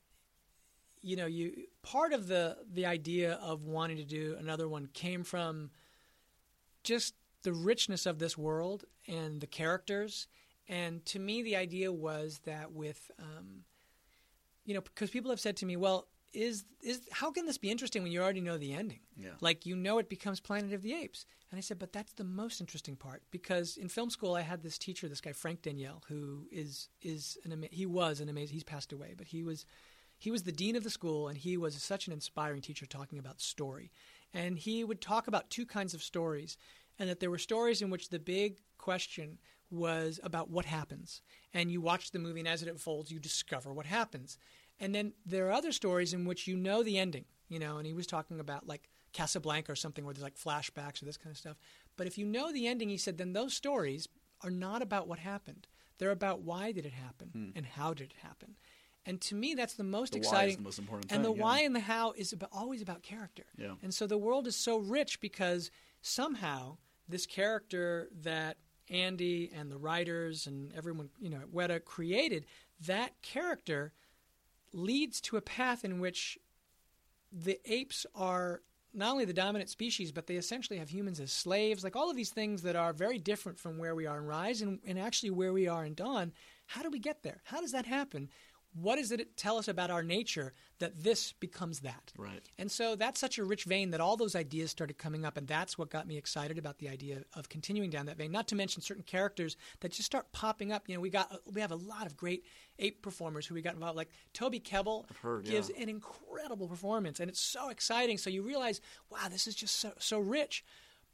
you 1.02 1.16
know, 1.16 1.26
you 1.26 1.54
part 1.82 2.14
of 2.14 2.28
the 2.28 2.58
the 2.72 2.86
idea 2.86 3.34
of 3.41 3.64
wanting 3.64 3.97
to 3.97 4.04
do 4.04 4.36
another 4.39 4.68
one 4.68 4.88
came 4.93 5.24
from 5.24 5.72
just 6.84 7.14
the 7.43 7.54
richness 7.54 8.06
of 8.06 8.20
this 8.20 8.38
world 8.38 8.86
and 9.08 9.41
the 9.41 9.47
characters. 9.47 10.28
And 10.68 11.06
to 11.08 11.20
me, 11.20 11.41
the 11.41 11.56
idea 11.56 11.91
was 11.91 12.41
that 12.45 12.72
with, 12.72 13.10
um, 13.18 13.64
you 14.66 14.74
know, 14.74 14.82
because 14.82 15.10
people 15.10 15.32
have 15.32 15.39
said 15.39 15.58
to 15.58 15.66
me, 15.66 15.78
well, 15.78 16.08
is 16.32 16.64
is 16.84 17.02
how 17.12 17.32
can 17.32 17.47
this 17.47 17.58
be 17.58 17.72
interesting 17.72 18.04
when 18.04 18.12
you 18.12 18.22
already 18.22 18.41
know 18.41 18.58
the 18.58 18.74
ending? 18.74 19.00
Yeah. 19.18 19.32
Like 19.41 19.66
you 19.66 19.76
know 19.76 19.97
it 19.97 20.10
becomes 20.10 20.39
Planet 20.39 20.74
of 20.74 20.84
the 20.84 20.93
Apes. 20.93 21.26
And 21.50 21.58
I 21.58 21.62
said, 21.62 21.80
but 21.80 21.91
that's 21.91 22.14
the 22.14 22.24
most 22.24 22.62
interesting 22.62 22.95
part 22.95 23.24
because 23.32 23.78
in 23.78 23.89
film 23.89 24.12
school 24.12 24.36
I 24.36 24.41
had 24.41 24.62
this 24.62 24.78
teacher, 24.78 25.08
this 25.08 25.22
guy 25.22 25.32
Frank 25.32 25.64
Daniel, 25.64 26.04
who 26.08 26.45
is 26.52 26.89
is 27.02 27.38
an 27.45 27.54
ama- 27.54 27.70
he 27.72 27.88
was 27.88 28.20
an 28.20 28.30
amazing. 28.30 28.54
He's 28.54 28.64
passed 28.64 28.93
away, 28.93 29.16
but 29.18 29.28
he 29.28 29.43
was 29.43 29.66
he 30.20 30.32
was 30.32 30.43
the 30.43 30.51
dean 30.51 30.76
of 30.76 30.84
the 30.84 30.89
school 30.89 31.28
and 31.28 31.38
he 31.38 31.57
was 31.57 31.82
such 31.82 32.05
an 32.05 32.13
inspiring 32.13 32.61
teacher 32.61 32.86
talking 32.86 33.17
about 33.17 33.41
story. 33.41 33.91
And 34.34 34.59
he 34.59 34.84
would 34.84 35.01
talk 35.01 35.28
about 35.28 35.49
two 35.49 35.65
kinds 35.65 35.95
of 35.95 36.03
stories, 36.03 36.55
and 36.99 37.09
that 37.09 37.20
there 37.20 37.32
were 37.32 37.39
stories 37.39 37.82
in 37.82 37.89
which 37.89 38.09
the 38.09 38.20
big 38.20 38.59
question 38.78 39.39
was 39.72 40.20
about 40.22 40.49
what 40.49 40.65
happens. 40.65 41.22
And 41.53 41.72
you 41.72 41.82
watch 41.82 42.11
the 42.11 42.20
movie, 42.20 42.41
and 42.41 42.47
as 42.47 42.61
it 42.61 42.70
unfolds, 42.70 43.11
you 43.11 43.20
discover 43.20 43.74
what 43.74 43.86
happens. 43.86 44.38
And 44.80 44.93
then 44.93 45.13
there 45.26 45.47
are 45.47 45.51
other 45.51 45.72
stories 45.72 46.13
in 46.13 46.26
which 46.26 46.47
you 46.47 46.57
know 46.57 46.84
the 46.84 46.99
ending, 46.99 47.26
you 47.47 47.57
know, 47.57 47.78
and 47.78 47.88
he 47.88 47.93
was 47.93 48.05
talking 48.05 48.39
about 48.39 48.67
like 48.67 48.89
Casablanca 49.13 49.72
or 49.72 49.76
something 49.76 50.05
where 50.05 50.13
there's 50.13 50.24
like 50.24 50.38
flashbacks 50.38 51.01
or 51.01 51.05
this 51.05 51.17
kind 51.17 51.32
of 51.32 51.38
stuff. 51.38 51.57
But 51.97 52.07
if 52.07 52.17
you 52.17 52.26
know 52.26 52.51
the 52.51 52.67
ending, 52.67 52.89
he 52.89 52.97
said, 52.97 53.17
then 53.17 53.34
those 53.34 53.53
stories 53.53 54.07
are 54.43 54.51
not 54.51 54.82
about 54.82 55.07
what 55.07 55.20
happened. 55.20 55.67
They're 55.97 56.11
about 56.11 56.41
why 56.41 56.72
did 56.72 56.86
it 56.86 56.93
happen 56.93 57.30
hmm. 57.34 57.49
and 57.55 57.65
how 57.65 57.93
did 57.93 58.11
it 58.11 58.17
happen. 58.24 58.55
And 59.06 59.20
to 59.22 59.36
me, 59.36 59.54
that's 59.56 59.74
the 59.74 59.84
most. 59.84 60.14
The 60.14 60.20
why 60.20 60.22
is 60.22 60.28
exciting. 60.28 60.56
the 60.58 60.62
most 60.64 60.80
important 60.80 61.12
and 61.12 61.24
thing, 61.24 61.32
the 61.32 61.38
yeah. 61.38 61.43
why 61.43 61.62
and 61.62 61.76
the 61.76 61.80
how 61.80 62.12
is 62.12 62.34
about, 62.34 62.50
always 62.52 62.82
about 62.82 63.02
character. 63.02 63.45
Yeah. 63.58 63.74
And 63.82 63.93
so 63.93 64.08
the 64.08 64.18
world 64.18 64.45
is 64.45 64.56
so 64.56 64.78
rich 64.78 65.20
because 65.20 65.72
somehow 66.02 66.78
this 67.08 67.26
character 67.26 68.10
that 68.22 68.58
Andy 68.89 69.52
and 69.56 69.72
the 69.72 69.78
writers 69.78 70.47
and 70.47 70.74
everyone, 70.76 71.10
you 71.20 71.30
know, 71.30 71.38
at 71.38 71.52
Weta 71.52 71.84
created, 71.84 72.45
that 72.86 73.22
character 73.22 73.93
leads 74.74 75.22
to 75.22 75.38
a 75.38 75.41
path 75.41 75.84
in 75.84 76.00
which 76.00 76.38
the 77.32 77.60
apes 77.66 78.06
are 78.16 78.62
not 78.93 79.12
only 79.12 79.26
the 79.26 79.34
dominant 79.34 79.70
species, 79.70 80.12
but 80.12 80.26
they 80.26 80.36
essentially 80.36 80.80
have 80.80 80.89
humans 80.89 81.20
as 81.20 81.32
slaves. 81.32 81.84
Like 81.84 81.95
all 81.95 82.10
of 82.10 82.16
these 82.16 82.32
things 82.32 82.64
that 82.64 82.76
are 82.76 82.91
very 82.91 83.20
different 83.20 83.60
from 83.60 83.78
where 83.78 83.93
we 83.93 84.08
are 84.08 84.18
in 84.18 84.26
Rise 84.26 84.62
and, 84.62 84.80
and 84.86 84.97
actually 84.97 85.30
where 85.30 85.54
we 85.54 85.68
are 85.68 85.86
in 85.86 85.93
Dawn. 85.93 86.32
How 86.66 86.82
do 86.82 86.89
we 86.89 87.00
get 87.00 87.22
there? 87.24 87.41
How 87.45 87.62
does 87.62 87.72
that 87.72 87.86
happen? 87.86 88.30
What 88.74 88.97
does 88.97 89.11
it 89.11 89.36
tell 89.36 89.57
us 89.57 89.67
about 89.67 89.89
our 89.89 90.03
nature 90.03 90.53
that 90.80 91.03
this 91.03 91.34
becomes 91.34 91.80
that? 91.80 92.13
Right. 92.17 92.47
And 92.57 92.72
so 92.72 92.95
that's 92.95 93.20
such 93.20 93.38
a 93.38 93.43
rich 93.43 93.63
vein 93.63 93.91
that 93.91 93.99
all 93.99 94.15
those 94.15 94.36
ideas 94.36 94.70
started 94.70 94.97
coming 94.97 95.26
up, 95.26 95.38
and 95.38 95.47
that's 95.47 95.78
what 95.78 95.89
got 95.89 96.07
me 96.07 96.17
excited 96.17 96.57
about 96.57 96.78
the 96.78 96.89
idea 96.89 97.24
of 97.34 97.49
continuing 97.49 97.89
down 97.89 98.05
that 98.05 98.17
vein. 98.17 98.32
Not 98.32 98.47
to 98.49 98.55
mention 98.55 98.82
certain 98.82 99.03
characters 99.03 99.57
that 99.80 99.91
just 99.91 100.05
start 100.05 100.32
popping 100.32 100.72
up. 100.72 100.88
You 100.88 100.95
know, 100.95 101.01
we 101.01 101.09
got 101.09 101.32
we 101.51 101.61
have 101.61 101.72
a 101.72 101.76
lot 101.76 102.05
of 102.05 102.15
great 102.15 102.45
ape 102.78 103.01
performers 103.01 103.47
who 103.47 103.55
we 103.55 103.61
got 103.61 103.74
involved. 103.74 103.97
Like 103.97 104.11
Toby 104.34 104.59
Kebbell 104.59 105.05
heard, 105.22 105.45
gives 105.45 105.70
yeah. 105.70 105.84
an 105.84 105.89
incredible 105.89 106.67
performance, 106.67 107.20
and 107.20 107.30
it's 107.30 107.41
so 107.41 107.70
exciting. 107.70 108.17
So 108.17 108.30
you 108.30 108.43
realize, 108.43 108.82
wow, 109.09 109.28
this 109.30 109.47
is 109.47 109.55
just 109.55 109.78
so 109.78 109.93
so 109.97 110.20
rich. 110.20 110.63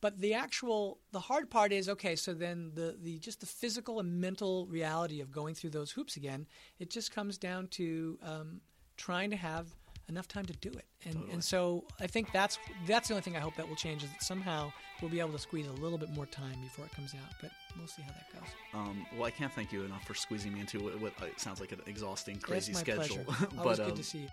But 0.01 0.19
the 0.19 0.33
actual 0.33 0.99
the 1.11 1.19
hard 1.19 1.49
part 1.49 1.71
is 1.71 1.89
okay. 1.89 2.15
So 2.15 2.33
then 2.33 2.71
the 2.73 2.97
the 3.01 3.19
just 3.19 3.39
the 3.39 3.45
physical 3.45 3.99
and 3.99 4.19
mental 4.19 4.67
reality 4.67 5.21
of 5.21 5.31
going 5.31 5.55
through 5.55 5.71
those 5.71 5.91
hoops 5.91 6.15
again. 6.15 6.47
It 6.79 6.89
just 6.89 7.13
comes 7.13 7.37
down 7.37 7.67
to 7.69 8.19
um, 8.21 8.61
trying 8.97 9.31
to 9.31 9.37
have 9.37 9.67
enough 10.07 10.27
time 10.27 10.45
to 10.45 10.53
do 10.53 10.69
it. 10.69 10.85
And 11.05 11.23
and 11.31 11.43
so 11.43 11.83
I 11.99 12.07
think 12.07 12.31
that's 12.31 12.59
that's 12.87 13.07
the 13.07 13.13
only 13.13 13.23
thing 13.23 13.35
I 13.35 13.39
hope 13.39 13.55
that 13.55 13.67
will 13.67 13.75
change 13.75 14.03
is 14.03 14.09
that 14.11 14.23
somehow 14.23 14.71
we'll 15.01 15.11
be 15.11 15.19
able 15.19 15.31
to 15.31 15.39
squeeze 15.39 15.67
a 15.67 15.71
little 15.71 15.97
bit 15.97 16.09
more 16.11 16.25
time 16.25 16.59
before 16.61 16.85
it 16.85 16.91
comes 16.91 17.13
out. 17.13 17.33
But 17.41 17.51
we'll 17.77 17.87
see 17.87 18.01
how 18.01 18.11
that 18.11 18.33
goes. 18.33 18.49
Um, 18.73 19.05
well, 19.15 19.25
I 19.25 19.31
can't 19.31 19.51
thank 19.53 19.71
you 19.71 19.83
enough 19.83 20.03
for 20.05 20.13
squeezing 20.13 20.53
me 20.53 20.61
into 20.61 20.79
what, 20.83 20.99
what 21.01 21.13
uh, 21.21 21.25
sounds 21.37 21.59
like 21.59 21.71
an 21.71 21.81
exhausting, 21.85 22.37
crazy 22.37 22.73
schedule. 22.73 23.23
pleasure. 23.23 23.25
but 23.55 23.57
Always 23.57 23.79
um, 23.79 23.85
good 23.87 23.95
to 23.97 24.03
see 24.03 24.19
you. 24.19 24.27